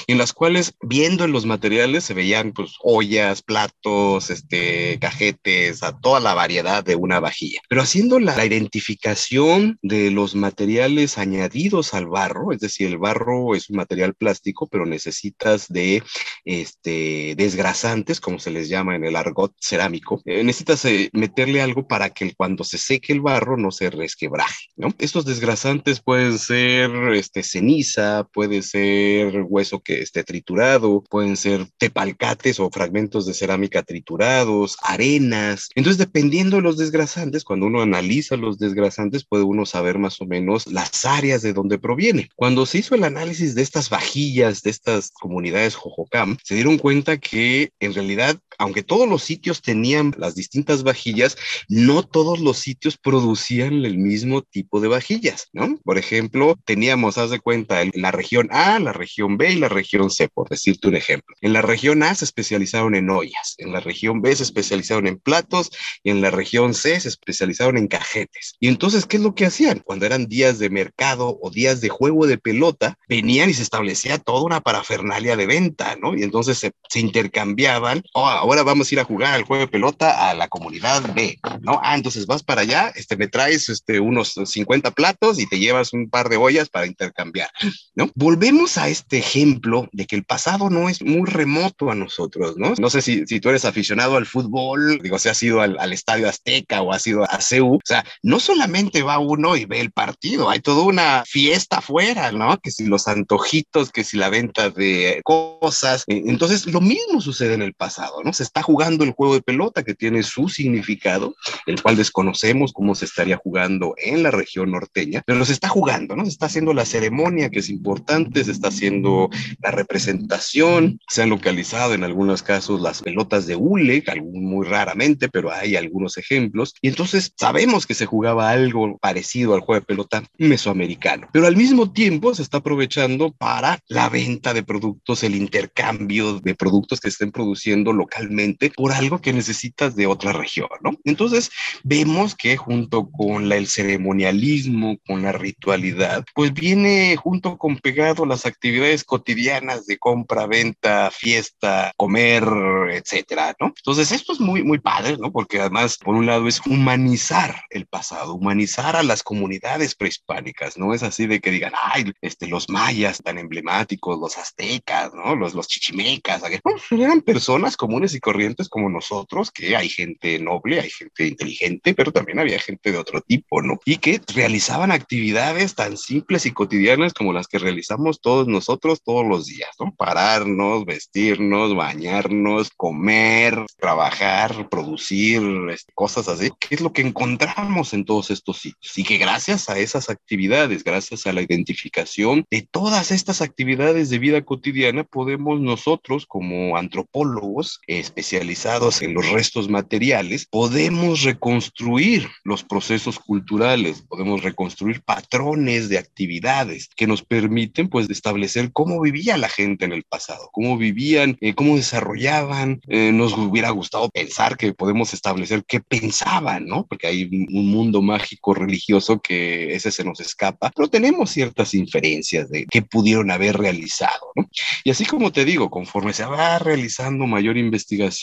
en 0.08 0.18
las 0.18 0.34
cuales 0.34 0.74
viendo 0.82 1.24
en 1.24 1.32
los 1.32 1.46
materiales 1.46 2.04
se 2.04 2.14
veían 2.14 2.52
pues 2.54 2.74
ollas, 2.82 3.42
platos, 3.42 4.30
este, 4.30 4.98
cajetes, 5.00 5.84
a 5.84 5.98
toda 6.00 6.20
la 6.20 6.34
variedad 6.34 6.84
de 6.84 6.96
una 6.96 7.20
vajilla. 7.20 7.62
Pero 7.70 7.82
haciendo 7.82 8.20
la, 8.20 8.36
la 8.36 8.46
identificación 8.46 9.78
de 9.82 10.12
los 10.12 10.36
materiales 10.36 11.18
añadidos 11.18 11.94
al 11.94 12.08
barro, 12.08 12.52
es 12.52 12.60
decir, 12.60 12.88
el 12.88 12.98
barro 12.98 13.56
es 13.56 13.70
un 13.70 13.78
material 13.78 14.14
plástico, 14.16 14.68
pero 14.68 14.86
necesitas 14.86 15.68
de 15.68 16.04
este, 16.44 17.36
desgrasantes 17.36 18.20
como 18.20 18.40
se 18.40 18.52
les 18.56 18.70
llama 18.70 18.96
en 18.96 19.06
el 19.06 19.16
argot 19.16 19.54
cerámico, 19.60 20.22
eh, 20.26 20.44
necesitas 20.44 20.84
eh, 20.86 21.10
meterle 21.14 21.62
algo 21.62 21.88
para 21.88 22.10
que 22.10 22.34
cuando 22.34 22.64
se 22.64 22.78
seque 22.78 23.14
el 23.14 23.22
barro 23.22 23.58
no 23.58 23.72
se 23.72 23.90
resquebraje, 23.90 24.68
¿no? 24.76 24.94
Estos 24.98 25.26
desgrasantes 25.26 26.02
pueden 26.02 26.40
ser 26.40 26.90
este, 27.14 27.44
ceniza, 27.44 28.28
puede 28.34 28.62
ser 28.62 29.44
hueso 29.48 29.82
que 29.82 30.02
esté 30.02 30.24
triturado, 30.24 31.04
pueden 31.10 31.38
ser 31.38 31.68
tepalcates 31.78 32.60
o 32.60 32.70
fragmentos 32.70 33.26
de 33.26 33.34
cerámica 33.34 33.84
triturados, 33.84 34.78
arenas. 34.84 35.70
Entonces, 35.76 35.98
dependiendo 35.98 36.58
de 36.58 36.64
los 36.64 36.78
desgrasantes, 36.78 37.44
cuando 37.44 37.68
uno 37.68 37.82
analiza 37.82 38.38
los 38.38 38.58
desgrasantes, 38.58 39.26
puede 39.26 39.44
uno 39.44 39.66
saber 39.66 39.98
más 39.98 40.22
o 40.22 40.26
menos 40.26 40.68
las 40.68 41.06
áreas 41.06 41.42
de 41.42 41.54
donde 41.54 41.78
proviene. 41.78 42.30
Cuando 42.36 42.66
se 42.66 42.80
hizo 42.80 42.96
el 42.96 43.04
análisis 43.04 43.56
de 43.56 43.62
estas 43.62 43.90
vajillas, 43.90 44.62
de 44.64 44.70
estas 44.70 45.12
comunidades 45.12 45.76
Jojocam, 45.76 46.38
se 46.44 46.56
dieron 46.56 46.78
cuenta 46.78 47.18
que 47.18 47.72
en 47.80 47.94
realidad 47.94 48.38
aunque 48.58 48.84
todos 48.84 49.08
los 49.08 49.24
sitios 49.24 49.62
tenían 49.62 50.14
las 50.18 50.36
distintas 50.36 50.84
vajillas, 50.84 51.38
no 51.68 52.04
todos 52.04 52.40
los 52.40 52.58
sitios 52.58 52.98
producían 52.98 53.86
el 53.86 53.98
mismo 53.98 54.42
tipo 54.42 54.80
de 54.80 54.88
vajillas, 54.88 55.50
¿no? 55.54 55.78
Por 55.84 55.98
ejemplo, 55.98 56.56
teníamos, 56.66 57.18
haz 57.18 57.30
de 57.30 57.40
cuenta, 57.40 57.84
la 57.94 58.12
región 58.12 58.48
A, 58.52 58.80
la 58.80 58.94
región 58.94 59.38
B 59.38 59.54
y 59.54 59.56
la 59.56 59.70
región 59.70 60.10
C, 60.10 60.30
por 60.30 60.50
decirte 60.50 60.88
un 60.88 60.96
ejemplo. 60.96 61.36
En 61.42 61.54
la 61.54 61.62
región 61.62 62.04
A 62.04 62.16
se 62.16 62.26
especializaron 62.26 62.96
en 62.96 63.10
ollas, 63.10 63.56
en 63.58 63.72
la 63.72 63.80
región 63.80 64.22
B 64.22 64.36
se 64.36 64.44
especializaron 64.44 65.08
en 65.08 65.20
platos 65.20 65.72
y 66.04 66.12
en 66.12 66.22
la 66.22 66.32
región 66.32 66.74
C 66.74 67.00
se 67.00 67.10
especializaron 67.10 67.78
en 67.78 67.88
cajetes. 67.88 68.56
Y 68.60 68.68
entonces, 68.68 69.06
¿qué 69.06 69.18
es 69.18 69.24
lo 69.24 69.36
que 69.36 69.46
hacían? 69.46 69.80
Cuando 69.80 70.06
eran 70.06 70.28
días 70.28 70.60
de 70.60 70.70
mercado 70.70 71.38
o 71.42 71.50
días 71.50 71.82
de 71.82 71.90
juego 71.90 72.28
de 72.28 72.38
pelota, 72.38 72.98
venían 73.08 73.50
y 73.50 73.54
se 73.54 73.64
establecía 73.64 74.18
toda 74.18 74.44
una 74.44 74.62
parafernalia 74.62 75.36
de 75.36 75.46
venta, 75.46 75.96
¿no? 76.02 76.16
Y 76.16 76.24
entonces 76.24 76.58
se, 76.58 76.72
se 76.90 77.00
intercambiaban 77.00 78.04
ahora 78.28 78.64
vamos 78.64 78.92
a 78.92 78.96
ir 78.96 79.00
a 79.00 79.06
jugar 79.06 79.34
al 79.34 79.44
juego 79.44 79.66
de 79.66 79.72
pelota 79.72 80.30
a 80.30 80.34
la 80.34 80.48
comunidad 80.48 81.14
B, 81.14 81.40
¿no? 81.62 81.80
Ah, 81.84 81.96
entonces 81.96 82.26
vas 82.26 82.44
para 82.44 82.62
allá, 82.62 82.92
este, 82.96 83.18
me 83.18 83.28
traes 83.28 83.70
este, 83.70 84.00
unos 84.00 84.34
50 84.44 84.92
platos 84.92 85.40
y 85.40 85.48
te 85.48 85.60
llevas 85.60 85.94
un 85.94 86.10
par 86.10 86.30
de 86.30 86.38
ollas 86.38 86.70
para 86.70 86.86
intercambiar, 86.86 87.50
¿no? 87.96 88.10
Volvemos 88.16 88.78
a 88.78 88.90
este 88.90 89.18
ejemplo 89.18 89.88
de 89.92 90.06
que 90.06 90.16
el 90.16 90.24
pasado 90.24 90.70
no 90.70 90.90
es 90.90 91.02
muy 91.02 91.30
remoto 91.30 91.92
a 91.92 91.96
nosotros, 91.96 92.58
¿no? 92.58 92.74
No 92.78 92.90
sé 92.90 93.02
si, 93.02 93.26
si 93.26 93.40
tú 93.40 93.50
eres 93.50 93.66
aficionado 93.66 94.18
al 94.18 94.26
fútbol, 94.26 95.00
digo, 95.02 95.20
si 95.20 95.30
has 95.30 95.42
ido 95.44 95.62
al, 95.62 95.78
al 95.80 95.94
Estadio 95.94 96.30
Azteca 96.30 96.82
o 96.82 96.92
has 96.92 97.06
ido 97.08 97.24
a 97.24 97.42
CEU, 97.42 97.76
o 97.76 97.82
sea, 97.84 98.06
no 98.22 98.40
solamente 98.40 99.04
va 99.04 99.20
uno 99.20 99.56
y 99.56 99.66
ve 99.66 99.80
el 99.80 99.92
partido, 99.92 100.50
hay 100.50 100.60
toda 100.60 100.84
una 100.84 101.24
fiesta 101.26 101.78
afuera, 101.78 102.32
¿no? 102.32 102.58
Que 102.60 102.72
si 102.72 102.86
los 102.86 103.08
antojitos, 103.08 103.92
que 103.92 104.04
si 104.04 104.18
la 104.18 104.30
venta 104.30 104.70
de 104.70 105.22
cosas, 105.24 106.04
eh, 106.08 106.24
entonces 106.26 106.66
lo 106.68 106.82
mismo 106.82 107.22
sucede 107.22 107.54
en 107.54 107.62
el 107.62 107.74
pasado, 107.74 108.15
¿no? 108.24 108.34
Se 108.34 108.44
está 108.44 108.62
jugando 108.62 109.04
el 109.04 109.12
juego 109.12 109.36
de 109.36 109.42
pelota 109.42 109.84
que 109.84 109.96
tiene 109.96 110.24
su 110.24 110.50
significado, 110.50 111.36
el 111.66 111.82
cual 111.82 111.96
desconocemos 111.96 112.74
cómo 112.74 112.96
se 112.96 113.06
estaría 113.06 113.38
jugando 113.38 113.96
en 113.98 114.24
la 114.24 114.32
región 114.32 114.72
norteña, 114.72 115.24
pero 115.26 115.44
se 115.46 115.54
está 115.54 115.68
jugando, 115.70 116.16
¿no? 116.16 116.24
Se 116.26 116.32
está 116.32 116.48
haciendo 116.48 116.74
la 116.74 116.86
ceremonia 116.86 117.50
que 117.50 117.60
es 117.60 117.70
importante, 117.70 118.44
se 118.44 118.52
está 118.52 118.70
haciendo 118.70 119.30
la 119.62 119.72
representación, 119.72 121.00
se 121.08 121.24
han 121.24 121.30
localizado 121.30 121.94
en 121.94 122.04
algunos 122.04 122.44
casos 122.44 122.82
las 122.82 123.02
pelotas 123.02 123.48
de 123.48 123.56
hule, 123.56 124.04
muy 124.24 124.66
raramente, 124.66 125.30
pero 125.30 125.52
hay 125.52 125.76
algunos 125.76 126.18
ejemplos, 126.18 126.74
y 126.82 126.88
entonces 126.88 127.34
sabemos 127.36 127.86
que 127.86 127.94
se 127.94 128.06
jugaba 128.06 128.50
algo 128.50 128.98
parecido 128.98 129.54
al 129.54 129.62
juego 129.62 129.82
de 129.82 129.86
pelota 129.86 130.24
mesoamericano, 130.38 131.28
pero 131.32 131.48
al 131.48 131.56
mismo 131.56 131.92
tiempo 131.92 132.34
se 132.34 132.42
está 132.42 132.58
aprovechando 132.58 133.32
para 133.32 133.80
la 133.88 134.10
venta 134.10 134.54
de 134.54 134.64
productos, 134.64 135.24
el 135.24 135.36
intercambio 135.36 136.40
de 136.40 136.56
productos 136.56 137.00
que 137.00 137.10
estén 137.10 137.32
produciendo 137.32 137.94
localmente 138.06 138.70
por 138.70 138.92
algo 138.92 139.20
que 139.20 139.34
necesitas 139.34 139.96
de 139.96 140.06
otra 140.06 140.32
región, 140.32 140.70
¿no? 140.82 140.92
Entonces 141.06 141.50
vemos 141.84 142.36
que 142.36 142.56
junto 142.56 143.10
con 143.10 143.50
la, 143.50 143.56
el 143.56 143.68
ceremonialismo, 143.68 144.98
con 145.08 145.24
la 145.24 145.32
ritualidad, 145.32 146.24
pues 146.36 146.54
viene 146.54 147.16
junto 147.18 147.58
con 147.58 147.78
pegado 147.78 148.26
las 148.26 148.46
actividades 148.46 149.04
cotidianas 149.04 149.88
de 149.88 149.98
compra, 149.98 150.46
venta, 150.46 151.10
fiesta, 151.10 151.94
comer, 151.98 152.44
etcétera, 152.92 153.56
¿no? 153.60 153.74
Entonces 153.76 154.12
esto 154.12 154.34
es 154.34 154.40
muy, 154.40 154.64
muy 154.64 154.78
padre, 154.78 155.18
¿no? 155.18 155.32
Porque 155.32 155.60
además, 155.60 155.98
por 155.98 156.14
un 156.14 156.28
lado, 156.28 156.48
es 156.48 156.62
humanizar 156.68 157.64
el 157.72 157.88
pasado, 157.88 158.36
humanizar 158.36 158.96
a 158.96 159.04
las 159.04 159.24
comunidades 159.24 159.96
prehispánicas, 159.96 160.78
¿no? 160.78 160.94
Es 160.94 161.02
así 161.02 161.26
de 161.26 161.40
que 161.40 161.50
digan, 161.50 161.74
ay, 161.76 162.14
este, 162.22 162.46
los 162.48 162.70
mayas 162.70 163.18
tan 163.24 163.40
emblemáticos, 163.40 164.20
los 164.20 164.38
aztecas, 164.38 165.12
¿no? 165.14 165.36
Los, 165.36 165.56
los 165.56 165.68
chichimecas, 165.68 166.44
no, 166.64 167.04
eran 167.04 167.22
personas 167.22 167.78
comunes 167.96 168.14
y 168.14 168.20
corrientes 168.20 168.68
como 168.68 168.90
nosotros, 168.90 169.52
que 169.52 169.78
hay 169.78 169.88
gente 169.88 170.38
noble, 170.38 170.82
hay 170.82 170.90
gente 170.90 171.28
inteligente, 171.28 171.94
pero 171.94 172.12
también 172.12 172.40
había 172.40 172.60
gente 172.60 172.92
de 172.92 172.98
otro 172.98 173.22
tipo, 173.22 173.62
¿no? 173.62 173.80
Y 173.86 173.98
que 173.98 174.20
realizaban 174.36 174.92
actividades 174.92 175.76
tan 175.76 175.96
simples 175.96 176.46
y 176.46 176.52
cotidianas 176.52 177.14
como 177.14 177.32
las 177.32 177.48
que 177.48 177.58
realizamos 177.58 178.20
todos 178.20 178.50
nosotros 178.50 179.02
todos 179.02 179.26
los 179.26 179.46
días, 179.46 179.70
¿no? 179.80 179.96
Pararnos, 179.96 180.84
vestirnos, 180.84 181.74
bañarnos, 181.74 182.70
comer, 182.76 183.66
trabajar, 183.80 184.68
producir, 184.68 185.42
este, 185.72 185.94
cosas 185.94 186.28
así, 186.28 186.52
¿Qué 186.60 186.76
es 186.76 186.82
lo 186.82 186.92
que 186.92 187.02
encontramos 187.02 187.94
en 187.94 188.04
todos 188.04 188.30
estos 188.30 188.58
sitios. 188.58 188.98
Y 188.98 189.06
que 189.06 189.18
gracias 189.18 189.70
a 189.70 189.80
esas 189.80 190.10
actividades, 190.10 190.84
gracias 190.84 191.26
a 191.28 191.32
la 191.32 191.42
identificación 191.42 192.44
de 192.52 192.68
todas 192.70 193.12
estas 193.12 193.42
actividades 193.42 194.10
de 194.10 194.20
vida 194.20 194.42
cotidiana, 194.44 195.06
podemos 195.06 195.62
nosotros 195.62 196.26
como 196.26 196.76
antropólogos 196.76 197.80
especializados 197.88 199.02
en 199.02 199.14
los 199.14 199.30
restos 199.30 199.70
materiales, 199.70 200.46
podemos 200.46 201.24
reconstruir 201.24 202.28
los 202.44 202.64
procesos 202.64 203.20
culturales, 203.20 204.04
podemos 204.08 204.44
reconstruir 204.44 205.02
patrones 205.02 205.90
de 205.90 205.98
actividades 205.98 206.90
que 206.96 207.08
nos 207.08 207.24
permiten 207.24 207.88
pues 207.90 208.10
establecer 208.10 208.72
cómo 208.72 209.00
vivía 209.02 209.38
la 209.38 209.50
gente 209.50 209.86
en 209.86 209.92
el 209.92 210.04
pasado, 210.04 210.50
cómo 210.52 210.78
vivían, 210.78 211.38
eh, 211.42 211.54
cómo 211.54 211.76
desarrollaban. 211.76 212.82
Eh, 212.88 213.12
nos 213.12 213.34
hubiera 213.34 213.70
gustado 213.70 214.10
pensar 214.10 214.58
que 214.58 214.74
podemos 214.74 215.14
establecer 215.14 215.64
qué 215.68 215.80
pensaban, 215.80 216.66
¿no? 216.66 216.86
Porque 216.88 217.08
hay 217.08 217.24
un 217.26 217.68
mundo 217.68 218.02
mágico 218.02 218.54
religioso 218.54 219.20
que 219.20 219.74
ese 219.74 219.92
se 219.92 220.04
nos 220.04 220.20
escapa, 220.20 220.72
pero 220.76 220.88
tenemos 220.88 221.30
ciertas 221.32 221.74
inferencias 221.74 222.50
de 222.50 222.66
qué 222.66 222.82
pudieron 222.82 223.32
haber 223.32 223.58
realizado, 223.58 224.32
¿no? 224.36 224.50
Y 224.84 224.92
así 224.92 225.06
como 225.06 225.32
te 225.32 225.46
digo, 225.46 225.70
conforme 225.70 226.14
se 226.14 226.26
va 226.26 226.60
realizando 226.60 227.28
mayor 227.28 227.58
investigación 227.58 227.75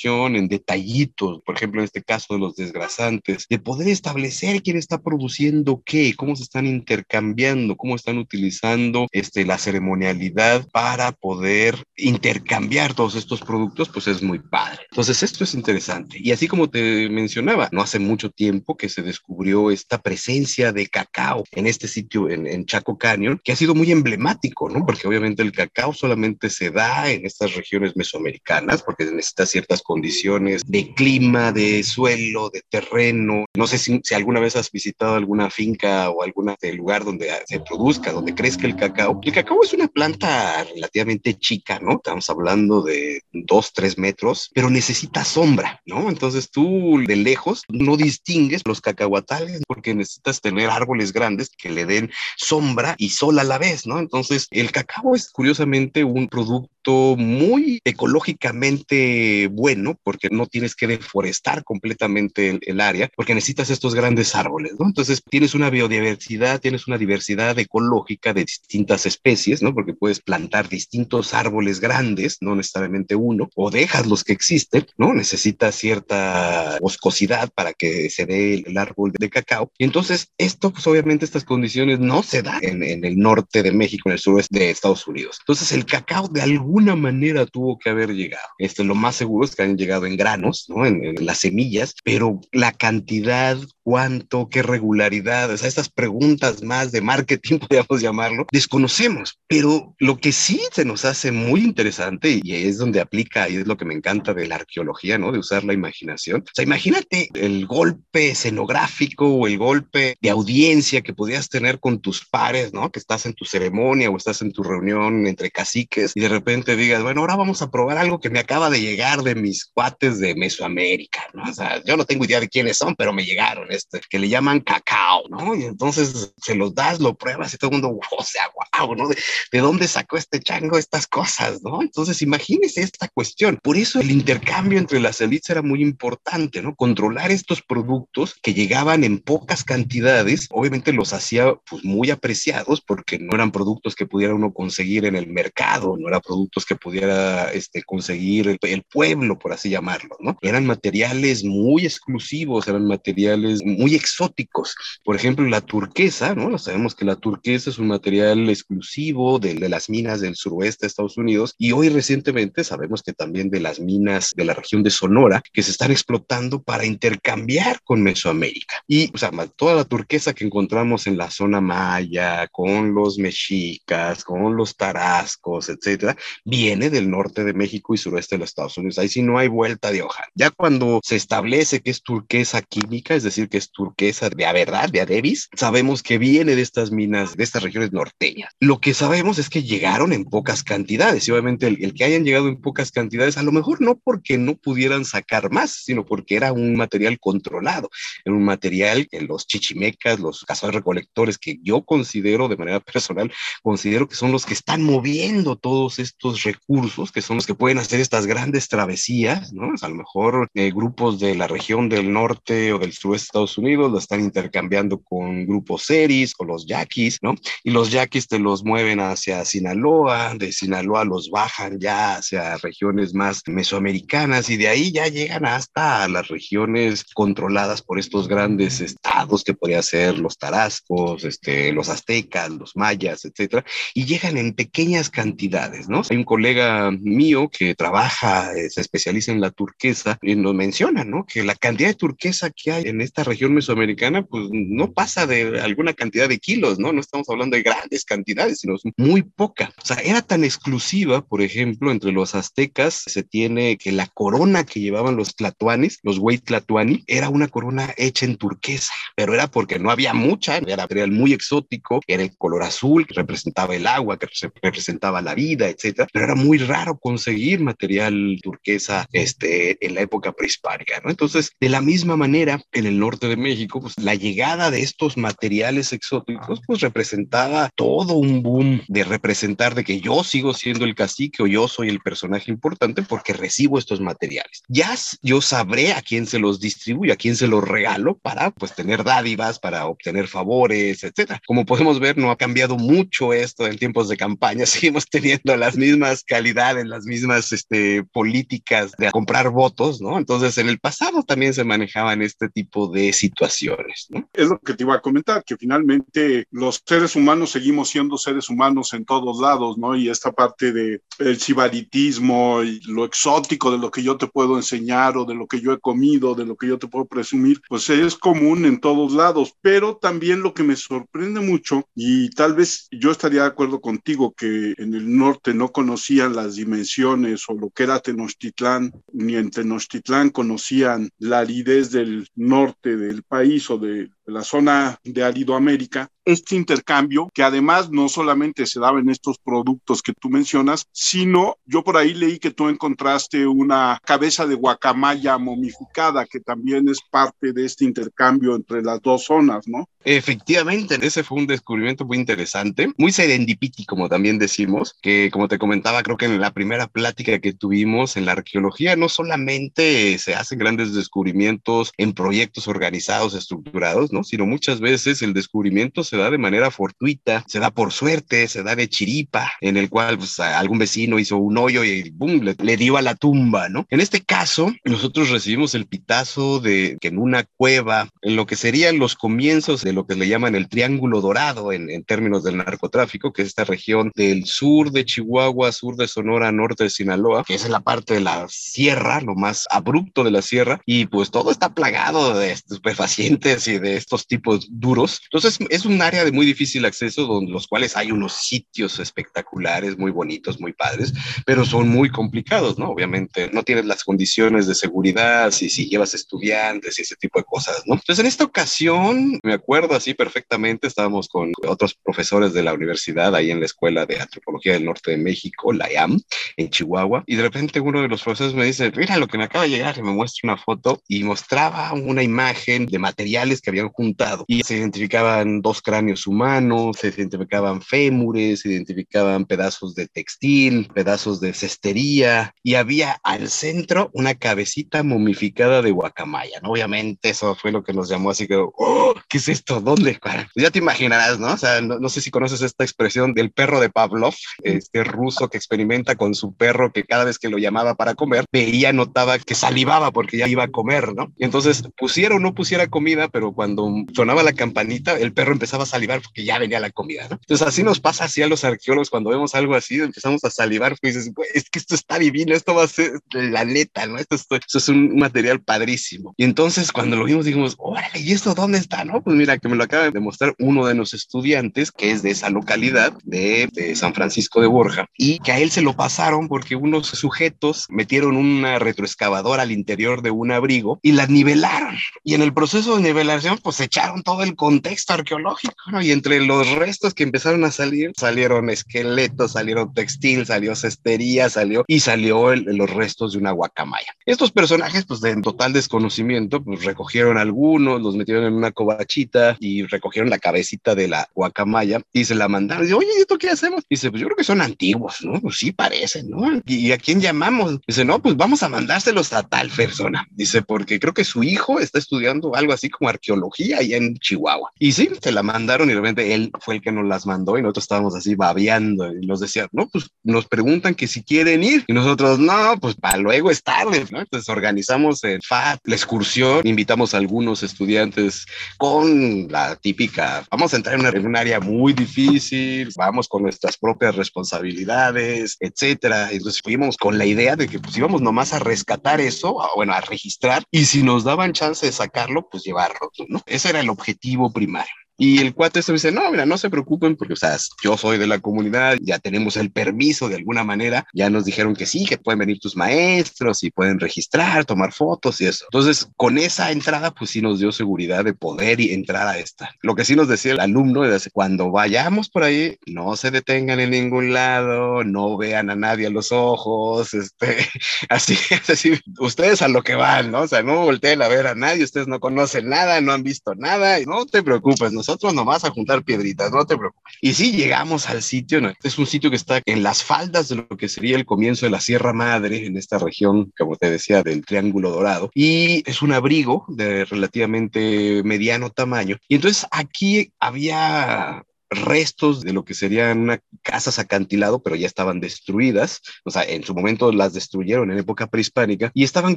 en 0.02 0.48
detallitos, 0.48 1.40
por 1.44 1.56
ejemplo, 1.56 1.80
en 1.80 1.84
este 1.84 2.02
caso 2.02 2.34
de 2.34 2.40
los 2.40 2.56
desgrasantes, 2.56 3.46
de 3.48 3.58
poder 3.58 3.88
establecer 3.88 4.62
quién 4.62 4.76
está 4.76 4.98
produciendo 5.02 5.82
qué, 5.84 6.14
cómo 6.16 6.36
se 6.36 6.44
están 6.44 6.66
intercambiando, 6.66 7.76
cómo 7.76 7.96
están 7.96 8.18
utilizando 8.18 9.06
este, 9.12 9.44
la 9.44 9.58
ceremonialidad 9.58 10.68
para 10.72 11.12
poder 11.12 11.76
intercambiar 11.96 12.94
todos 12.94 13.14
estos 13.14 13.40
productos, 13.40 13.88
pues 13.88 14.08
es 14.08 14.22
muy 14.22 14.38
padre. 14.38 14.80
Entonces, 14.90 15.22
esto 15.22 15.44
es 15.44 15.54
interesante. 15.54 16.18
Y 16.20 16.32
así 16.32 16.48
como 16.48 16.68
te 16.68 17.08
mencionaba, 17.08 17.68
no 17.72 17.82
hace 17.82 17.98
mucho 17.98 18.30
tiempo 18.30 18.76
que 18.76 18.88
se 18.88 19.02
descubrió 19.02 19.70
esta 19.70 20.00
presencia 20.00 20.72
de 20.72 20.86
cacao 20.86 21.44
en 21.52 21.66
este 21.66 21.88
sitio, 21.88 22.28
en, 22.30 22.46
en 22.46 22.66
Chaco 22.66 22.98
Canyon, 22.98 23.40
que 23.42 23.52
ha 23.52 23.56
sido 23.56 23.74
muy 23.74 23.90
emblemático, 23.90 24.68
¿no? 24.68 24.84
Porque 24.84 25.06
obviamente 25.06 25.42
el 25.42 25.52
cacao 25.52 25.92
solamente 25.92 26.50
se 26.50 26.70
da 26.70 27.10
en 27.10 27.26
estas 27.26 27.54
regiones 27.54 27.96
mesoamericanas, 27.96 28.82
porque 28.82 29.04
ciertas 29.46 29.82
condiciones 29.82 30.62
de 30.66 30.92
clima, 30.94 31.52
de 31.52 31.82
suelo, 31.82 32.50
de 32.50 32.62
terreno. 32.68 33.44
No 33.56 33.66
sé 33.66 33.78
si, 33.78 34.00
si 34.02 34.14
alguna 34.14 34.40
vez 34.40 34.56
has 34.56 34.70
visitado 34.70 35.14
alguna 35.14 35.50
finca 35.50 36.10
o 36.10 36.22
algún 36.22 36.54
lugar 36.74 37.04
donde 37.04 37.30
se 37.46 37.60
produzca, 37.60 38.12
donde 38.12 38.34
crezca 38.34 38.66
el 38.66 38.76
cacao. 38.76 39.20
El 39.22 39.32
cacao 39.32 39.62
es 39.62 39.72
una 39.72 39.88
planta 39.88 40.64
relativamente 40.64 41.34
chica, 41.38 41.78
¿no? 41.80 41.96
Estamos 41.96 42.28
hablando 42.30 42.82
de 42.82 43.22
dos, 43.32 43.72
tres 43.72 43.98
metros, 43.98 44.50
pero 44.54 44.70
necesita 44.70 45.24
sombra, 45.24 45.80
¿no? 45.86 46.08
Entonces 46.08 46.50
tú 46.50 47.02
de 47.06 47.16
lejos 47.16 47.62
no 47.68 47.96
distingues 47.96 48.62
los 48.64 48.80
cacahuatales 48.80 49.62
porque 49.66 49.94
necesitas 49.94 50.40
tener 50.40 50.70
árboles 50.70 51.12
grandes 51.12 51.50
que 51.50 51.70
le 51.70 51.86
den 51.86 52.10
sombra 52.36 52.94
y 52.98 53.10
sol 53.10 53.38
a 53.38 53.44
la 53.44 53.58
vez, 53.58 53.86
¿no? 53.86 53.98
Entonces 53.98 54.46
el 54.50 54.72
cacao 54.72 55.14
es 55.14 55.30
curiosamente 55.30 56.04
un 56.04 56.28
producto 56.28 56.81
muy 56.86 57.80
ecológicamente 57.84 59.48
bueno 59.48 59.98
porque 60.02 60.28
no 60.30 60.46
tienes 60.46 60.74
que 60.74 60.86
deforestar 60.86 61.64
completamente 61.64 62.50
el, 62.50 62.60
el 62.62 62.80
área 62.80 63.10
porque 63.16 63.34
necesitas 63.34 63.70
estos 63.70 63.94
grandes 63.94 64.34
árboles, 64.34 64.72
¿no? 64.78 64.86
Entonces 64.86 65.22
tienes 65.28 65.54
una 65.54 65.70
biodiversidad, 65.70 66.60
tienes 66.60 66.86
una 66.86 66.98
diversidad 66.98 67.58
ecológica 67.58 68.32
de 68.32 68.44
distintas 68.44 69.06
especies, 69.06 69.62
¿no? 69.62 69.74
Porque 69.74 69.94
puedes 69.94 70.20
plantar 70.20 70.68
distintos 70.68 71.34
árboles 71.34 71.80
grandes, 71.80 72.38
no 72.40 72.54
necesariamente 72.54 73.14
uno, 73.14 73.48
o 73.54 73.70
dejas 73.70 74.06
los 74.06 74.24
que 74.24 74.32
existen, 74.32 74.86
¿no? 74.96 75.14
Necesitas 75.14 75.74
cierta 75.74 76.78
boscosidad 76.80 77.50
para 77.54 77.72
que 77.72 78.10
se 78.10 78.26
dé 78.26 78.54
el, 78.54 78.76
árbol 78.76 79.12
de 79.12 79.30
cacao. 79.30 79.70
Y 79.78 79.84
entonces, 79.84 80.32
esto, 80.38 80.72
pues 80.72 80.86
obviamente 80.86 81.24
estas 81.24 81.44
condiciones 81.44 82.00
no 82.00 82.22
se 82.22 82.42
dan 82.42 82.64
en, 82.64 82.82
en, 82.82 83.04
el 83.04 83.18
norte 83.18 83.62
de 83.62 83.70
México, 83.70 84.08
en 84.08 84.14
el 84.14 84.18
suroeste 84.18 84.58
de 84.58 84.70
Estados 84.70 85.06
Unidos. 85.06 85.38
Entonces, 85.40 85.72
el 85.72 85.84
cacao 85.84 86.26
de 86.28 86.40
alguna 86.72 86.96
manera 86.96 87.44
tuvo 87.44 87.78
que 87.78 87.90
haber 87.90 88.14
llegado. 88.14 88.48
Este, 88.56 88.82
lo 88.82 88.94
más 88.94 89.16
seguro 89.16 89.44
es 89.44 89.54
que 89.54 89.62
han 89.62 89.76
llegado 89.76 90.06
en 90.06 90.16
granos, 90.16 90.64
¿no? 90.68 90.86
En, 90.86 91.04
en 91.04 91.26
las 91.26 91.40
semillas, 91.40 91.94
pero 92.02 92.40
la 92.50 92.72
cantidad, 92.72 93.58
cuánto, 93.82 94.48
qué 94.48 94.62
regularidad, 94.62 95.50
o 95.50 95.56
sea, 95.58 95.68
estas 95.68 95.90
preguntas 95.90 96.62
más 96.62 96.90
de 96.90 97.02
marketing, 97.02 97.58
podríamos 97.68 98.00
llamarlo, 98.00 98.46
desconocemos, 98.50 99.38
pero 99.46 99.94
lo 99.98 100.16
que 100.16 100.32
sí 100.32 100.62
se 100.72 100.86
nos 100.86 101.04
hace 101.04 101.30
muy 101.30 101.60
interesante 101.60 102.40
y 102.42 102.54
es 102.54 102.78
donde 102.78 103.00
aplica 103.00 103.50
y 103.50 103.56
es 103.56 103.66
lo 103.66 103.76
que 103.76 103.84
me 103.84 103.92
encanta 103.92 104.32
de 104.32 104.48
la 104.48 104.54
arqueología, 104.54 105.18
¿no? 105.18 105.30
De 105.30 105.40
usar 105.40 105.64
la 105.64 105.74
imaginación. 105.74 106.40
O 106.40 106.54
sea, 106.54 106.64
imagínate 106.64 107.28
el 107.34 107.66
golpe 107.66 108.30
escenográfico 108.30 109.26
o 109.26 109.46
el 109.46 109.58
golpe 109.58 110.16
de 110.22 110.30
audiencia 110.30 111.02
que 111.02 111.12
podías 111.12 111.50
tener 111.50 111.80
con 111.80 112.00
tus 112.00 112.24
pares, 112.24 112.72
¿no? 112.72 112.90
Que 112.90 112.98
estás 112.98 113.26
en 113.26 113.34
tu 113.34 113.44
ceremonia 113.44 114.08
o 114.08 114.16
estás 114.16 114.40
en 114.40 114.52
tu 114.52 114.62
reunión 114.62 115.26
entre 115.26 115.50
caciques 115.50 116.12
y 116.14 116.20
de 116.20 116.28
repente 116.28 116.61
digas, 116.64 117.02
bueno, 117.02 117.20
ahora 117.20 117.36
vamos 117.36 117.62
a 117.62 117.70
probar 117.70 117.98
algo 117.98 118.20
que 118.20 118.30
me 118.30 118.38
acaba 118.38 118.70
de 118.70 118.80
llegar 118.80 119.22
de 119.22 119.34
mis 119.34 119.66
cuates 119.66 120.18
de 120.18 120.34
Mesoamérica, 120.34 121.28
¿no? 121.32 121.42
O 121.44 121.54
sea, 121.54 121.82
yo 121.84 121.96
no 121.96 122.04
tengo 122.04 122.24
idea 122.24 122.40
de 122.40 122.48
quiénes 122.48 122.78
son, 122.78 122.94
pero 122.94 123.12
me 123.12 123.24
llegaron 123.24 123.70
este, 123.70 124.00
que 124.08 124.18
le 124.18 124.28
llaman 124.28 124.60
cacao, 124.60 125.24
¿no? 125.28 125.54
Y 125.54 125.64
entonces 125.64 126.32
se 126.36 126.54
los 126.54 126.74
das, 126.74 127.00
lo 127.00 127.14
pruebas 127.14 127.54
y 127.54 127.58
todo 127.58 127.70
el 127.70 127.82
mundo, 127.82 127.98
o 128.10 128.24
sea, 128.24 128.50
wow, 128.78 128.94
¿no? 128.94 129.08
¿De, 129.08 129.16
¿De, 129.50 129.58
dónde 129.58 129.88
sacó 129.88 130.16
este 130.16 130.40
chango 130.40 130.78
estas 130.78 131.06
cosas, 131.06 131.62
¿no? 131.62 131.82
Entonces 131.82 132.22
imagínese 132.22 132.82
esta 132.82 133.08
cuestión. 133.08 133.58
Por 133.62 133.76
eso 133.76 134.00
el 134.00 134.10
intercambio 134.10 134.78
entre 134.78 135.00
las 135.00 135.20
élites 135.20 135.50
era 135.50 135.62
muy 135.62 135.82
importante, 135.82 136.62
¿no? 136.62 136.74
Controlar 136.74 137.30
estos 137.30 137.62
productos 137.62 138.36
que 138.42 138.54
llegaban 138.54 139.04
en 139.04 139.18
pocas 139.18 139.64
cantidades, 139.64 140.48
obviamente 140.50 140.92
los 140.92 141.12
hacía 141.12 141.54
pues 141.68 141.84
muy 141.84 142.10
apreciados 142.10 142.80
porque 142.80 143.18
no 143.18 143.34
eran 143.34 143.52
productos 143.52 143.94
que 143.94 144.06
pudiera 144.06 144.34
uno 144.34 144.52
conseguir 144.52 145.04
en 145.04 145.16
el 145.16 145.26
mercado, 145.26 145.96
no 145.98 146.08
eran 146.08 146.20
productos 146.20 146.51
productos 146.52 146.66
que 146.66 146.76
pudiera 146.76 147.50
este, 147.52 147.82
conseguir 147.82 148.48
el, 148.48 148.58
el, 148.62 148.82
pueblo, 148.82 149.38
por 149.38 149.52
así 149.52 149.70
llamarlo, 149.70 150.16
¿no? 150.20 150.36
Eran 150.42 150.66
materiales 150.66 151.44
muy 151.44 151.84
exclusivos, 151.84 152.68
eran 152.68 152.86
materiales 152.86 153.62
muy 153.64 153.94
exóticos. 153.94 154.74
Por 155.04 155.16
ejemplo, 155.16 155.46
la 155.46 155.60
turquesa, 155.60 156.34
¿no? 156.34 156.58
Sabemos 156.58 156.94
que 156.94 157.04
la 157.04 157.16
turquesa 157.16 157.70
es 157.70 157.78
un 157.78 157.88
material 157.88 158.48
exclusivo 158.50 159.38
de, 159.38 159.54
de 159.54 159.68
las 159.68 159.88
minas 159.88 160.20
del 160.20 160.36
suroeste 160.36 160.84
de 160.86 160.88
Estados 160.88 161.16
Unidos 161.16 161.54
y 161.58 161.72
hoy 161.72 161.88
recientemente 161.88 162.64
sabemos 162.64 163.02
que 163.02 163.12
también 163.12 163.50
de 163.50 163.60
las 163.60 163.80
minas 163.80 164.32
de 164.36 164.44
la 164.44 164.54
región 164.54 164.82
de 164.82 164.90
Sonora 164.90 165.42
que 165.52 165.62
se 165.62 165.70
están 165.70 165.90
explotando 165.90 166.62
para 166.62 166.84
intercambiar 166.84 167.80
con 167.82 168.02
Mesoamérica. 168.02 168.82
Y, 168.86 169.10
o 169.14 169.18
sea, 169.18 169.30
toda 169.56 169.74
la 169.74 169.84
turquesa 169.84 170.34
que 170.34 170.44
encontramos 170.44 171.06
en 171.06 171.16
la 171.16 171.30
zona 171.30 171.60
maya, 171.60 172.46
con 172.48 172.94
los 172.94 173.18
mexicas, 173.18 174.24
con 174.24 174.56
los 174.56 174.76
tarascos, 174.76 175.68
etcétera, 175.68 176.16
viene 176.44 176.90
del 176.90 177.10
norte 177.10 177.44
de 177.44 177.54
México 177.54 177.94
y 177.94 177.98
suroeste 177.98 178.36
de 178.36 178.40
los 178.40 178.50
Estados 178.50 178.76
Unidos. 178.78 178.98
Ahí 178.98 179.08
sí 179.08 179.22
no 179.22 179.38
hay 179.38 179.48
vuelta 179.48 179.90
de 179.90 180.02
hoja. 180.02 180.24
Ya 180.34 180.50
cuando 180.50 181.00
se 181.02 181.16
establece 181.16 181.80
que 181.80 181.90
es 181.90 182.02
turquesa 182.02 182.62
química, 182.62 183.14
es 183.14 183.22
decir, 183.22 183.48
que 183.48 183.58
es 183.58 183.70
turquesa 183.70 184.28
de 184.30 184.46
a 184.46 184.52
verdad, 184.52 184.88
de 184.90 185.00
a 185.00 185.06
Davis, 185.06 185.48
sabemos 185.54 186.02
que 186.02 186.18
viene 186.18 186.56
de 186.56 186.62
estas 186.62 186.90
minas, 186.90 187.36
de 187.36 187.44
estas 187.44 187.62
regiones 187.62 187.92
norteñas. 187.92 188.52
Lo 188.60 188.80
que 188.80 188.94
sabemos 188.94 189.38
es 189.38 189.48
que 189.48 189.62
llegaron 189.62 190.12
en 190.12 190.24
pocas 190.24 190.62
cantidades 190.62 191.26
y 191.28 191.30
obviamente 191.30 191.66
el, 191.66 191.82
el 191.82 191.94
que 191.94 192.04
hayan 192.04 192.24
llegado 192.24 192.48
en 192.48 192.60
pocas 192.60 192.90
cantidades, 192.90 193.36
a 193.36 193.42
lo 193.42 193.52
mejor 193.52 193.80
no 193.80 193.96
porque 193.96 194.38
no 194.38 194.56
pudieran 194.56 195.04
sacar 195.04 195.50
más, 195.50 195.82
sino 195.84 196.04
porque 196.04 196.36
era 196.36 196.52
un 196.52 196.74
material 196.76 197.18
controlado, 197.18 197.90
era 198.24 198.34
un 198.34 198.44
material 198.44 199.06
que 199.08 199.20
los 199.20 199.46
chichimecas, 199.46 200.20
los 200.20 200.44
cazadores 200.44 200.76
recolectores, 200.76 201.38
que 201.38 201.58
yo 201.62 201.82
considero 201.82 202.48
de 202.48 202.56
manera 202.56 202.80
personal, 202.80 203.32
considero 203.62 204.08
que 204.08 204.14
son 204.14 204.32
los 204.32 204.46
que 204.46 204.54
están 204.54 204.82
moviendo 204.82 205.56
todos 205.56 205.98
estos 205.98 206.31
recursos, 206.42 207.12
que 207.12 207.22
son 207.22 207.36
los 207.36 207.46
que 207.46 207.54
pueden 207.54 207.78
hacer 207.78 208.00
estas 208.00 208.26
grandes 208.26 208.68
travesías, 208.68 209.52
¿no? 209.52 209.72
a 209.80 209.88
lo 209.88 209.94
mejor 209.94 210.48
eh, 210.54 210.70
grupos 210.70 211.18
de 211.18 211.34
la 211.34 211.46
región 211.46 211.88
del 211.88 212.12
norte 212.12 212.72
o 212.72 212.78
del 212.78 212.92
sureste 212.92 213.12
de 213.12 213.26
Estados 213.26 213.58
Unidos 213.58 213.92
lo 213.92 213.98
están 213.98 214.20
intercambiando 214.20 215.00
con 215.02 215.46
grupos 215.46 215.82
seris, 215.82 216.34
con 216.34 216.48
los 216.48 216.66
yaquis, 216.66 217.18
¿no? 217.22 217.34
Y 217.62 217.70
los 217.70 217.90
yaquis 217.90 218.26
te 218.26 218.38
los 218.38 218.64
mueven 218.64 219.00
hacia 219.00 219.44
Sinaloa, 219.44 220.34
de 220.34 220.52
Sinaloa 220.52 221.04
los 221.04 221.30
bajan 221.30 221.78
ya 221.78 222.16
hacia 222.16 222.56
regiones 222.58 223.14
más 223.14 223.42
mesoamericanas 223.46 224.50
y 224.50 224.56
de 224.56 224.68
ahí 224.68 224.92
ya 224.92 225.08
llegan 225.08 225.46
hasta 225.46 226.08
las 226.08 226.28
regiones 226.28 227.04
controladas 227.14 227.82
por 227.82 227.98
estos 227.98 228.28
grandes 228.28 228.80
estados 228.80 229.44
que 229.44 229.54
podría 229.54 229.82
ser 229.82 230.18
los 230.18 230.38
tarascos, 230.38 231.24
este, 231.24 231.72
los 231.72 231.88
aztecas, 231.88 232.50
los 232.50 232.76
mayas, 232.76 233.24
etcétera, 233.24 233.64
y 233.94 234.04
llegan 234.04 234.36
en 234.36 234.54
pequeñas 234.54 235.10
cantidades, 235.10 235.88
¿no? 235.88 236.02
Hay 236.08 236.21
un 236.22 236.24
colega 236.24 236.90
mío 236.92 237.50
que 237.50 237.74
trabaja, 237.74 238.52
eh, 238.54 238.70
se 238.70 238.80
especializa 238.80 239.32
en 239.32 239.40
la 239.40 239.50
turquesa 239.50 240.18
y 240.22 240.36
nos 240.36 240.54
menciona, 240.54 241.04
¿no? 241.04 241.26
Que 241.26 241.42
la 241.42 241.56
cantidad 241.56 241.88
de 241.88 241.94
turquesa 241.94 242.50
que 242.50 242.70
hay 242.72 242.84
en 242.84 243.00
esta 243.00 243.24
región 243.24 243.52
mesoamericana, 243.52 244.22
pues 244.22 244.48
no 244.52 244.92
pasa 244.92 245.26
de 245.26 245.60
alguna 245.60 245.94
cantidad 245.94 246.28
de 246.28 246.38
kilos, 246.38 246.78
¿no? 246.78 246.92
No 246.92 247.00
estamos 247.00 247.28
hablando 247.28 247.56
de 247.56 247.62
grandes 247.62 248.04
cantidades, 248.04 248.60
sino 248.60 248.76
muy 248.96 249.22
poca. 249.22 249.72
O 249.82 249.86
sea, 249.86 249.96
era 249.96 250.22
tan 250.22 250.44
exclusiva, 250.44 251.22
por 251.26 251.42
ejemplo, 251.42 251.90
entre 251.90 252.12
los 252.12 252.34
aztecas 252.34 252.94
se 253.06 253.22
tiene 253.22 253.76
que 253.76 253.92
la 253.92 254.06
corona 254.06 254.64
que 254.64 254.80
llevaban 254.80 255.16
los 255.16 255.34
tlatoanis, 255.34 255.98
los 256.02 256.18
Weit 256.18 256.44
Tlatoani, 256.44 257.04
era 257.06 257.28
una 257.28 257.48
corona 257.48 257.92
hecha 257.96 258.26
en 258.26 258.36
turquesa, 258.36 258.92
pero 259.16 259.34
era 259.34 259.48
porque 259.48 259.78
no 259.78 259.90
había 259.90 260.14
mucha, 260.14 260.58
era 260.58 260.84
material 260.84 261.10
muy 261.10 261.32
exótico, 261.32 262.00
era 262.06 262.22
el 262.22 262.36
color 262.36 262.62
azul 262.62 263.06
que 263.06 263.14
representaba 263.14 263.74
el 263.74 263.86
agua, 263.86 264.18
que 264.18 264.28
representaba 264.62 265.20
la 265.20 265.34
vida, 265.34 265.68
etcétera, 265.68 266.01
pero 266.12 266.24
era 266.24 266.34
muy 266.34 266.58
raro 266.58 266.98
conseguir 266.98 267.60
material 267.60 268.38
turquesa 268.42 269.06
este, 269.12 269.84
en 269.84 269.94
la 269.94 270.02
época 270.02 270.32
prehispánica, 270.32 271.00
¿no? 271.04 271.10
Entonces, 271.10 271.52
de 271.60 271.68
la 271.68 271.80
misma 271.80 272.16
manera, 272.16 272.62
en 272.72 272.86
el 272.86 272.98
norte 272.98 273.28
de 273.28 273.36
México, 273.36 273.80
pues 273.80 273.94
la 273.98 274.14
llegada 274.14 274.70
de 274.70 274.82
estos 274.82 275.16
materiales 275.16 275.92
exóticos, 275.92 276.60
pues 276.66 276.80
representaba 276.80 277.70
todo 277.74 278.14
un 278.14 278.42
boom 278.42 278.82
de 278.88 279.04
representar 279.04 279.74
de 279.74 279.84
que 279.84 280.00
yo 280.00 280.24
sigo 280.24 280.54
siendo 280.54 280.84
el 280.84 280.94
cacique 280.94 281.42
o 281.42 281.46
yo 281.46 281.68
soy 281.68 281.88
el 281.88 282.00
personaje 282.00 282.50
importante 282.50 283.02
porque 283.02 283.32
recibo 283.32 283.78
estos 283.78 284.00
materiales. 284.00 284.62
Ya 284.68 284.96
yo 285.22 285.40
sabré 285.40 285.92
a 285.92 286.02
quién 286.02 286.26
se 286.26 286.38
los 286.38 286.60
distribuyo, 286.60 287.12
a 287.12 287.16
quién 287.16 287.36
se 287.36 287.46
los 287.46 287.66
regalo 287.66 288.18
para 288.18 288.50
pues 288.50 288.74
tener 288.74 289.04
dádivas, 289.04 289.58
para 289.58 289.86
obtener 289.86 290.28
favores, 290.28 291.02
etcétera. 291.02 291.40
Como 291.46 291.64
podemos 291.64 292.00
ver, 292.00 292.18
no 292.18 292.30
ha 292.30 292.36
cambiado 292.36 292.76
mucho 292.76 293.32
esto 293.32 293.66
en 293.66 293.78
tiempos 293.78 294.08
de 294.08 294.16
campaña, 294.16 294.66
seguimos 294.66 295.06
teniendo 295.06 295.56
las 295.56 295.76
mismas 295.76 295.91
calidades, 296.24 296.86
las 296.86 297.04
mismas 297.04 297.52
este, 297.52 298.04
políticas 298.04 298.92
de 298.98 299.10
comprar 299.10 299.50
votos, 299.50 300.00
¿no? 300.00 300.18
Entonces, 300.18 300.58
en 300.58 300.68
el 300.68 300.78
pasado 300.78 301.22
también 301.22 301.54
se 301.54 301.64
manejaban 301.64 302.22
este 302.22 302.48
tipo 302.48 302.88
de 302.88 303.12
situaciones, 303.12 304.06
¿no? 304.10 304.28
Es 304.32 304.48
lo 304.48 304.58
que 304.58 304.74
te 304.74 304.84
iba 304.84 304.94
a 304.94 305.00
comentar, 305.00 305.44
que 305.44 305.56
finalmente 305.56 306.46
los 306.50 306.82
seres 306.84 307.16
humanos 307.16 307.50
seguimos 307.50 307.90
siendo 307.90 308.16
seres 308.16 308.48
humanos 308.48 308.92
en 308.92 309.04
todos 309.04 309.40
lados, 309.40 309.78
¿no? 309.78 309.96
Y 309.96 310.08
esta 310.08 310.32
parte 310.32 310.72
de 310.72 311.00
el 311.18 311.38
y 311.52 312.80
lo 312.86 313.04
exótico 313.04 313.70
de 313.70 313.78
lo 313.78 313.90
que 313.90 314.02
yo 314.02 314.16
te 314.16 314.26
puedo 314.26 314.56
enseñar 314.56 315.16
o 315.16 315.24
de 315.24 315.34
lo 315.34 315.46
que 315.46 315.60
yo 315.60 315.72
he 315.72 315.78
comido, 315.78 316.34
de 316.34 316.46
lo 316.46 316.56
que 316.56 316.66
yo 316.66 316.78
te 316.78 316.88
puedo 316.88 317.06
presumir, 317.06 317.60
pues 317.68 317.88
es 317.90 318.16
común 318.16 318.64
en 318.64 318.80
todos 318.80 319.12
lados, 319.12 319.54
pero 319.60 319.96
también 319.96 320.42
lo 320.42 320.54
que 320.54 320.62
me 320.62 320.76
sorprende 320.76 321.40
mucho 321.40 321.88
y 321.94 322.30
tal 322.30 322.54
vez 322.54 322.88
yo 322.90 323.10
estaría 323.10 323.42
de 323.42 323.48
acuerdo 323.48 323.80
contigo 323.80 324.32
que 324.36 324.74
en 324.78 324.94
el 324.94 325.16
norte 325.16 325.54
no 325.54 325.72
conocían 325.82 326.36
las 326.36 326.54
dimensiones 326.54 327.42
o 327.48 327.54
lo 327.54 327.70
que 327.70 327.82
era 327.82 327.98
Tenochtitlán, 327.98 328.92
ni 329.12 329.34
en 329.34 329.50
Tenochtitlán 329.50 330.30
conocían 330.30 331.10
la 331.18 331.40
aridez 331.40 331.90
del 331.90 332.28
norte 332.36 332.96
del 332.96 333.24
país 333.24 333.68
o 333.68 333.78
de 333.78 334.08
la 334.26 334.44
zona 334.44 334.96
de 335.02 335.24
Aridoamérica, 335.24 336.08
este 336.24 336.56
intercambio, 336.56 337.28
que 337.34 337.42
además 337.42 337.90
no 337.90 338.08
solamente 338.08 338.66
se 338.66 338.80
daba 338.80 339.00
en 339.00 339.10
estos 339.10 339.38
productos 339.38 340.02
que 340.02 340.12
tú 340.12 340.28
mencionas, 340.30 340.86
sino 340.92 341.56
yo 341.64 341.82
por 341.82 341.96
ahí 341.96 342.14
leí 342.14 342.38
que 342.38 342.50
tú 342.50 342.68
encontraste 342.68 343.46
una 343.46 343.98
cabeza 344.04 344.46
de 344.46 344.54
guacamaya 344.54 345.38
momificada, 345.38 346.26
que 346.26 346.40
también 346.40 346.88
es 346.88 346.98
parte 347.10 347.52
de 347.52 347.64
este 347.64 347.84
intercambio 347.84 348.54
entre 348.54 348.82
las 348.82 349.00
dos 349.02 349.24
zonas, 349.24 349.66
¿no? 349.66 349.88
Efectivamente, 350.04 350.98
ese 351.00 351.22
fue 351.22 351.38
un 351.38 351.46
descubrimiento 351.46 352.04
muy 352.04 352.18
interesante, 352.18 352.92
muy 352.98 353.12
serendipity, 353.12 353.84
como 353.84 354.08
también 354.08 354.38
decimos, 354.38 354.96
que 355.00 355.30
como 355.30 355.46
te 355.46 355.58
comentaba, 355.58 356.02
creo 356.02 356.16
que 356.16 356.26
en 356.26 356.40
la 356.40 356.52
primera 356.52 356.88
plática 356.88 357.38
que 357.38 357.52
tuvimos 357.52 358.16
en 358.16 358.26
la 358.26 358.32
arqueología, 358.32 358.96
no 358.96 359.08
solamente 359.08 360.18
se 360.18 360.34
hacen 360.34 360.58
grandes 360.58 360.92
descubrimientos 360.92 361.92
en 361.98 362.14
proyectos 362.14 362.66
organizados, 362.66 363.34
estructurados, 363.34 364.12
¿no? 364.12 364.24
Sino 364.24 364.44
muchas 364.44 364.80
veces 364.80 365.22
el 365.22 365.34
descubrimiento 365.34 366.02
da 366.16 366.30
de 366.30 366.38
manera 366.38 366.70
fortuita, 366.70 367.44
se 367.46 367.58
da 367.58 367.70
por 367.70 367.92
suerte, 367.92 368.48
se 368.48 368.62
da 368.62 368.76
de 368.76 368.88
chiripa, 368.88 369.52
en 369.60 369.76
el 369.76 369.88
cual 369.88 370.18
pues, 370.18 370.38
algún 370.40 370.78
vecino 370.78 371.18
hizo 371.18 371.36
un 371.36 371.58
hoyo 371.58 371.84
y 371.84 372.10
boom, 372.10 372.42
le, 372.42 372.54
le, 372.58 372.76
dio 372.76 372.96
a 372.96 373.02
la 373.02 373.14
tumba, 373.14 373.68
¿no? 373.68 373.86
En 373.90 374.00
este 374.00 374.22
caso, 374.22 374.72
nosotros 374.84 375.30
recibimos 375.30 375.74
el 375.74 375.86
pitazo 375.86 376.60
de 376.60 376.96
que 377.00 377.08
en 377.08 377.18
una 377.18 377.44
cueva, 377.56 378.08
en 378.22 378.36
lo 378.36 378.46
que 378.46 378.56
serían 378.56 378.98
los 378.98 379.14
comienzos 379.14 379.82
de 379.82 379.92
lo 379.92 380.06
que 380.06 380.16
le 380.16 380.28
llaman 380.28 380.54
el 380.54 380.68
Triángulo 380.68 381.20
Dorado 381.20 381.72
en, 381.72 381.90
en 381.90 382.04
términos 382.04 382.42
del 382.42 382.56
narcotráfico, 382.56 383.32
que 383.32 383.42
es 383.42 383.48
esta 383.48 383.64
región 383.64 384.10
del 384.14 384.46
sur 384.46 384.90
de 384.90 385.04
Chihuahua, 385.04 385.72
sur 385.72 385.96
de 385.96 386.08
Sonora, 386.08 386.52
norte 386.52 386.84
de 386.84 386.90
Sinaloa, 386.90 387.44
que 387.44 387.54
es 387.54 387.68
la 387.68 387.80
parte 387.80 388.14
de 388.14 388.20
la 388.20 388.46
sierra, 388.48 389.20
lo 389.20 389.34
más 389.34 389.66
abrupto 389.70 390.24
de 390.24 390.30
la 390.30 390.42
sierra, 390.42 390.80
y 390.86 391.06
pues 391.06 391.30
todo 391.30 391.50
está 391.50 391.74
plagado 391.74 392.38
de 392.38 392.52
estupefacientes 392.52 393.68
y 393.68 393.78
de 393.78 393.96
estos 393.96 394.26
tipos 394.26 394.68
duros. 394.70 395.20
Entonces 395.24 395.58
es 395.70 395.84
un 395.84 396.01
área 396.02 396.24
de 396.24 396.32
muy 396.32 396.46
difícil 396.46 396.84
acceso, 396.84 397.26
donde 397.26 397.52
los 397.52 397.66
cuales 397.66 397.96
hay 397.96 398.12
unos 398.12 398.32
sitios 398.34 398.98
espectaculares, 398.98 399.98
muy 399.98 400.10
bonitos, 400.10 400.60
muy 400.60 400.72
padres, 400.72 401.12
pero 401.46 401.64
son 401.64 401.88
muy 401.88 402.10
complicados, 402.10 402.78
¿no? 402.78 402.90
Obviamente 402.90 403.50
no 403.52 403.62
tienes 403.62 403.86
las 403.86 404.04
condiciones 404.04 404.66
de 404.66 404.74
seguridad, 404.74 405.50
si, 405.50 405.70
si 405.70 405.88
llevas 405.88 406.14
estudiantes 406.14 406.98
y 406.98 407.02
ese 407.02 407.16
tipo 407.16 407.38
de 407.38 407.44
cosas, 407.44 407.82
¿no? 407.86 407.94
Entonces 407.94 408.18
en 408.20 408.26
esta 408.26 408.44
ocasión, 408.44 409.38
me 409.42 409.54
acuerdo 409.54 409.94
así 409.94 410.14
perfectamente, 410.14 410.86
estábamos 410.86 411.28
con 411.28 411.52
otros 411.66 411.94
profesores 411.94 412.52
de 412.52 412.62
la 412.62 412.74
universidad 412.74 413.34
ahí 413.34 413.50
en 413.50 413.60
la 413.60 413.66
Escuela 413.66 414.06
de 414.06 414.20
Antropología 414.20 414.74
del 414.74 414.84
Norte 414.84 415.12
de 415.12 415.16
México, 415.16 415.72
la 415.72 415.90
IAM, 415.90 416.20
en 416.56 416.70
Chihuahua, 416.70 417.24
y 417.26 417.36
de 417.36 417.42
repente 417.42 417.80
uno 417.80 418.02
de 418.02 418.08
los 418.08 418.22
profesores 418.22 418.54
me 418.54 418.64
dice, 418.64 418.92
mira 418.96 419.16
lo 419.16 419.28
que 419.28 419.38
me 419.38 419.44
acaba 419.44 419.64
de 419.64 419.70
llegar, 419.70 419.96
y 419.98 420.02
me 420.02 420.12
muestra 420.12 420.40
una 420.44 420.56
foto 420.56 421.02
y 421.08 421.24
mostraba 421.24 421.92
una 421.92 422.22
imagen 422.22 422.86
de 422.86 422.98
materiales 422.98 423.60
que 423.60 423.70
habían 423.70 423.88
juntado 423.88 424.44
y 424.46 424.62
se 424.62 424.76
identificaban 424.76 425.60
dos 425.60 425.82
cráneos 425.92 426.26
humanos, 426.26 426.96
se 426.98 427.08
identificaban 427.08 427.82
fémures, 427.82 428.60
se 428.60 428.70
identificaban 428.70 429.44
pedazos 429.44 429.94
de 429.94 430.08
textil, 430.08 430.88
pedazos 430.94 431.38
de 431.38 431.52
cestería, 431.52 432.54
y 432.62 432.76
había 432.76 433.20
al 433.22 433.50
centro 433.50 434.10
una 434.14 434.34
cabecita 434.34 435.02
momificada 435.02 435.82
de 435.82 435.90
guacamaya, 435.90 436.60
¿no? 436.62 436.70
Obviamente 436.70 437.28
eso 437.28 437.54
fue 437.54 437.72
lo 437.72 437.84
que 437.84 437.92
nos 437.92 438.08
llamó 438.08 438.30
así 438.30 438.46
que, 438.46 438.56
oh, 438.56 439.14
¿qué 439.28 439.36
es 439.36 439.50
esto? 439.50 439.82
¿Dónde? 439.82 440.18
Ya 440.56 440.70
te 440.70 440.78
imaginarás, 440.78 441.38
¿no? 441.38 441.52
O 441.52 441.56
sea, 441.58 441.82
no, 441.82 441.98
no 441.98 442.08
sé 442.08 442.22
si 442.22 442.30
conoces 442.30 442.62
esta 442.62 442.84
expresión 442.84 443.34
del 443.34 443.50
perro 443.50 443.78
de 443.78 443.90
Pavlov, 443.90 444.34
este 444.62 445.04
ruso 445.04 445.50
que 445.50 445.58
experimenta 445.58 446.14
con 446.14 446.34
su 446.34 446.54
perro 446.54 446.90
que 446.90 447.04
cada 447.04 447.24
vez 447.24 447.38
que 447.38 447.50
lo 447.50 447.58
llamaba 447.58 447.96
para 447.96 448.14
comer, 448.14 448.46
veía, 448.50 448.94
notaba 448.94 449.38
que 449.38 449.54
salivaba 449.54 450.10
porque 450.10 450.38
ya 450.38 450.48
iba 450.48 450.64
a 450.64 450.68
comer, 450.68 451.14
¿no? 451.14 451.34
Y 451.36 451.44
entonces 451.44 451.82
pusiera 451.98 452.36
o 452.36 452.38
no 452.38 452.54
pusiera 452.54 452.86
comida, 452.86 453.28
pero 453.28 453.52
cuando 453.52 453.92
sonaba 454.14 454.42
la 454.42 454.54
campanita, 454.54 455.18
el 455.18 455.34
perro 455.34 455.52
empezaba 455.52 455.81
a 455.82 455.86
salivar 455.86 456.20
porque 456.22 456.44
ya 456.44 456.58
venía 456.58 456.80
la 456.80 456.90
comida, 456.90 457.26
¿no? 457.28 457.38
Entonces 457.40 457.66
así 457.66 457.82
nos 457.82 458.00
pasa 458.00 458.24
así 458.24 458.42
a 458.42 458.46
los 458.46 458.64
arqueólogos 458.64 459.10
cuando 459.10 459.30
vemos 459.30 459.54
algo 459.54 459.74
así, 459.74 460.00
empezamos 460.00 460.44
a 460.44 460.50
salivar, 460.50 460.96
pues 461.00 461.14
dices, 461.14 461.32
es 461.54 461.70
que 461.70 461.78
esto 461.78 461.94
está 461.94 462.18
divino, 462.18 462.54
esto 462.54 462.74
va 462.74 462.84
a 462.84 462.88
ser 462.88 463.12
la 463.32 463.64
neta, 463.64 464.06
¿no? 464.06 464.18
Esto, 464.18 464.36
esto, 464.36 464.56
es 464.78 464.88
un 464.88 465.16
material 465.16 465.60
padrísimo. 465.60 466.34
Y 466.36 466.44
entonces 466.44 466.92
cuando 466.92 467.16
lo 467.16 467.24
vimos 467.24 467.44
dijimos, 467.44 467.74
órale, 467.78 468.20
¿y 468.20 468.32
esto 468.32 468.54
dónde 468.54 468.78
está? 468.78 469.04
No, 469.04 469.22
pues 469.22 469.36
mira, 469.36 469.58
que 469.58 469.68
me 469.68 469.76
lo 469.76 469.84
acaba 469.84 470.10
de 470.10 470.20
mostrar 470.20 470.54
uno 470.58 470.86
de 470.86 470.94
los 470.94 471.14
estudiantes 471.14 471.92
que 471.92 472.10
es 472.10 472.22
de 472.22 472.30
esa 472.30 472.50
localidad 472.50 473.12
de, 473.24 473.68
de 473.72 473.94
San 473.96 474.14
Francisco 474.14 474.60
de 474.60 474.66
Borja 474.66 475.06
y 475.16 475.38
que 475.40 475.52
a 475.52 475.58
él 475.58 475.70
se 475.70 475.82
lo 475.82 475.94
pasaron 475.94 476.48
porque 476.48 476.76
unos 476.76 477.08
sujetos 477.08 477.86
metieron 477.88 478.36
una 478.36 478.78
retroexcavadora 478.78 479.62
al 479.62 479.72
interior 479.72 480.22
de 480.22 480.30
un 480.30 480.52
abrigo 480.52 480.98
y 481.02 481.12
la 481.12 481.26
nivelaron. 481.26 481.96
Y 482.24 482.34
en 482.34 482.42
el 482.42 482.54
proceso 482.54 482.96
de 482.96 483.02
nivelación, 483.02 483.58
pues 483.62 483.80
echaron 483.80 484.22
todo 484.22 484.42
el 484.42 484.54
contexto 484.56 485.14
arqueológico, 485.14 485.71
Y 486.00 486.10
entre 486.10 486.44
los 486.44 486.70
restos 486.72 487.14
que 487.14 487.22
empezaron 487.22 487.64
a 487.64 487.70
salir, 487.70 488.12
salieron 488.16 488.70
esqueletos, 488.70 489.52
salieron 489.52 489.94
textil, 489.94 490.46
salió 490.46 490.74
cestería, 490.74 491.48
salió 491.48 491.84
y 491.86 492.00
salió 492.00 492.54
los 492.56 492.90
restos 492.90 493.32
de 493.32 493.38
una 493.38 493.52
guacamaya. 493.52 494.16
Estos 494.26 494.50
personajes, 494.50 495.04
pues 495.04 495.20
de 495.20 495.32
total 495.42 495.72
desconocimiento, 495.72 496.62
pues 496.62 496.84
recogieron 496.84 497.38
algunos, 497.38 498.00
los 498.00 498.16
metieron 498.16 498.44
en 498.44 498.54
una 498.54 498.72
cobachita 498.72 499.56
y 499.60 499.84
recogieron 499.84 500.30
la 500.30 500.38
cabecita 500.38 500.94
de 500.94 501.08
la 501.08 501.28
guacamaya 501.34 502.00
y 502.12 502.24
se 502.24 502.34
la 502.34 502.48
mandaron. 502.48 502.88
Y 502.88 502.92
oye, 502.92 503.08
¿esto 503.18 503.38
qué 503.38 503.50
hacemos? 503.50 503.84
Y 503.88 503.96
dice, 503.96 504.10
pues 504.10 504.20
yo 504.20 504.26
creo 504.26 504.36
que 504.36 504.44
son 504.44 504.60
antiguos, 504.60 505.22
¿no? 505.22 505.40
Pues 505.40 505.56
sí 505.56 505.72
parecen, 505.72 506.30
¿no? 506.30 506.60
Y, 506.66 506.74
y 506.74 506.92
aquí 506.92 507.12
quién 507.12 507.20
llamamos? 507.20 507.78
Dice, 507.86 508.04
no, 508.04 508.22
pues 508.22 508.36
vamos 508.36 508.62
a 508.62 508.70
mandárselos 508.70 509.32
a 509.34 509.42
tal 509.42 509.68
persona. 509.68 510.26
Dice, 510.30 510.62
porque 510.62 510.98
creo 510.98 511.12
que 511.12 511.24
su 511.24 511.42
hijo 511.42 511.78
está 511.78 511.98
estudiando 511.98 512.54
algo 512.54 512.72
así 512.72 512.88
como 512.88 513.10
arqueología 513.10 513.78
allá 513.78 513.98
en 513.98 514.16
Chihuahua. 514.16 514.70
Y 514.78 514.92
sí, 514.92 515.10
se 515.20 515.30
la 515.30 515.42
mandaron 515.42 515.61
y 515.62 515.86
de 515.86 515.94
repente 515.94 516.34
él 516.34 516.50
fue 516.60 516.76
el 516.76 516.80
que 516.80 516.92
nos 516.92 517.06
las 517.06 517.26
mandó 517.26 517.56
y 517.56 517.62
nosotros 517.62 517.84
estábamos 517.84 518.14
así 518.14 518.34
babeando 518.34 519.12
y 519.12 519.26
nos 519.26 519.40
decía, 519.40 519.68
no, 519.72 519.88
pues 519.88 520.10
nos 520.22 520.46
preguntan 520.46 520.94
que 520.94 521.06
si 521.06 521.22
quieren 521.22 521.62
ir 521.62 521.84
y 521.86 521.92
nosotros, 521.92 522.38
no, 522.38 522.76
pues 522.80 522.94
para 522.96 523.16
luego 523.16 523.50
es 523.50 523.62
tarde, 523.62 524.04
¿no? 524.10 524.20
Entonces 524.20 524.48
organizamos 524.48 525.22
el 525.24 525.40
FAT, 525.42 525.80
la 525.84 525.94
excursión, 525.94 526.66
invitamos 526.66 527.14
a 527.14 527.18
algunos 527.18 527.62
estudiantes 527.62 528.46
con 528.76 529.48
la 529.50 529.76
típica, 529.76 530.44
vamos 530.50 530.72
a 530.72 530.76
entrar 530.76 530.98
en, 530.98 531.06
en 531.06 531.26
un 531.26 531.36
área 531.36 531.60
muy 531.60 531.92
difícil, 531.92 532.90
vamos 532.96 533.28
con 533.28 533.42
nuestras 533.42 533.76
propias 533.76 534.16
responsabilidades, 534.16 535.56
etcétera. 535.60 536.30
Entonces 536.32 536.60
fuimos 536.62 536.96
con 536.96 537.18
la 537.18 537.26
idea 537.26 537.56
de 537.56 537.68
que 537.68 537.78
pues 537.78 537.96
íbamos 537.96 538.20
nomás 538.20 538.52
a 538.52 538.58
rescatar 538.58 539.20
eso, 539.20 539.56
bueno, 539.76 539.92
a 539.92 540.00
registrar, 540.00 540.64
y 540.70 540.84
si 540.84 541.02
nos 541.02 541.24
daban 541.24 541.52
chance 541.52 541.86
de 541.86 541.92
sacarlo, 541.92 542.48
pues 542.50 542.64
llevarlo, 542.64 543.10
¿no? 543.28 543.40
Ese 543.46 543.70
era 543.70 543.80
el 543.80 543.90
objetivo 543.90 544.52
primario. 544.52 544.92
Y 545.16 545.40
el 545.40 545.54
cuate 545.54 545.80
esto 545.80 545.92
dice, 545.92 546.10
no, 546.10 546.30
mira, 546.30 546.46
no 546.46 546.58
se 546.58 546.70
preocupen 546.70 547.16
porque, 547.16 547.34
o 547.34 547.36
sea, 547.36 547.56
yo 547.82 547.96
soy 547.96 548.18
de 548.18 548.26
la 548.26 548.40
comunidad, 548.40 548.96
ya 549.00 549.18
tenemos 549.18 549.56
el 549.56 549.70
permiso 549.70 550.28
de 550.28 550.36
alguna 550.36 550.64
manera, 550.64 551.06
ya 551.12 551.30
nos 551.30 551.44
dijeron 551.44 551.74
que 551.74 551.86
sí, 551.86 552.06
que 552.06 552.18
pueden 552.18 552.38
venir 552.38 552.58
tus 552.58 552.76
maestros 552.76 553.62
y 553.62 553.70
pueden 553.70 554.00
registrar, 554.00 554.64
tomar 554.64 554.92
fotos 554.92 555.40
y 555.40 555.46
eso. 555.46 555.66
Entonces, 555.70 556.08
con 556.16 556.38
esa 556.38 556.72
entrada, 556.72 557.12
pues 557.12 557.30
sí 557.30 557.42
nos 557.42 557.60
dio 557.60 557.72
seguridad 557.72 558.24
de 558.24 558.34
poder 558.34 558.80
y 558.80 558.92
entrar 558.92 559.28
a 559.28 559.38
esta. 559.38 559.74
Lo 559.82 559.94
que 559.94 560.04
sí 560.04 560.16
nos 560.16 560.28
decía 560.28 560.52
el 560.52 560.60
alumno 560.60 561.04
es, 561.04 561.28
cuando 561.32 561.70
vayamos 561.70 562.30
por 562.30 562.42
ahí, 562.44 562.78
no 562.86 563.14
se 563.16 563.30
detengan 563.30 563.80
en 563.80 563.90
ningún 563.90 564.32
lado, 564.32 565.04
no 565.04 565.36
vean 565.36 565.70
a 565.70 565.76
nadie 565.76 566.06
a 566.06 566.10
los 566.10 566.32
ojos, 566.32 567.14
este, 567.14 567.58
así, 568.08 568.36
así, 568.68 568.98
ustedes 569.18 569.62
a 569.62 569.68
lo 569.68 569.82
que 569.82 569.94
van, 569.94 570.30
¿no? 570.30 570.42
O 570.42 570.48
sea, 570.48 570.62
no 570.62 570.80
volteen 570.84 571.22
a 571.22 571.28
ver 571.28 571.46
a 571.46 571.54
nadie, 571.54 571.84
ustedes 571.84 572.08
no 572.08 572.18
conocen 572.18 572.68
nada, 572.68 573.00
no 573.00 573.12
han 573.12 573.22
visto 573.22 573.54
nada, 573.54 573.98
no 574.06 574.26
te 574.26 574.42
preocupes, 574.42 574.92
nosotros 574.92 575.01
nosotros 575.02 575.34
nomás 575.34 575.64
a 575.64 575.70
juntar 575.70 576.04
piedritas, 576.04 576.52
no 576.52 576.64
te 576.64 576.76
preocupes. 576.76 577.14
Y 577.20 577.34
sí 577.34 577.50
llegamos 577.52 578.08
al 578.08 578.22
sitio, 578.22 578.60
es 578.82 578.98
un 578.98 579.06
sitio 579.06 579.30
que 579.30 579.36
está 579.36 579.60
en 579.66 579.82
las 579.82 580.04
faldas 580.04 580.48
de 580.48 580.56
lo 580.56 580.68
que 580.68 580.88
sería 580.88 581.16
el 581.16 581.26
comienzo 581.26 581.66
de 581.66 581.70
la 581.70 581.80
Sierra 581.80 582.12
Madre, 582.12 582.66
en 582.66 582.76
esta 582.76 582.98
región, 582.98 583.52
como 583.58 583.74
te 583.74 583.90
decía, 583.90 584.22
del 584.22 584.46
Triángulo 584.46 584.90
Dorado, 584.90 585.30
y 585.34 585.82
es 585.90 586.02
un 586.02 586.12
abrigo 586.12 586.64
de 586.68 587.04
relativamente 587.04 588.22
mediano 588.22 588.70
tamaño. 588.70 589.16
Y 589.26 589.34
entonces 589.34 589.66
aquí 589.72 590.32
había 590.38 591.44
restos 591.78 592.42
de 592.42 592.52
lo 592.52 592.64
que 592.64 592.74
serían 592.74 593.40
casas 593.62 593.98
acantilado, 593.98 594.62
pero 594.62 594.76
ya 594.76 594.86
estaban 594.86 595.20
destruidas. 595.20 596.00
O 596.24 596.30
sea, 596.30 596.42
en 596.44 596.64
su 596.64 596.74
momento 596.74 597.12
las 597.12 597.32
destruyeron 597.32 597.90
en 597.90 597.98
época 597.98 598.26
prehispánica 598.26 598.90
y 598.94 599.04
estaban 599.04 599.36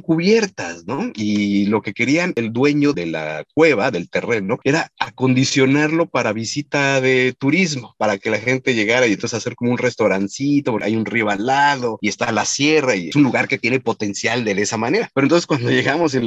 cubiertas, 0.00 0.86
¿no? 0.86 1.10
Y 1.14 1.66
lo 1.66 1.82
que 1.82 1.92
querían 1.92 2.32
el 2.36 2.52
dueño 2.52 2.92
de 2.92 3.06
la 3.06 3.44
cueva, 3.54 3.90
del 3.90 4.10
terreno, 4.10 4.58
era 4.64 4.90
acondicionarlo 4.98 6.06
para 6.06 6.32
visita 6.32 7.00
de 7.00 7.34
turismo, 7.38 7.94
para 7.98 8.18
que 8.18 8.30
la 8.30 8.38
gente 8.38 8.74
llegara 8.74 9.06
y 9.06 9.12
entonces 9.12 9.38
hacer 9.38 9.54
como 9.54 9.72
un 9.72 9.78
restaurancito, 9.78 10.78
hay 10.82 10.96
un 10.96 11.06
río 11.06 11.30
al 11.30 11.46
lado 11.46 11.98
y 12.00 12.08
está 12.08 12.32
la 12.32 12.44
sierra 12.44 12.96
y 12.96 13.08
es 13.08 13.16
un 13.16 13.22
lugar 13.22 13.48
que 13.48 13.58
tiene 13.58 13.80
potencial 13.80 14.44
de 14.44 14.52
esa 14.52 14.76
manera. 14.76 15.10
Pero 15.14 15.26
entonces 15.26 15.46
cuando 15.46 15.70
llegamos 15.70 16.14
y 16.14 16.18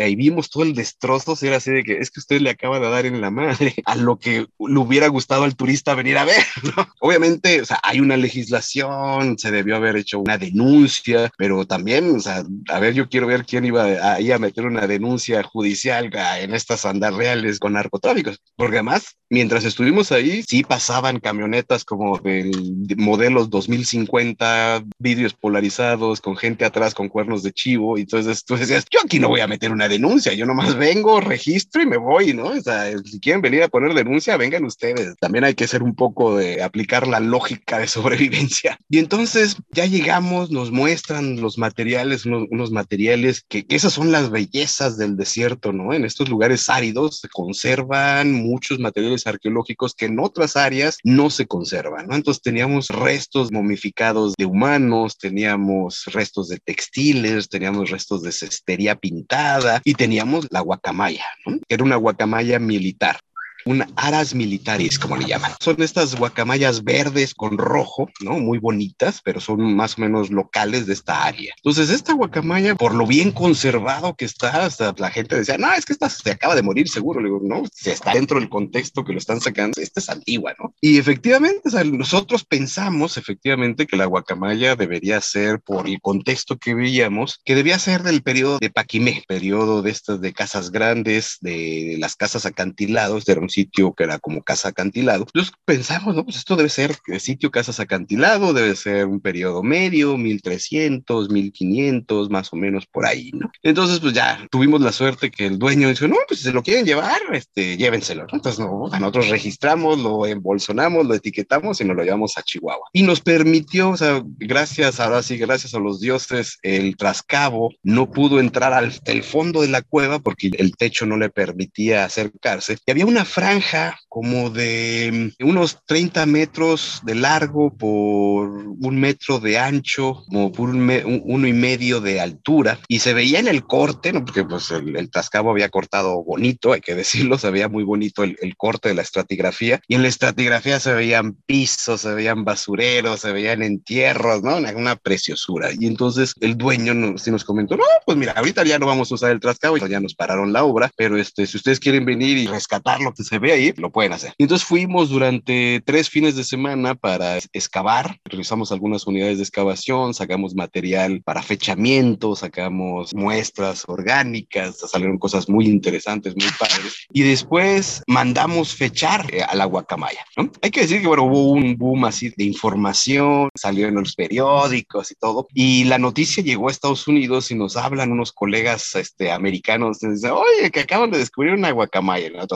ahí 0.00 0.16
vimos 0.16 0.50
todo 0.50 0.62
el 0.62 0.74
destrozo, 0.74 1.36
era 1.42 1.56
así 1.56 1.70
de 1.70 1.82
que 1.82 1.98
es 1.98 2.10
que 2.10 2.20
usted 2.20 2.40
le 2.40 2.50
acaba 2.50 2.80
de 2.80 2.88
dar 2.88 3.06
en 3.06 3.20
la 3.20 3.30
madre 3.30 3.74
a 3.84 3.96
lo 3.96 4.18
que 4.18 4.46
le 4.58 4.78
hubiera 4.78 5.08
gustado 5.08 5.44
al 5.46 5.56
turista 5.56 5.94
venir 5.94 6.18
a 6.18 6.24
ver, 6.24 6.42
¿no? 6.76 6.86
Obviamente, 7.00 7.60
o 7.62 7.64
sea, 7.64 7.80
hay 7.82 8.00
una 8.00 8.16
legislación, 8.16 9.38
se 9.38 9.50
debió 9.50 9.76
haber 9.76 9.96
hecho 9.96 10.20
una 10.20 10.38
denuncia, 10.38 11.30
pero 11.38 11.66
también, 11.66 12.16
o 12.16 12.20
sea, 12.20 12.44
a 12.68 12.78
ver, 12.78 12.94
yo 12.94 13.08
quiero 13.08 13.26
ver 13.26 13.44
quién 13.44 13.64
iba 13.64 13.84
ahí 14.14 14.30
a 14.32 14.38
meter 14.38 14.66
una 14.66 14.86
denuncia 14.86 15.42
judicial 15.42 16.10
en 16.38 16.54
estas 16.54 16.84
andas 16.84 17.14
reales 17.14 17.58
con 17.58 17.72
narcotráficos, 17.72 18.40
porque 18.56 18.76
además, 18.76 19.16
mientras 19.30 19.64
estuvimos 19.64 20.12
ahí, 20.12 20.42
sí 20.42 20.62
pasaban 20.62 21.20
camionetas 21.20 21.84
como 21.84 22.18
del 22.18 22.50
modelos 22.96 23.50
2050, 23.50 24.84
vídeos 24.98 25.34
polarizados, 25.34 26.20
con 26.20 26.36
gente 26.36 26.64
atrás 26.64 26.94
con 26.94 27.08
cuernos 27.08 27.42
de 27.42 27.52
chivo, 27.52 27.98
y 27.98 28.02
entonces 28.02 28.44
tú 28.44 28.56
decías, 28.56 28.84
yo 28.90 29.00
aquí 29.04 29.18
no 29.18 29.28
voy 29.28 29.40
a 29.40 29.46
meter 29.46 29.72
una 29.72 29.88
denuncia, 29.88 30.32
yo 30.32 30.46
nomás 30.46 30.76
vengo, 30.76 31.20
registro 31.20 31.82
y 31.82 31.86
me 31.86 31.96
voy, 31.96 32.34
¿no? 32.34 32.48
O 32.48 32.60
sea, 32.60 32.90
si 33.04 33.20
quieren 33.20 33.42
venir 33.42 33.62
a 33.62 33.68
poner 33.68 33.94
denuncia, 33.94 34.36
vengan 34.36 34.64
ustedes. 34.64 35.14
También 35.20 35.35
hay 35.44 35.54
que 35.54 35.68
ser 35.68 35.82
un 35.82 35.94
poco 35.94 36.36
de 36.36 36.62
aplicar 36.62 37.06
la 37.06 37.20
lógica 37.20 37.78
de 37.78 37.88
sobrevivencia. 37.88 38.78
Y 38.88 38.98
entonces 38.98 39.56
ya 39.72 39.86
llegamos, 39.86 40.50
nos 40.50 40.70
muestran 40.70 41.40
los 41.40 41.58
materiales, 41.58 42.26
unos, 42.26 42.70
materiales 42.70 43.44
que, 43.48 43.66
esas 43.68 43.92
son 43.92 44.12
las 44.12 44.30
bellezas 44.30 44.96
del 44.96 45.16
desierto, 45.16 45.72
¿no? 45.72 45.92
En 45.92 46.04
estos 46.04 46.28
lugares 46.28 46.68
áridos 46.68 47.20
se 47.20 47.28
conservan 47.28 48.32
muchos 48.32 48.78
materiales 48.78 49.26
arqueológicos 49.26 49.94
que 49.94 50.06
en 50.06 50.18
otras 50.18 50.56
áreas 50.56 50.98
no 51.04 51.30
se 51.30 51.46
conservan, 51.46 52.06
¿no? 52.06 52.16
Entonces 52.16 52.42
teníamos 52.42 52.88
restos 52.88 53.52
momificados 53.52 54.34
de 54.38 54.46
humanos, 54.46 55.18
teníamos 55.18 56.04
restos 56.06 56.48
de 56.48 56.58
textiles, 56.58 57.48
teníamos 57.48 57.90
restos 57.90 58.22
de 58.22 58.32
cestería 58.32 58.96
pintada 58.96 59.80
y 59.84 59.94
teníamos 59.94 60.46
la 60.50 60.60
guacamaya, 60.60 61.24
¿no? 61.44 61.58
Era 61.68 61.84
una 61.84 61.96
guacamaya 61.96 62.58
militar 62.58 63.18
un 63.66 63.84
aras 63.96 64.34
militaris, 64.34 64.98
como 64.98 65.16
le 65.16 65.26
llaman. 65.26 65.52
Son 65.60 65.82
estas 65.82 66.16
guacamayas 66.16 66.84
verdes 66.84 67.34
con 67.34 67.58
rojo, 67.58 68.08
¿no? 68.20 68.38
Muy 68.38 68.58
bonitas, 68.58 69.20
pero 69.22 69.40
son 69.40 69.74
más 69.74 69.98
o 69.98 70.00
menos 70.00 70.30
locales 70.30 70.86
de 70.86 70.94
esta 70.94 71.24
área. 71.24 71.52
Entonces, 71.56 71.90
esta 71.90 72.14
guacamaya, 72.14 72.76
por 72.76 72.94
lo 72.94 73.06
bien 73.06 73.32
conservado 73.32 74.14
que 74.14 74.24
está, 74.24 74.64
hasta 74.64 74.94
la 74.96 75.10
gente 75.10 75.36
decía, 75.36 75.58
no, 75.58 75.72
es 75.72 75.84
que 75.84 75.92
esta 75.92 76.08
se 76.08 76.30
acaba 76.30 76.54
de 76.54 76.62
morir 76.62 76.88
seguro. 76.88 77.20
Le 77.20 77.26
digo, 77.26 77.40
no, 77.42 77.64
se 77.72 77.92
está 77.92 78.12
dentro 78.12 78.38
del 78.38 78.48
contexto 78.48 79.04
que 79.04 79.12
lo 79.12 79.18
están 79.18 79.40
sacando, 79.40 79.80
esta 79.80 80.00
es 80.00 80.08
antigua, 80.08 80.54
¿no? 80.58 80.72
Y 80.80 80.98
efectivamente, 80.98 81.62
o 81.64 81.70
sea, 81.70 81.84
nosotros 81.84 82.44
pensamos 82.44 83.16
efectivamente 83.16 83.86
que 83.86 83.96
la 83.96 84.06
guacamaya 84.06 84.76
debería 84.76 85.20
ser, 85.20 85.60
por 85.60 85.88
el 85.88 86.00
contexto 86.00 86.56
que 86.56 86.74
veíamos, 86.74 87.40
que 87.44 87.56
debía 87.56 87.78
ser 87.78 88.04
del 88.04 88.22
periodo 88.22 88.58
de 88.60 88.70
Paquimé, 88.70 89.24
periodo 89.26 89.82
de 89.82 89.90
estas 89.90 90.20
de 90.20 90.32
casas 90.32 90.70
grandes, 90.70 91.38
de 91.40 91.96
las 91.98 92.14
casas 92.14 92.46
acantilados, 92.46 93.24
de 93.24 93.34
sitio 93.56 93.94
que 93.94 94.04
era 94.04 94.18
como 94.18 94.42
casa 94.42 94.68
acantilado. 94.68 95.24
Entonces 95.26 95.52
pensamos, 95.64 96.14
no, 96.14 96.24
pues 96.24 96.36
esto 96.36 96.56
debe 96.56 96.68
ser 96.68 96.96
sitio 97.18 97.50
casas 97.50 97.80
acantilado, 97.80 98.52
debe 98.52 98.76
ser 98.76 99.06
un 99.06 99.20
periodo 99.20 99.62
medio, 99.62 100.16
1300, 100.16 101.30
1500, 101.30 102.30
más 102.30 102.52
o 102.52 102.56
menos 102.56 102.86
por 102.86 103.06
ahí, 103.06 103.30
¿no? 103.32 103.50
Entonces, 103.62 104.00
pues 104.00 104.12
ya 104.12 104.46
tuvimos 104.50 104.80
la 104.80 104.92
suerte 104.92 105.30
que 105.30 105.46
el 105.46 105.58
dueño 105.58 105.88
dijo, 105.88 106.06
no, 106.06 106.16
pues 106.28 106.40
si 106.40 106.46
se 106.46 106.52
lo 106.52 106.62
quieren 106.62 106.84
llevar, 106.84 107.20
este, 107.32 107.76
llévenselo, 107.76 108.26
Entonces, 108.30 108.58
no, 108.58 108.88
nosotros 108.88 109.28
registramos, 109.30 109.98
lo 109.98 110.26
embolsonamos, 110.26 111.06
lo 111.06 111.14
etiquetamos 111.14 111.80
y 111.80 111.84
nos 111.84 111.96
lo 111.96 112.04
llevamos 112.04 112.36
a 112.36 112.42
Chihuahua. 112.42 112.88
Y 112.92 113.02
nos 113.02 113.20
permitió, 113.20 113.90
o 113.90 113.96
sea, 113.96 114.22
gracias, 114.24 115.00
ahora 115.00 115.22
sí, 115.22 115.38
gracias 115.38 115.74
a 115.74 115.78
los 115.78 116.00
dioses, 116.00 116.58
el 116.62 116.96
trascabo 116.96 117.70
no 117.82 118.10
pudo 118.10 118.38
entrar 118.38 118.72
al 118.72 118.92
el 119.04 119.22
fondo 119.22 119.62
de 119.62 119.68
la 119.68 119.82
cueva 119.82 120.18
porque 120.18 120.50
el 120.58 120.76
techo 120.76 121.06
no 121.06 121.16
le 121.16 121.30
permitía 121.30 122.04
acercarse. 122.04 122.76
Y 122.86 122.90
había 122.90 123.06
una 123.06 123.24
franja 123.46 123.96
como 124.08 124.50
de 124.50 125.32
unos 125.40 125.84
30 125.84 126.24
metros 126.26 127.00
de 127.04 127.14
largo 127.14 127.76
por 127.76 128.48
un 128.48 128.98
metro 128.98 129.38
de 129.38 129.58
ancho, 129.58 130.24
como 130.26 130.50
por 130.50 130.70
un, 130.70 131.22
uno 131.24 131.46
y 131.46 131.52
medio 131.52 132.00
de 132.00 132.18
altura, 132.18 132.78
y 132.88 133.00
se 133.00 133.12
veía 133.12 133.38
en 133.38 133.46
el 133.46 133.64
corte, 133.64 134.12
¿no? 134.12 134.24
porque 134.24 134.42
pues 134.42 134.70
el, 134.70 134.96
el 134.96 135.10
Tascabo 135.10 135.50
había 135.50 135.68
cortado 135.68 136.24
bonito, 136.24 136.72
hay 136.72 136.80
que 136.80 136.94
decirlo, 136.94 137.36
se 137.38 137.50
veía 137.50 137.68
muy 137.68 137.84
bonito 137.84 138.24
el, 138.24 138.36
el, 138.40 138.56
corte 138.56 138.88
de 138.88 138.94
la 138.94 139.02
estratigrafía, 139.02 139.80
y 139.86 139.94
en 139.94 140.02
la 140.02 140.08
estratigrafía 140.08 140.80
se 140.80 140.94
veían 140.94 141.34
pisos, 141.46 142.00
se 142.00 142.14
veían 142.14 142.42
basureros, 142.42 143.20
se 143.20 143.32
veían 143.32 143.62
entierros, 143.62 144.42
¿no? 144.42 144.56
Una, 144.56 144.70
una 144.72 144.96
preciosura. 144.96 145.68
Y 145.78 145.86
entonces 145.86 146.32
el 146.40 146.56
dueño 146.56 146.94
nos, 146.94 147.22
sí 147.22 147.30
nos 147.30 147.44
comentó, 147.44 147.76
no, 147.76 147.84
pues 148.06 148.16
mira, 148.16 148.32
ahorita 148.32 148.64
ya 148.64 148.78
no 148.78 148.86
vamos 148.86 149.12
a 149.12 149.14
usar 149.14 149.30
el 149.30 149.40
Tascabo, 149.40 149.76
ya 149.76 150.00
nos 150.00 150.14
pararon 150.14 150.54
la 150.54 150.64
obra, 150.64 150.90
pero 150.96 151.18
este, 151.18 151.46
si 151.46 151.58
ustedes 151.58 151.80
quieren 151.80 152.06
venir 152.06 152.38
y 152.38 152.46
rescatar 152.46 153.00
lo 153.00 153.12
que 153.12 153.22
se 153.26 153.38
ve 153.38 153.52
ahí, 153.52 153.72
lo 153.76 153.90
pueden 153.90 154.12
hacer. 154.12 154.32
Y 154.38 154.44
entonces 154.44 154.66
fuimos 154.66 155.10
durante 155.10 155.82
tres 155.84 156.08
fines 156.08 156.36
de 156.36 156.44
semana 156.44 156.94
para 156.94 157.38
excavar, 157.52 158.18
revisamos 158.24 158.72
algunas 158.72 159.06
unidades 159.06 159.38
de 159.38 159.44
excavación, 159.44 160.14
sacamos 160.14 160.54
material 160.54 161.22
para 161.22 161.42
fechamiento, 161.42 162.36
sacamos 162.36 163.14
muestras 163.14 163.84
orgánicas, 163.86 164.78
salieron 164.90 165.18
cosas 165.18 165.48
muy 165.48 165.66
interesantes, 165.66 166.34
muy 166.36 166.48
padres. 166.58 167.06
Y 167.10 167.22
después 167.22 168.02
mandamos 168.06 168.74
fechar 168.74 169.26
eh, 169.34 169.42
a 169.42 169.54
la 169.54 169.64
guacamaya, 169.64 170.24
¿no? 170.36 170.50
Hay 170.62 170.70
que 170.70 170.82
decir 170.82 171.00
que, 171.00 171.08
bueno, 171.08 171.24
hubo 171.24 171.50
un 171.52 171.76
boom 171.76 172.04
así 172.04 172.32
de 172.36 172.44
información, 172.44 173.50
salió 173.54 173.88
en 173.88 173.94
los 173.94 174.14
periódicos 174.14 175.10
y 175.10 175.14
todo, 175.16 175.48
y 175.52 175.84
la 175.84 175.98
noticia 175.98 176.42
llegó 176.42 176.68
a 176.68 176.72
Estados 176.72 177.08
Unidos 177.08 177.50
y 177.50 177.54
nos 177.54 177.76
hablan 177.76 178.12
unos 178.12 178.32
colegas 178.32 178.94
este, 178.94 179.30
americanos, 179.32 180.00
dicen, 180.00 180.30
oye, 180.32 180.70
que 180.70 180.80
acaban 180.80 181.10
de 181.10 181.18
descubrir 181.18 181.54
una 181.54 181.70
guacamaya, 181.70 182.30
¿no? 182.30 182.46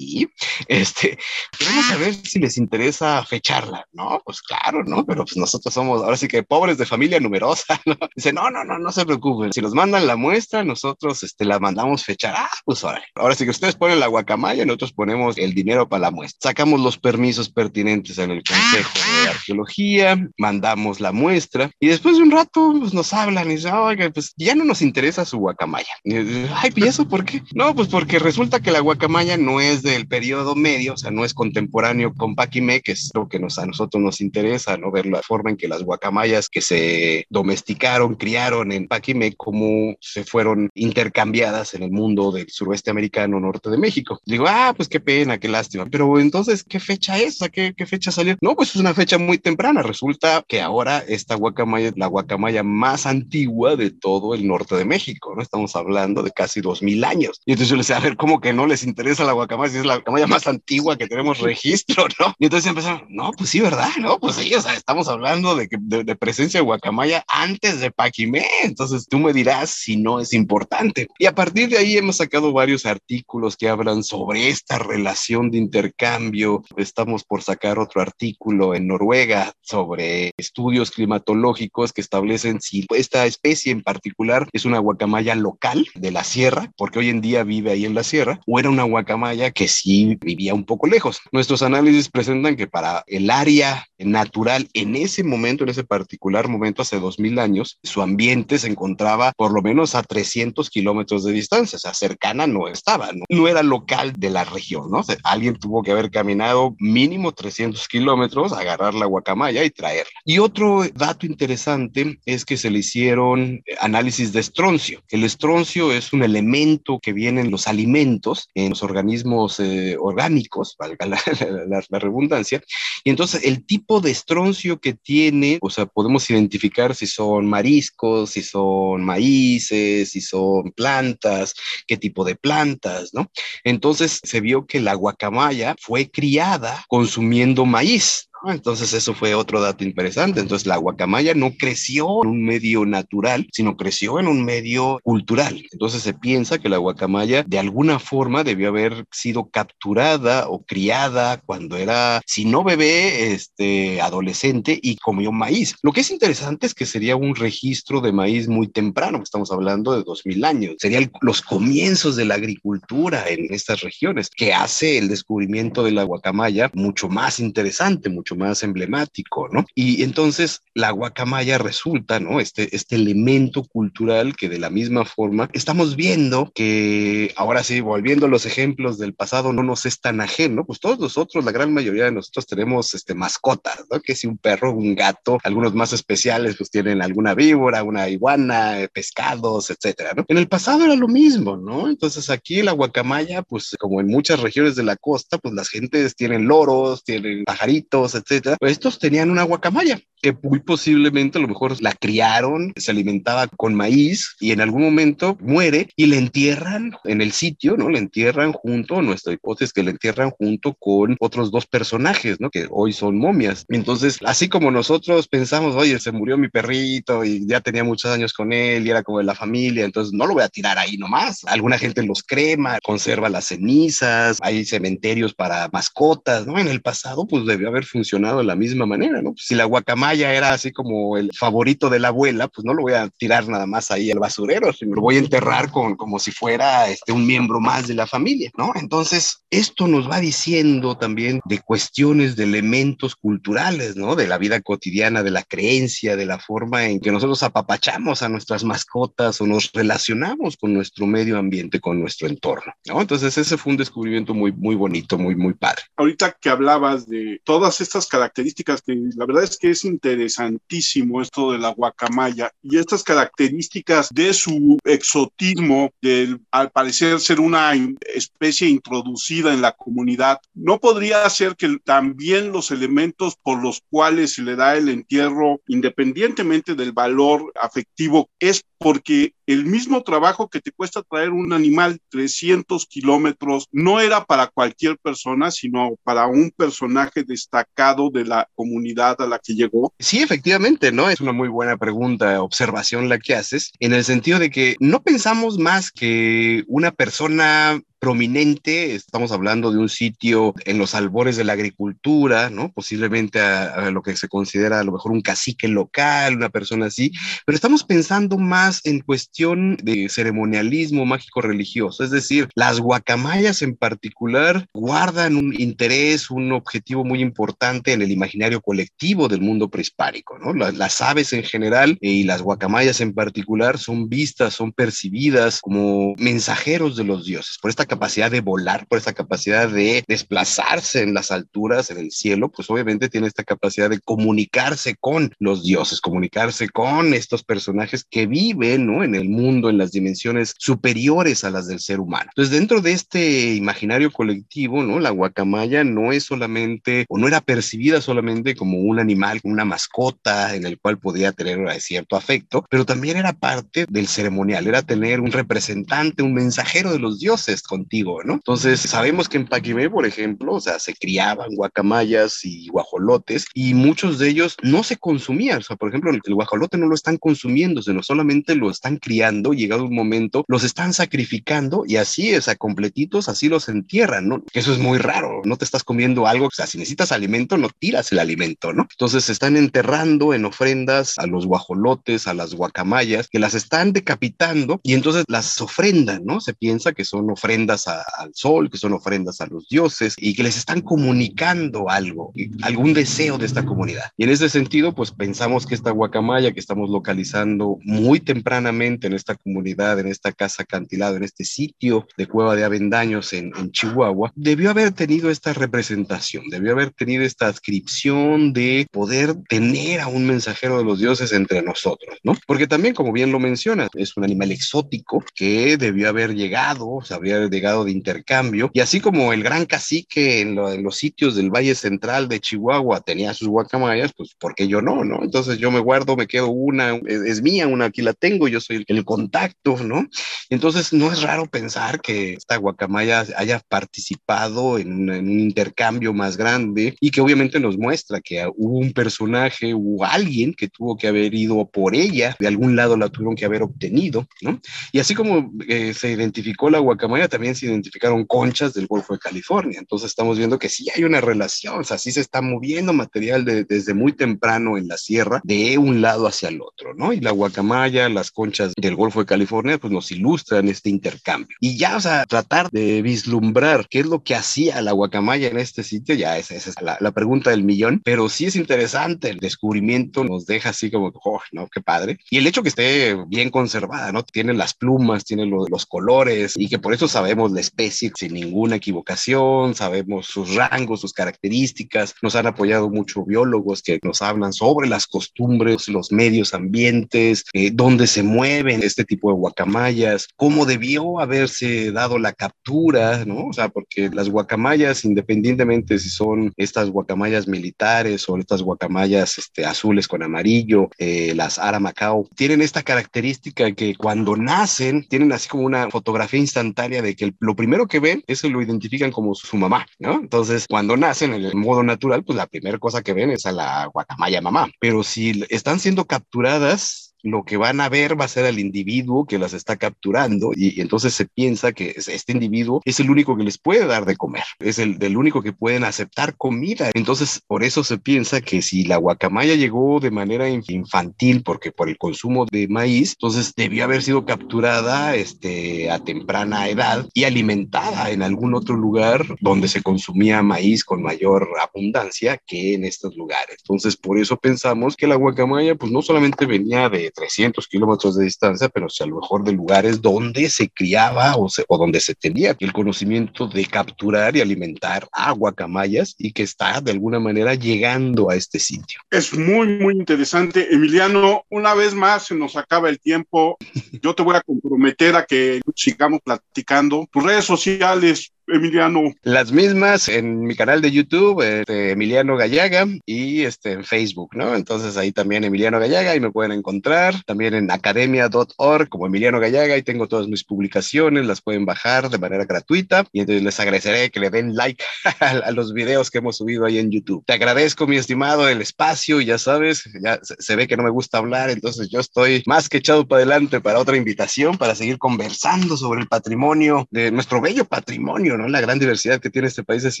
Este, 0.68 1.18
vamos 1.64 1.90
a 1.92 1.96
ver 1.96 2.14
si 2.14 2.38
les 2.38 2.58
interesa 2.58 3.24
fecharla, 3.24 3.86
¿no? 3.92 4.20
Pues 4.24 4.42
claro, 4.42 4.82
¿no? 4.84 5.06
Pero 5.06 5.24
pues 5.24 5.36
nosotros 5.36 5.72
somos 5.72 6.02
ahora 6.02 6.16
sí 6.16 6.28
que 6.28 6.42
pobres 6.42 6.78
de 6.78 6.86
familia 6.86 7.20
numerosa, 7.20 7.80
¿no? 7.86 7.96
Dice, 8.14 8.32
no, 8.32 8.50
no, 8.50 8.64
no, 8.64 8.78
no 8.78 8.92
se 8.92 9.06
preocupen. 9.06 9.52
Si 9.52 9.60
nos 9.60 9.72
mandan 9.72 10.06
la 10.06 10.16
muestra, 10.16 10.64
nosotros 10.64 11.22
este, 11.22 11.44
la 11.44 11.58
mandamos 11.58 12.04
fechar. 12.04 12.34
Ah, 12.36 12.50
pues 12.64 12.84
ahora. 12.84 13.02
Ahora 13.14 13.34
sí 13.34 13.44
que 13.44 13.50
ustedes 13.50 13.76
ponen 13.76 14.00
la 14.00 14.08
guacamaya, 14.08 14.64
nosotros 14.64 14.92
ponemos 14.92 15.38
el 15.38 15.54
dinero 15.54 15.88
para 15.88 16.02
la 16.02 16.10
muestra. 16.10 16.50
Sacamos 16.50 16.80
los 16.80 16.98
permisos 16.98 17.50
pertinentes 17.50 18.18
en 18.18 18.30
el 18.30 18.42
Consejo 18.42 18.90
de 19.22 19.30
Arqueología, 19.30 20.28
mandamos 20.36 21.00
la 21.00 21.12
muestra 21.12 21.70
y 21.80 21.88
después 21.88 22.16
de 22.16 22.22
un 22.22 22.30
rato 22.30 22.74
pues, 22.78 22.94
nos 22.94 23.12
hablan 23.12 23.50
y 23.50 23.56
dicen, 23.56 23.74
oiga, 23.74 24.10
pues 24.10 24.32
ya 24.36 24.54
no 24.54 24.64
nos 24.64 24.82
interesa 24.82 25.24
su 25.24 25.38
guacamaya. 25.38 25.88
Y, 26.04 26.16
Ay, 26.16 26.72
¿y 26.74 26.84
eso 26.86 27.08
por 27.08 27.24
qué? 27.24 27.42
No, 27.54 27.74
pues 27.74 27.88
porque 27.88 28.18
resulta 28.18 28.60
que 28.60 28.70
la 28.70 28.80
guacamaya 28.80 29.36
no 29.36 29.60
es 29.60 29.82
del 29.82 30.06
periodo 30.18 30.56
medio, 30.56 30.94
o 30.94 30.96
sea, 30.96 31.12
no 31.12 31.24
es 31.24 31.32
contemporáneo 31.32 32.12
con 32.12 32.34
Paquimé, 32.34 32.80
que 32.80 32.90
es 32.90 33.12
lo 33.14 33.28
que 33.28 33.38
nos, 33.38 33.56
a 33.56 33.66
nosotros 33.66 34.02
nos 34.02 34.20
interesa, 34.20 34.76
¿no? 34.76 34.90
Ver 34.90 35.06
la 35.06 35.22
forma 35.22 35.50
en 35.50 35.56
que 35.56 35.68
las 35.68 35.84
guacamayas 35.84 36.48
que 36.48 36.60
se 36.60 37.24
domesticaron, 37.30 38.16
criaron 38.16 38.72
en 38.72 38.88
Paquimé, 38.88 39.36
cómo 39.36 39.94
se 40.00 40.24
fueron 40.24 40.70
intercambiadas 40.74 41.74
en 41.74 41.84
el 41.84 41.92
mundo 41.92 42.32
del 42.32 42.50
suroeste 42.50 42.90
americano, 42.90 43.38
norte 43.38 43.70
de 43.70 43.78
México. 43.78 44.18
Digo, 44.26 44.46
ah, 44.48 44.74
pues 44.76 44.88
qué 44.88 44.98
pena, 44.98 45.38
qué 45.38 45.46
lástima. 45.46 45.86
Pero 45.86 46.18
entonces, 46.18 46.64
¿qué 46.64 46.80
fecha 46.80 47.16
es? 47.16 47.40
¿A 47.40 47.48
qué, 47.48 47.72
fecha 47.86 48.10
salió? 48.10 48.36
No, 48.40 48.56
pues 48.56 48.70
es 48.70 48.76
una 48.76 48.94
fecha 48.94 49.18
muy 49.18 49.38
temprana. 49.38 49.82
Resulta 49.84 50.44
que 50.48 50.60
ahora 50.60 50.98
esta 51.06 51.36
guacamaya 51.36 51.90
es 51.90 51.94
la 51.96 52.08
guacamaya 52.08 52.64
más 52.64 53.06
antigua 53.06 53.76
de 53.76 53.92
todo 53.92 54.34
el 54.34 54.48
norte 54.48 54.74
de 54.74 54.84
México, 54.84 55.34
¿no? 55.36 55.42
Estamos 55.42 55.76
hablando 55.76 56.24
de 56.24 56.32
casi 56.32 56.60
dos 56.60 56.82
mil 56.82 57.04
años. 57.04 57.40
Y 57.46 57.52
entonces 57.52 57.70
yo 57.70 57.76
les 57.76 57.86
decía, 57.86 57.98
a 57.98 58.04
ver, 58.04 58.16
¿cómo 58.16 58.40
que 58.40 58.52
no 58.52 58.66
les 58.66 58.82
interesa 58.82 59.22
la 59.22 59.32
guacamaya? 59.32 59.70
Si 59.70 59.78
es 59.78 59.86
la 59.86 60.00
guacamaya 60.08 60.26
más 60.26 60.46
antigua 60.46 60.96
que 60.96 61.06
tenemos 61.06 61.38
registro, 61.38 62.06
¿no? 62.18 62.34
Y 62.38 62.44
entonces 62.44 62.68
empezaron, 62.68 63.06
no, 63.10 63.30
pues 63.32 63.50
sí, 63.50 63.60
¿verdad? 63.60 63.88
No, 64.00 64.18
pues 64.18 64.36
sí, 64.36 64.54
o 64.54 64.60
sea, 64.60 64.74
estamos 64.74 65.08
hablando 65.08 65.54
de, 65.54 65.68
que, 65.68 65.76
de, 65.80 66.04
de 66.04 66.16
presencia 66.16 66.60
de 66.60 66.64
guacamaya 66.64 67.24
antes 67.28 67.80
de 67.80 67.90
Paquimé. 67.90 68.46
Entonces 68.62 69.06
tú 69.08 69.18
me 69.18 69.32
dirás 69.32 69.70
si 69.70 69.96
no 69.96 70.20
es 70.20 70.32
importante. 70.32 71.08
Y 71.18 71.26
a 71.26 71.34
partir 71.34 71.68
de 71.68 71.78
ahí 71.78 71.96
hemos 71.96 72.16
sacado 72.16 72.52
varios 72.52 72.86
artículos 72.86 73.56
que 73.56 73.68
hablan 73.68 74.02
sobre 74.02 74.48
esta 74.48 74.78
relación 74.78 75.50
de 75.50 75.58
intercambio. 75.58 76.64
Estamos 76.76 77.24
por 77.24 77.42
sacar 77.42 77.78
otro 77.78 78.00
artículo 78.00 78.74
en 78.74 78.86
Noruega 78.86 79.52
sobre 79.60 80.32
estudios 80.38 80.90
climatológicos 80.90 81.92
que 81.92 82.00
establecen 82.00 82.60
si 82.60 82.86
esta 82.94 83.26
especie 83.26 83.72
en 83.72 83.82
particular 83.82 84.48
es 84.52 84.64
una 84.64 84.78
guacamaya 84.78 85.34
local 85.34 85.86
de 85.94 86.10
la 86.10 86.24
sierra, 86.24 86.72
porque 86.76 87.00
hoy 87.00 87.10
en 87.10 87.20
día 87.20 87.44
vive 87.44 87.72
ahí 87.72 87.84
en 87.84 87.94
la 87.94 88.04
sierra, 88.04 88.40
o 88.46 88.58
era 88.58 88.70
una 88.70 88.84
guacamaya 88.84 89.50
que 89.50 89.68
sí 89.68 89.97
vivía 90.06 90.54
un 90.54 90.64
poco 90.64 90.86
lejos. 90.86 91.20
Nuestros 91.32 91.62
análisis 91.62 92.08
presentan 92.08 92.56
que 92.56 92.66
para 92.66 93.04
el 93.06 93.30
área 93.30 93.86
natural 93.98 94.68
en 94.74 94.96
ese 94.96 95.24
momento, 95.24 95.64
en 95.64 95.70
ese 95.70 95.84
particular 95.84 96.48
momento, 96.48 96.82
hace 96.82 97.00
dos 97.00 97.18
mil 97.18 97.38
años, 97.38 97.78
su 97.82 98.02
ambiente 98.02 98.58
se 98.58 98.68
encontraba 98.68 99.32
por 99.36 99.52
lo 99.52 99.62
menos 99.62 99.94
a 99.94 100.02
300 100.02 100.70
kilómetros 100.70 101.24
de 101.24 101.32
distancia, 101.32 101.76
o 101.76 101.80
sea, 101.80 101.94
cercana 101.94 102.46
no 102.46 102.68
estaba, 102.68 103.12
¿no? 103.12 103.24
no 103.28 103.48
era 103.48 103.62
local 103.62 104.12
de 104.16 104.30
la 104.30 104.44
región, 104.44 104.90
¿no? 104.90 104.98
O 104.98 105.02
sea, 105.02 105.16
alguien 105.24 105.56
tuvo 105.58 105.82
que 105.82 105.92
haber 105.92 106.10
caminado 106.10 106.74
mínimo 106.78 107.32
300 107.32 107.86
kilómetros, 107.88 108.52
agarrar 108.52 108.94
la 108.94 109.06
guacamaya 109.06 109.64
y 109.64 109.70
traerla. 109.70 110.10
Y 110.24 110.38
otro 110.38 110.84
dato 110.94 111.26
interesante 111.26 112.18
es 112.26 112.44
que 112.44 112.56
se 112.56 112.70
le 112.70 112.80
hicieron 112.80 113.62
análisis 113.80 114.32
de 114.32 114.40
estroncio. 114.40 115.02
El 115.08 115.24
estroncio 115.24 115.92
es 115.92 116.12
un 116.12 116.22
elemento 116.22 116.98
que 117.00 117.12
viene 117.12 117.40
en 117.40 117.50
los 117.50 117.68
alimentos, 117.68 118.48
en 118.54 118.70
los 118.70 118.82
organismos 118.82 119.60
eh, 119.60 119.87
orgánicos, 119.96 120.76
valga 120.78 121.06
la, 121.06 121.82
la, 121.88 121.98
redundancia, 121.98 122.62
y 123.04 123.10
entonces 123.10 123.44
el 123.44 123.64
tipo 123.64 124.00
de 124.00 124.10
estroncio 124.10 124.80
que 124.80 124.94
tiene, 124.94 125.58
o 125.60 125.70
sea, 125.70 125.86
podemos 125.86 126.28
identificar 126.30 126.94
si 126.94 127.06
son 127.06 127.46
mariscos, 127.46 128.30
si 128.30 128.42
son 128.42 129.04
maíces, 129.04 130.10
si 130.10 130.20
son 130.20 130.72
plantas, 130.72 131.54
qué 131.86 131.96
tipo 131.96 132.24
de 132.24 132.36
plantas, 132.36 133.14
¿no? 133.14 133.30
Entonces 133.64 134.20
se 134.22 134.40
vio 134.40 134.66
que 134.66 134.80
la 134.80 134.94
guacamaya 134.94 135.76
fue 135.80 136.10
criada 136.10 136.84
consumiendo 136.88 137.64
maíz, 137.64 138.27
entonces 138.46 138.92
eso 138.92 139.14
fue 139.14 139.34
otro 139.34 139.60
dato 139.60 139.84
interesante. 139.84 140.40
Entonces 140.40 140.66
la 140.66 140.76
guacamaya 140.76 141.34
no 141.34 141.52
creció 141.52 142.22
en 142.22 142.30
un 142.30 142.44
medio 142.44 142.84
natural, 142.86 143.48
sino 143.52 143.76
creció 143.76 144.20
en 144.20 144.28
un 144.28 144.44
medio 144.44 145.00
cultural. 145.02 145.64
Entonces 145.72 146.02
se 146.02 146.14
piensa 146.14 146.58
que 146.58 146.68
la 146.68 146.78
guacamaya 146.78 147.42
de 147.42 147.58
alguna 147.58 147.98
forma 147.98 148.44
debió 148.44 148.68
haber 148.68 149.04
sido 149.10 149.48
capturada 149.50 150.48
o 150.48 150.64
criada 150.64 151.40
cuando 151.44 151.76
era, 151.76 152.20
si 152.26 152.44
no 152.44 152.64
bebé, 152.64 153.32
este, 153.32 154.00
adolescente 154.00 154.78
y 154.80 154.96
comió 154.96 155.32
maíz. 155.32 155.76
Lo 155.82 155.92
que 155.92 156.00
es 156.00 156.10
interesante 156.10 156.66
es 156.66 156.74
que 156.74 156.86
sería 156.86 157.16
un 157.16 157.34
registro 157.34 158.00
de 158.00 158.12
maíz 158.12 158.48
muy 158.48 158.68
temprano, 158.68 159.20
estamos 159.22 159.50
hablando 159.52 159.96
de 159.96 160.02
2000 160.02 160.44
años. 160.44 160.74
Serían 160.78 161.10
los 161.20 161.42
comienzos 161.42 162.16
de 162.16 162.24
la 162.24 162.34
agricultura 162.34 163.28
en 163.28 163.52
estas 163.52 163.80
regiones, 163.80 164.30
que 164.30 164.52
hace 164.52 164.98
el 164.98 165.08
descubrimiento 165.08 165.82
de 165.82 165.92
la 165.92 166.04
guacamaya 166.04 166.70
mucho 166.74 167.08
más 167.08 167.40
interesante, 167.40 168.08
mucho 168.08 168.27
más 168.36 168.62
emblemático, 168.62 169.48
¿no? 169.48 169.64
Y 169.74 170.02
entonces 170.02 170.62
la 170.74 170.90
guacamaya 170.90 171.58
resulta, 171.58 172.20
¿no? 172.20 172.40
Este, 172.40 172.74
este 172.74 172.96
elemento 172.96 173.64
cultural 173.64 174.36
que 174.36 174.48
de 174.48 174.58
la 174.58 174.70
misma 174.70 175.04
forma 175.04 175.48
estamos 175.52 175.96
viendo 175.96 176.50
que 176.54 177.32
ahora 177.36 177.62
sí, 177.62 177.80
volviendo 177.80 178.26
a 178.26 178.28
los 178.28 178.46
ejemplos 178.46 178.98
del 178.98 179.14
pasado, 179.14 179.52
no 179.52 179.62
nos 179.62 179.86
es 179.86 180.00
tan 180.00 180.20
ajeno, 180.20 180.64
pues 180.64 180.80
todos 180.80 180.98
nosotros, 180.98 181.44
la 181.44 181.52
gran 181.52 181.72
mayoría 181.72 182.04
de 182.04 182.12
nosotros 182.12 182.46
tenemos 182.46 182.94
este, 182.94 183.14
mascotas, 183.14 183.84
¿no? 183.90 184.00
Que 184.00 184.14
si 184.14 184.26
un 184.26 184.38
perro, 184.38 184.72
un 184.72 184.94
gato, 184.94 185.38
algunos 185.42 185.74
más 185.74 185.92
especiales 185.92 186.56
pues 186.56 186.70
tienen 186.70 187.02
alguna 187.02 187.34
víbora, 187.34 187.82
una 187.82 188.08
iguana, 188.08 188.80
eh, 188.80 188.88
pescados, 188.88 189.70
etcétera, 189.70 190.12
¿no? 190.16 190.24
En 190.28 190.38
el 190.38 190.48
pasado 190.48 190.84
era 190.84 190.94
lo 190.94 191.08
mismo, 191.08 191.56
¿no? 191.56 191.88
Entonces 191.88 192.30
aquí 192.30 192.62
la 192.62 192.72
guacamaya, 192.72 193.42
pues 193.42 193.76
como 193.78 194.00
en 194.00 194.06
muchas 194.06 194.40
regiones 194.40 194.76
de 194.76 194.84
la 194.84 194.96
costa, 194.96 195.38
pues 195.38 195.54
las 195.54 195.68
gentes 195.68 196.14
tienen 196.14 196.46
loros, 196.46 197.04
tienen 197.04 197.44
pajaritos, 197.44 198.14
pues 198.58 198.72
estos 198.72 198.98
tenían 198.98 199.30
una 199.30 199.42
guacamaya 199.42 199.98
que 200.20 200.36
muy 200.42 200.60
posiblemente 200.60 201.38
a 201.38 201.40
lo 201.40 201.48
mejor 201.48 201.80
la 201.80 201.92
criaron, 201.92 202.72
se 202.76 202.90
alimentaba 202.90 203.46
con 203.46 203.74
maíz 203.74 204.34
y 204.40 204.52
en 204.52 204.60
algún 204.60 204.82
momento 204.82 205.36
muere 205.40 205.88
y 205.96 206.06
le 206.06 206.18
entierran 206.18 206.92
en 207.04 207.20
el 207.20 207.32
sitio, 207.32 207.76
¿no? 207.76 207.88
Le 207.88 207.98
entierran 207.98 208.52
junto, 208.52 209.00
nuestra 209.02 209.32
hipótesis 209.32 209.72
que 209.72 209.82
le 209.82 209.92
entierran 209.92 210.30
junto 210.30 210.74
con 210.74 211.16
otros 211.20 211.50
dos 211.50 211.66
personajes, 211.66 212.40
¿no? 212.40 212.50
Que 212.50 212.66
hoy 212.70 212.92
son 212.92 213.18
momias. 213.18 213.64
Entonces, 213.68 214.18
así 214.24 214.48
como 214.48 214.70
nosotros 214.70 215.28
pensamos, 215.28 215.74
oye, 215.76 215.98
se 215.98 216.12
murió 216.12 216.36
mi 216.36 216.48
perrito 216.48 217.24
y 217.24 217.46
ya 217.46 217.60
tenía 217.60 217.84
muchos 217.84 218.10
años 218.10 218.32
con 218.32 218.52
él 218.52 218.86
y 218.86 218.90
era 218.90 219.02
como 219.02 219.18
de 219.18 219.24
la 219.24 219.34
familia, 219.34 219.84
entonces 219.84 220.12
no 220.12 220.26
lo 220.26 220.34
voy 220.34 220.42
a 220.42 220.48
tirar 220.48 220.78
ahí 220.78 220.96
nomás. 220.96 221.44
Alguna 221.46 221.78
gente 221.78 222.02
los 222.02 222.22
crema, 222.22 222.78
conserva 222.82 223.28
las 223.28 223.46
cenizas, 223.46 224.38
hay 224.42 224.64
cementerios 224.64 225.34
para 225.34 225.68
mascotas, 225.72 226.46
¿no? 226.46 226.58
En 226.58 226.68
el 226.68 226.80
pasado, 226.80 227.26
pues 227.26 227.46
debió 227.46 227.68
haber 227.68 227.84
funcionado 227.84 228.07
de 228.16 228.44
la 228.44 228.56
misma 228.56 228.86
manera, 228.86 229.22
¿no? 229.22 229.34
Si 229.36 229.54
la 229.54 229.64
guacamaya 229.64 230.32
era 230.32 230.52
así 230.52 230.72
como 230.72 231.16
el 231.16 231.30
favorito 231.32 231.90
de 231.90 231.98
la 231.98 232.08
abuela, 232.08 232.48
pues 232.48 232.64
no 232.64 232.74
lo 232.74 232.82
voy 232.82 232.94
a 232.94 233.08
tirar 233.08 233.48
nada 233.48 233.66
más 233.66 233.90
ahí 233.90 234.10
al 234.10 234.18
basurero, 234.18 234.72
sino 234.72 234.94
lo 234.94 235.02
voy 235.02 235.16
a 235.16 235.20
enterrar 235.20 235.70
con, 235.70 235.96
como 235.96 236.18
si 236.18 236.30
fuera 236.30 236.88
este, 236.88 237.12
un 237.12 237.26
miembro 237.26 237.60
más 237.60 237.86
de 237.86 237.94
la 237.94 238.06
familia, 238.06 238.50
¿no? 238.56 238.72
Entonces, 238.74 239.44
esto 239.50 239.86
nos 239.86 240.10
va 240.10 240.20
diciendo 240.20 240.96
también 240.96 241.40
de 241.44 241.60
cuestiones, 241.60 242.36
de 242.36 242.44
elementos 242.44 243.14
culturales, 243.16 243.96
¿no? 243.96 244.16
De 244.16 244.26
la 244.26 244.38
vida 244.38 244.60
cotidiana, 244.60 245.22
de 245.22 245.30
la 245.30 245.42
creencia, 245.42 246.16
de 246.16 246.26
la 246.26 246.38
forma 246.38 246.86
en 246.86 247.00
que 247.00 247.12
nosotros 247.12 247.42
apapachamos 247.42 248.22
a 248.22 248.28
nuestras 248.28 248.64
mascotas 248.64 249.40
o 249.40 249.46
nos 249.46 249.70
relacionamos 249.72 250.56
con 250.56 250.72
nuestro 250.72 251.06
medio 251.06 251.38
ambiente, 251.38 251.80
con 251.80 252.00
nuestro 252.00 252.28
entorno, 252.28 252.72
¿no? 252.86 253.00
Entonces, 253.00 253.36
ese 253.36 253.56
fue 253.56 253.72
un 253.72 253.76
descubrimiento 253.76 254.34
muy, 254.34 254.52
muy 254.52 254.74
bonito, 254.74 255.18
muy, 255.18 255.36
muy 255.36 255.54
padre. 255.54 255.82
Ahorita 255.96 256.36
que 256.40 256.48
hablabas 256.48 257.06
de 257.06 257.40
todas 257.44 257.80
estas 257.80 257.97
características, 258.06 258.82
que 258.82 258.94
la 259.16 259.26
verdad 259.26 259.44
es 259.44 259.58
que 259.58 259.70
es 259.70 259.84
interesantísimo 259.84 261.20
esto 261.20 261.52
de 261.52 261.58
la 261.58 261.70
guacamaya 261.70 262.52
y 262.62 262.78
estas 262.78 263.02
características 263.02 264.08
de 264.10 264.32
su 264.32 264.78
exotismo, 264.84 265.90
del 266.00 266.40
al 266.50 266.70
parecer 266.70 267.20
ser 267.20 267.40
una 267.40 267.72
especie 268.14 268.68
introducida 268.68 269.52
en 269.52 269.62
la 269.62 269.72
comunidad, 269.72 270.38
no 270.54 270.78
podría 270.78 271.28
ser 271.30 271.56
que 271.56 271.78
también 271.84 272.52
los 272.52 272.70
elementos 272.70 273.36
por 273.42 273.62
los 273.62 273.82
cuales 273.90 274.34
se 274.34 274.42
le 274.42 274.56
da 274.56 274.76
el 274.76 274.88
entierro, 274.88 275.60
independientemente 275.66 276.74
del 276.74 276.92
valor 276.92 277.52
afectivo, 277.60 278.28
es 278.38 278.62
porque 278.78 279.34
el 279.46 279.64
mismo 279.64 280.02
trabajo 280.02 280.48
que 280.48 280.60
te 280.60 280.72
cuesta 280.72 281.02
traer 281.02 281.30
un 281.30 281.52
animal 281.52 281.98
300 282.10 282.86
kilómetros 282.86 283.66
no 283.72 283.98
era 284.00 284.24
para 284.24 284.46
cualquier 284.46 284.98
persona, 284.98 285.50
sino 285.50 285.96
para 286.04 286.26
un 286.26 286.50
personaje 286.50 287.24
destacado 287.24 287.87
de 287.94 288.24
la 288.24 288.48
comunidad 288.54 289.20
a 289.20 289.26
la 289.26 289.38
que 289.38 289.54
llegó. 289.54 289.92
Sí, 289.98 290.20
efectivamente, 290.20 290.92
¿no? 290.92 291.10
Es 291.10 291.20
una 291.20 291.32
muy 291.32 291.48
buena 291.48 291.76
pregunta, 291.76 292.42
observación 292.42 293.08
la 293.08 293.18
que 293.18 293.34
haces, 293.34 293.72
en 293.80 293.92
el 293.92 294.04
sentido 294.04 294.38
de 294.38 294.50
que 294.50 294.76
no 294.80 295.02
pensamos 295.02 295.58
más 295.58 295.90
que 295.90 296.64
una 296.66 296.92
persona 296.92 297.80
prominente, 297.98 298.94
estamos 298.94 299.32
hablando 299.32 299.70
de 299.70 299.78
un 299.78 299.88
sitio 299.88 300.54
en 300.64 300.78
los 300.78 300.94
albores 300.94 301.36
de 301.36 301.44
la 301.44 301.54
agricultura, 301.54 302.50
¿no? 302.50 302.72
Posiblemente 302.72 303.40
a, 303.40 303.90
lo 303.90 304.02
que 304.02 304.16
se 304.16 304.28
considera 304.28 304.80
a 304.80 304.84
lo 304.84 304.92
mejor 304.92 305.12
un 305.12 305.20
cacique 305.20 305.68
local, 305.68 306.36
una 306.36 306.48
persona 306.48 306.86
así, 306.86 307.12
pero 307.44 307.56
estamos 307.56 307.84
pensando 307.84 308.38
más 308.38 308.84
en 308.84 309.00
cuestión 309.00 309.76
de 309.82 310.08
ceremonialismo 310.08 311.04
mágico 311.06 311.40
religioso, 311.40 312.04
es 312.04 312.10
decir, 312.10 312.48
las 312.54 312.80
guacamayas 312.80 313.62
en 313.62 313.76
particular 313.76 314.66
guardan 314.72 315.36
un 315.36 315.58
interés, 315.58 316.30
un 316.30 316.52
objetivo 316.52 317.04
muy 317.04 317.20
importante 317.20 317.92
en 317.92 318.02
el 318.02 318.12
imaginario 318.12 318.60
colectivo 318.60 319.28
del 319.28 319.40
mundo 319.40 319.68
prehispánico, 319.68 320.38
¿no? 320.38 320.54
Las, 320.54 320.74
las 320.74 321.00
aves 321.00 321.32
en 321.32 321.42
general 321.42 321.98
y 322.00 322.24
las 322.24 322.42
guacamayas 322.42 323.00
en 323.00 323.14
particular 323.14 323.78
son 323.78 324.08
vistas, 324.08 324.54
son 324.54 324.72
percibidas 324.72 325.60
como 325.60 326.14
mensajeros 326.16 326.96
de 326.96 327.04
los 327.04 327.26
dioses. 327.26 327.58
Por 327.60 327.70
esta 327.70 327.87
capacidad 327.88 328.30
de 328.30 328.40
volar, 328.40 328.86
por 328.86 328.98
esa 328.98 329.12
capacidad 329.12 329.68
de 329.68 330.04
desplazarse 330.06 331.02
en 331.02 331.14
las 331.14 331.32
alturas, 331.32 331.90
en 331.90 331.98
el 331.98 332.12
cielo, 332.12 332.50
pues 332.50 332.70
obviamente 332.70 333.08
tiene 333.08 333.26
esta 333.26 333.42
capacidad 333.42 333.90
de 333.90 334.00
comunicarse 334.00 334.94
con 335.00 335.32
los 335.40 335.64
dioses, 335.64 336.00
comunicarse 336.00 336.68
con 336.68 337.14
estos 337.14 337.42
personajes 337.42 338.04
que 338.08 338.26
viven 338.26 338.86
¿no? 338.86 339.02
en 339.02 339.14
el 339.16 339.28
mundo, 339.28 339.70
en 339.70 339.78
las 339.78 339.90
dimensiones 339.90 340.54
superiores 340.58 341.42
a 341.42 341.50
las 341.50 341.66
del 341.66 341.80
ser 341.80 341.98
humano. 341.98 342.30
Entonces, 342.30 342.56
dentro 342.56 342.80
de 342.80 342.92
este 342.92 343.54
imaginario 343.54 344.12
colectivo, 344.12 344.84
¿no? 344.84 345.00
la 345.00 345.10
guacamaya 345.10 345.82
no 345.82 346.12
es 346.12 346.24
solamente, 346.24 347.06
o 347.08 347.18
no 347.18 347.26
era 347.26 347.40
percibida 347.40 348.00
solamente 348.00 348.54
como 348.54 348.78
un 348.78 349.00
animal, 349.00 349.42
como 349.42 349.54
una 349.54 349.64
mascota 349.64 350.54
en 350.54 350.64
el 350.64 350.78
cual 350.78 350.98
podía 350.98 351.32
tener 351.32 351.58
cierto 351.80 352.16
afecto, 352.16 352.64
pero 352.70 352.84
también 352.84 353.16
era 353.16 353.32
parte 353.32 353.86
del 353.88 354.08
ceremonial, 354.08 354.66
era 354.66 354.82
tener 354.82 355.20
un 355.20 355.32
representante, 355.32 356.22
un 356.22 356.34
mensajero 356.34 356.92
de 356.92 356.98
los 356.98 357.18
dioses 357.18 357.62
con 357.62 357.77
contigo, 357.78 358.22
¿no? 358.24 358.34
Entonces, 358.34 358.80
sabemos 358.80 359.28
que 359.28 359.36
en 359.36 359.46
Paquimé, 359.46 359.88
por 359.88 360.04
ejemplo, 360.04 360.54
o 360.54 360.60
sea, 360.60 360.78
se 360.78 360.94
criaban 360.94 361.54
guacamayas 361.54 362.44
y 362.44 362.68
guajolotes 362.68 363.46
y 363.54 363.74
muchos 363.74 364.18
de 364.18 364.28
ellos 364.28 364.56
no 364.62 364.82
se 364.82 364.96
consumían. 364.96 365.58
O 365.58 365.62
sea, 365.62 365.76
por 365.76 365.88
ejemplo, 365.88 366.10
el, 366.10 366.20
guajolote 366.34 366.76
no 366.76 366.86
lo 366.86 366.94
están 366.94 367.16
consumiendo, 367.16 367.82
sino 367.82 368.02
solamente 368.02 368.54
lo 368.54 368.70
están 368.70 368.96
criando, 368.96 369.52
llegado 369.52 369.84
un 369.84 369.94
momento, 369.94 370.44
los 370.48 370.64
están 370.64 370.92
sacrificando 370.92 371.84
y 371.86 371.96
así, 371.96 372.34
o 372.34 372.42
sea, 372.42 372.56
completitos, 372.56 373.28
así 373.28 373.48
los 373.48 373.68
entierran, 373.68 374.28
¿no? 374.28 374.42
Eso 374.52 374.72
es 374.72 374.78
muy 374.78 374.98
raro, 374.98 375.40
no 375.44 375.56
te 375.56 375.64
estás 375.64 375.84
comiendo 375.84 376.26
algo, 376.26 376.46
o 376.46 376.50
sea, 376.52 376.66
si 376.66 376.78
necesitas 376.78 377.12
alimento, 377.12 377.56
no 377.56 377.68
tiras 377.78 378.10
el 378.12 378.18
alimento, 378.18 378.72
¿no? 378.72 378.86
Entonces, 378.90 379.24
se 379.24 379.32
están 379.32 379.56
enterrando 379.56 380.34
en 380.34 380.44
ofrendas 380.44 381.18
a 381.18 381.26
los 381.26 381.46
guajolotes, 381.46 382.26
a 382.26 382.34
las 382.34 382.54
guacamayas, 382.54 383.28
que 383.28 383.38
las 383.38 383.54
están 383.54 383.92
decapitando 383.92 384.80
y 384.82 384.94
entonces 384.94 385.24
las 385.28 385.60
ofrendan, 385.60 386.24
¿no? 386.24 386.40
Se 386.40 386.54
piensa 386.54 386.92
que 386.92 387.04
son 387.04 387.30
ofrendas 387.30 387.67
al 387.70 388.30
sol, 388.34 388.70
que 388.70 388.78
son 388.78 388.92
ofrendas 388.92 389.40
a 389.40 389.46
los 389.46 389.68
dioses 389.68 390.14
y 390.16 390.34
que 390.34 390.42
les 390.42 390.56
están 390.56 390.80
comunicando 390.80 391.88
algo, 391.88 392.32
algún 392.62 392.94
deseo 392.94 393.38
de 393.38 393.46
esta 393.46 393.64
comunidad. 393.64 394.10
Y 394.16 394.24
en 394.24 394.30
ese 394.30 394.48
sentido, 394.48 394.94
pues 394.94 395.10
pensamos 395.10 395.66
que 395.66 395.74
esta 395.74 395.90
guacamaya 395.90 396.52
que 396.52 396.60
estamos 396.60 396.90
localizando 396.90 397.78
muy 397.82 398.20
tempranamente 398.20 399.06
en 399.06 399.14
esta 399.14 399.34
comunidad, 399.34 399.98
en 399.98 400.06
esta 400.06 400.32
casa 400.32 400.62
acantilado, 400.62 401.16
en 401.16 401.24
este 401.24 401.44
sitio 401.44 402.06
de 402.16 402.26
Cueva 402.26 402.56
de 402.56 402.64
Avendaños 402.64 403.32
en, 403.32 403.52
en 403.56 403.70
Chihuahua, 403.70 404.32
debió 404.34 404.70
haber 404.70 404.92
tenido 404.92 405.30
esta 405.30 405.52
representación, 405.52 406.44
debió 406.50 406.72
haber 406.72 406.90
tenido 406.90 407.24
esta 407.24 407.46
adscripción 407.46 408.52
de 408.52 408.86
poder 408.90 409.34
tener 409.48 410.00
a 410.00 410.08
un 410.08 410.26
mensajero 410.26 410.78
de 410.78 410.84
los 410.84 410.98
dioses 410.98 411.32
entre 411.32 411.62
nosotros, 411.62 412.18
¿no? 412.22 412.34
Porque 412.46 412.66
también, 412.66 412.94
como 412.94 413.12
bien 413.12 413.32
lo 413.32 413.38
mencionas, 413.38 413.88
es 413.94 414.16
un 414.16 414.24
animal 414.24 414.52
exótico 414.52 415.24
que 415.34 415.76
debió 415.76 416.08
haber 416.08 416.34
llegado, 416.34 416.88
o 416.88 417.04
sea, 417.04 417.16
habría 417.16 417.38
llegado 417.58 417.84
de 417.84 417.90
intercambio. 417.90 418.70
Y 418.72 418.80
así 418.80 419.00
como 419.00 419.32
el 419.32 419.42
gran 419.42 419.66
cacique 419.66 420.40
en, 420.40 420.54
los 420.54 420.96
sitios 420.96 421.34
del 421.34 421.50
Valle 421.50 421.74
Central 421.74 422.28
de 422.28 422.40
Chihuahua 422.40 423.00
tenía 423.00 423.34
sus 423.34 423.48
guacamayas, 423.48 424.12
pues 424.16 424.34
¿por 424.38 424.54
qué 424.54 424.68
yo 424.68 424.80
no? 424.80 425.04
¿no? 425.04 425.22
Entonces 425.22 425.58
yo 425.58 425.70
me 425.70 425.80
guardo, 425.80 426.16
me 426.16 426.26
quedo 426.26 426.48
una, 426.48 426.94
es, 427.06 427.42
mía, 427.42 427.66
una 427.66 427.86
aquí 427.86 428.02
la 428.02 428.12
tengo, 428.12 428.48
yo 428.48 428.60
soy 428.60 428.84
el, 428.86 429.04
contacto, 429.04 429.76
¿no? 429.82 430.06
Entonces 430.50 430.92
no 430.92 431.10
es 431.10 431.22
raro 431.22 431.46
pensar 431.46 432.00
que 432.00 432.34
esta 432.34 432.56
guacamaya 432.56 433.24
haya 433.36 433.60
participado 433.68 434.78
en, 434.78 435.08
en 435.08 435.30
un 435.30 435.40
intercambio 435.40 436.12
más 436.12 436.36
grande 436.36 436.96
y 437.00 437.10
que 437.10 437.20
obviamente 437.20 437.58
nos 437.58 437.78
muestra 437.78 438.20
que 438.20 438.46
hubo 438.56 438.78
un 438.78 438.92
personaje 438.92 439.72
o 439.74 440.04
alguien 440.04 440.52
que 440.52 440.68
tuvo 440.68 440.96
que 440.96 441.08
haber 441.08 441.34
ido 441.34 441.66
por 441.68 441.94
ella, 441.94 442.36
de 442.38 442.46
algún 442.46 442.76
lado 442.76 442.96
la 442.96 443.08
tuvieron 443.08 443.34
que 443.34 443.44
haber 443.44 443.62
obtenido, 443.62 444.26
¿no? 444.42 444.60
Y 444.92 444.98
así 444.98 445.14
como 445.14 445.52
eh, 445.68 445.94
se 445.94 446.10
identificó 446.10 446.70
la 446.70 446.78
guacamaya, 446.78 447.28
también 447.28 447.47
se 447.54 447.66
identificaron 447.66 448.24
conchas 448.24 448.74
del 448.74 448.86
Golfo 448.86 449.14
de 449.14 449.18
California. 449.18 449.78
Entonces 449.78 450.10
estamos 450.10 450.38
viendo 450.38 450.58
que 450.58 450.68
sí 450.68 450.86
hay 450.94 451.04
una 451.04 451.20
relación, 451.20 451.80
o 451.80 451.84
sea, 451.84 451.98
sí 451.98 452.12
se 452.12 452.20
está 452.20 452.40
moviendo 452.42 452.92
material 452.92 453.44
desde 453.44 453.94
muy 453.94 454.12
temprano 454.12 454.78
en 454.78 454.88
la 454.88 454.96
sierra 454.96 455.40
de 455.44 455.78
un 455.78 456.00
lado 456.00 456.26
hacia 456.26 456.48
el 456.48 456.60
otro, 456.60 456.94
¿no? 456.94 457.12
Y 457.12 457.20
la 457.20 457.30
guacamaya, 457.30 458.08
las 458.08 458.30
conchas 458.30 458.72
del 458.76 458.96
Golfo 458.96 459.20
de 459.20 459.26
California, 459.26 459.78
pues 459.78 459.92
nos 459.92 460.10
ilustran 460.10 460.68
este 460.68 460.90
intercambio. 460.90 461.56
Y 461.60 461.76
ya, 461.78 461.96
o 461.96 462.00
sea, 462.00 462.24
tratar 462.26 462.70
de 462.70 463.02
vislumbrar 463.02 463.86
qué 463.88 464.00
es 464.00 464.06
lo 464.06 464.22
que 464.22 464.34
hacía 464.34 464.80
la 464.82 464.92
guacamaya 464.92 465.48
en 465.48 465.58
este 465.58 465.82
sitio, 465.82 466.14
ya 466.14 466.38
esa, 466.38 466.54
es 466.54 466.74
la, 466.80 466.96
la, 467.00 467.12
pregunta 467.12 467.50
del 467.50 467.64
millón, 467.64 468.00
pero 468.04 468.28
sí 468.28 468.46
es 468.46 468.56
interesante, 468.56 469.30
el 469.30 469.38
descubrimiento 469.38 470.24
nos 470.24 470.46
deja 470.46 470.70
así 470.70 470.90
como, 470.90 471.12
oh, 471.24 471.40
no, 471.52 471.68
qué 471.68 471.80
padre. 471.80 472.18
Y 472.30 472.38
el 472.38 472.46
hecho 472.46 472.62
que 472.62 472.68
esté 472.68 473.16
bien 473.26 473.50
conservada, 473.50 474.12
¿no? 474.12 474.22
Tiene 474.22 474.54
las 474.54 474.74
plumas, 474.74 475.24
tiene 475.24 475.46
lo, 475.46 475.66
los 475.68 475.86
colores 475.86 476.54
y 476.56 476.68
que 476.68 476.78
por 476.78 476.94
eso 476.94 477.08
sabemos 477.08 477.37
conocemos 477.38 477.52
la 477.52 477.60
especie 477.60 478.10
sin 478.16 478.34
ninguna 478.34 478.76
equivocación, 478.76 479.74
sabemos 479.74 480.26
sus 480.26 480.54
rangos, 480.54 481.00
sus 481.00 481.12
características, 481.12 482.14
nos 482.22 482.34
han 482.34 482.46
apoyado 482.46 482.90
mucho 482.90 483.24
biólogos 483.24 483.82
que 483.82 483.98
nos 484.02 484.22
hablan 484.22 484.52
sobre 484.52 484.88
las 484.88 485.06
costumbres, 485.06 485.88
los 485.88 486.10
medios 486.10 486.54
ambientes, 486.54 487.44
eh, 487.52 487.70
dónde 487.72 488.06
se 488.06 488.22
mueven 488.22 488.82
este 488.82 489.04
tipo 489.04 489.30
de 489.30 489.36
guacamayas, 489.36 490.28
cómo 490.36 490.66
debió 490.66 491.20
haberse 491.20 491.92
dado 491.92 492.18
la 492.18 492.32
captura, 492.32 493.24
¿no? 493.24 493.46
O 493.46 493.52
sea, 493.52 493.68
porque 493.68 494.10
las 494.12 494.28
guacamayas, 494.28 495.04
independientemente 495.04 495.98
si 495.98 496.10
son 496.10 496.52
estas 496.56 496.90
guacamayas 496.90 497.46
militares 497.46 498.28
o 498.28 498.36
estas 498.36 498.62
guacamayas 498.62 499.38
este, 499.38 499.64
azules 499.64 500.08
con 500.08 500.22
amarillo, 500.22 500.88
eh, 500.98 501.34
las 501.34 501.58
aramacao, 501.58 502.28
tienen 502.34 502.62
esta 502.62 502.82
característica 502.82 503.72
que 503.72 503.94
cuando 503.94 504.36
nacen 504.36 505.06
tienen 505.08 505.32
así 505.32 505.48
como 505.48 505.64
una 505.64 505.88
fotografía 505.90 506.40
instantánea 506.40 507.02
de 507.02 507.14
que 507.14 507.27
lo 507.40 507.56
primero 507.56 507.86
que 507.86 508.00
ven 508.00 508.22
es 508.26 508.44
lo 508.44 508.62
identifican 508.62 509.10
como 509.10 509.34
su 509.34 509.56
mamá, 509.56 509.86
¿no? 509.98 510.14
Entonces, 510.14 510.66
cuando 510.68 510.96
nacen 510.96 511.34
en 511.34 511.44
el 511.44 511.54
modo 511.54 511.82
natural, 511.82 512.24
pues 512.24 512.36
la 512.36 512.46
primera 512.46 512.78
cosa 512.78 513.02
que 513.02 513.12
ven 513.12 513.30
es 513.30 513.46
a 513.46 513.52
la 513.52 513.86
guacamaya 513.86 514.40
mamá. 514.40 514.68
Pero 514.80 515.02
si 515.02 515.44
están 515.48 515.80
siendo 515.80 516.04
capturadas, 516.06 517.07
lo 517.22 517.44
que 517.44 517.56
van 517.56 517.80
a 517.80 517.88
ver 517.88 518.18
va 518.20 518.24
a 518.24 518.28
ser 518.28 518.46
al 518.46 518.58
individuo 518.58 519.26
que 519.26 519.38
las 519.38 519.52
está 519.52 519.76
capturando 519.76 520.52
y, 520.54 520.80
entonces 520.80 521.14
se 521.14 521.26
piensa 521.26 521.72
que 521.72 521.94
este 521.96 522.32
individuo 522.32 522.80
es 522.84 523.00
el 523.00 523.10
único 523.10 523.36
que 523.36 523.44
les 523.44 523.58
puede 523.58 523.86
dar 523.86 524.04
de 524.04 524.16
comer, 524.16 524.44
es 524.60 524.78
el 524.78 524.98
del 524.98 525.16
único 525.16 525.42
que 525.42 525.52
pueden 525.52 525.84
aceptar 525.84 526.36
comida. 526.36 526.90
Entonces, 526.94 527.40
por 527.46 527.64
eso 527.64 527.84
se 527.84 527.98
piensa 527.98 528.40
que 528.40 528.62
si 528.62 528.84
la 528.84 528.96
guacamaya 528.96 529.54
llegó 529.54 530.00
de 530.00 530.10
manera 530.10 530.48
infantil, 530.48 531.42
porque 531.42 531.72
por 531.72 531.88
el 531.88 531.98
consumo 531.98 532.46
de 532.50 532.68
maíz, 532.68 533.12
entonces 533.12 533.52
debió 533.56 533.84
haber 533.84 534.02
sido 534.02 534.24
capturada 534.24 535.14
este, 535.14 535.90
a 535.90 535.98
temprana 535.98 536.68
edad 536.68 537.08
y 537.14 537.24
alimentada 537.24 538.10
en 538.10 538.22
algún 538.22 538.54
otro 538.54 538.76
lugar 538.76 539.24
donde 539.40 539.68
se 539.68 539.82
consumía 539.82 540.42
maíz 540.42 540.84
con 540.84 541.02
mayor 541.02 541.48
abundancia 541.60 542.40
que 542.46 542.74
en 542.74 542.84
estos 542.84 543.16
lugares. 543.16 543.56
Entonces, 543.62 543.96
por 543.96 544.18
eso 544.18 544.36
pensamos 544.36 544.96
que 544.96 545.06
la 545.06 545.16
guacamaya, 545.16 545.74
pues 545.74 545.92
no 545.92 546.02
solamente 546.02 546.46
venía 546.46 546.88
de 546.88 547.07
300 547.10 547.66
kilómetros 547.66 548.16
de 548.16 548.24
distancia, 548.24 548.68
pero 548.68 548.88
si 548.88 549.02
a 549.02 549.06
lo 549.06 549.20
mejor 549.20 549.44
de 549.44 549.52
lugares 549.52 550.00
donde 550.00 550.48
se 550.50 550.68
criaba 550.68 551.36
o, 551.36 551.48
o 551.68 551.78
donde 551.78 552.00
se 552.00 552.14
tenía 552.14 552.56
el 552.58 552.72
conocimiento 552.72 553.46
de 553.46 553.64
capturar 553.66 554.36
y 554.36 554.40
alimentar 554.40 555.08
a 555.12 555.32
guacamayas 555.32 556.14
y 556.18 556.32
que 556.32 556.42
está 556.42 556.80
de 556.80 556.92
alguna 556.92 557.18
manera 557.18 557.54
llegando 557.54 558.30
a 558.30 558.36
este 558.36 558.58
sitio. 558.58 559.00
Es 559.10 559.36
muy, 559.36 559.66
muy 559.66 559.94
interesante. 559.94 560.68
Emiliano, 560.70 561.44
una 561.50 561.74
vez 561.74 561.94
más 561.94 562.26
se 562.26 562.34
nos 562.34 562.56
acaba 562.56 562.88
el 562.88 562.98
tiempo. 562.98 563.56
Yo 564.02 564.14
te 564.14 564.22
voy 564.22 564.36
a 564.36 564.42
comprometer 564.42 565.16
a 565.16 565.24
que 565.24 565.60
sigamos 565.74 566.20
platicando. 566.22 567.06
Tus 567.10 567.22
redes 567.22 567.44
sociales, 567.44 568.32
Emiliano? 568.48 569.12
Las 569.22 569.52
mismas 569.52 570.08
en 570.08 570.40
mi 570.40 570.54
canal 570.54 570.80
de 570.80 570.90
YouTube, 570.90 571.42
este, 571.42 571.92
Emiliano 571.92 572.36
Gallaga, 572.36 572.86
y 573.06 573.42
este, 573.42 573.72
en 573.72 573.84
Facebook, 573.84 574.30
¿no? 574.34 574.54
Entonces 574.54 574.96
ahí 574.96 575.12
también 575.12 575.44
Emiliano 575.44 575.78
Gallaga 575.78 576.16
y 576.16 576.20
me 576.20 576.30
pueden 576.30 576.52
encontrar. 576.52 577.14
También 577.26 577.54
en 577.54 577.70
academia.org 577.70 578.88
como 578.88 579.06
Emiliano 579.06 579.40
Gallaga 579.40 579.76
y 579.76 579.82
tengo 579.82 580.08
todas 580.08 580.28
mis 580.28 580.44
publicaciones, 580.44 581.26
las 581.26 581.40
pueden 581.40 581.64
bajar 581.64 582.10
de 582.10 582.18
manera 582.18 582.44
gratuita 582.44 583.04
y 583.12 583.20
entonces 583.20 583.42
les 583.42 583.60
agradeceré 583.60 584.10
que 584.10 584.20
le 584.20 584.30
den 584.30 584.54
like 584.54 584.84
a 585.20 585.50
los 585.50 585.72
videos 585.72 586.10
que 586.10 586.18
hemos 586.18 586.36
subido 586.38 586.64
ahí 586.64 586.78
en 586.78 586.90
YouTube. 586.90 587.24
Te 587.26 587.34
agradezco, 587.34 587.86
mi 587.86 587.96
estimado, 587.96 588.48
el 588.48 588.60
espacio, 588.60 589.20
ya 589.20 589.38
sabes, 589.38 589.84
ya 590.02 590.18
se 590.22 590.56
ve 590.56 590.66
que 590.66 590.76
no 590.76 590.82
me 590.82 590.90
gusta 590.90 591.18
hablar, 591.18 591.50
entonces 591.50 591.88
yo 591.90 592.00
estoy 592.00 592.42
más 592.46 592.68
que 592.68 592.78
echado 592.78 593.06
para 593.06 593.18
adelante 593.22 593.60
para 593.60 593.78
otra 593.78 593.96
invitación, 593.96 594.56
para 594.56 594.74
seguir 594.74 594.98
conversando 594.98 595.76
sobre 595.76 596.00
el 596.00 596.08
patrimonio 596.08 596.86
de 596.90 597.10
nuestro 597.10 597.40
bello 597.40 597.64
patrimonio, 597.64 598.37
la 598.46 598.60
gran 598.60 598.78
diversidad 598.78 599.20
que 599.20 599.30
tiene 599.30 599.48
este 599.48 599.64
país 599.64 599.84
es 599.84 600.00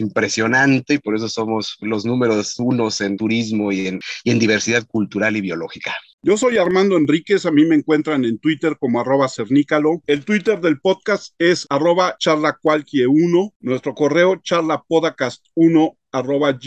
impresionante 0.00 0.94
y 0.94 0.98
por 0.98 1.16
eso 1.16 1.28
somos 1.28 1.76
los 1.80 2.04
números 2.04 2.54
unos 2.58 3.00
en 3.00 3.16
turismo 3.16 3.72
y 3.72 3.88
en, 3.88 4.00
y 4.22 4.30
en 4.30 4.38
diversidad 4.38 4.86
cultural 4.86 5.36
y 5.36 5.40
biológica. 5.40 5.96
Yo 6.22 6.36
soy 6.36 6.58
Armando 6.58 6.96
Enríquez, 6.96 7.46
a 7.46 7.50
mí 7.50 7.64
me 7.64 7.76
encuentran 7.76 8.24
en 8.24 8.38
Twitter 8.38 8.76
como 8.78 9.00
arroba 9.00 9.28
cernícalo. 9.28 10.02
El 10.06 10.24
Twitter 10.24 10.60
del 10.60 10.80
podcast 10.80 11.34
es 11.38 11.66
arroba 11.70 12.16
charlacualquie1, 12.18 13.54
nuestro 13.60 13.94
correo 13.94 14.36
charlapodcast1 14.36 15.96
arroba 16.12 16.58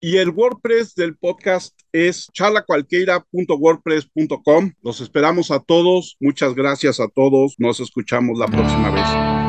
y 0.00 0.16
el 0.16 0.30
WordPress 0.30 0.94
del 0.94 1.16
podcast 1.16 1.76
es 1.92 2.28
charlacualqueira.wordpress.com. 2.32 4.72
Los 4.82 5.00
esperamos 5.00 5.50
a 5.50 5.58
todos, 5.60 6.16
muchas 6.20 6.54
gracias 6.54 7.00
a 7.00 7.08
todos, 7.08 7.56
nos 7.58 7.80
escuchamos 7.80 8.38
la 8.38 8.46
próxima 8.46 8.90
vez. 8.90 9.45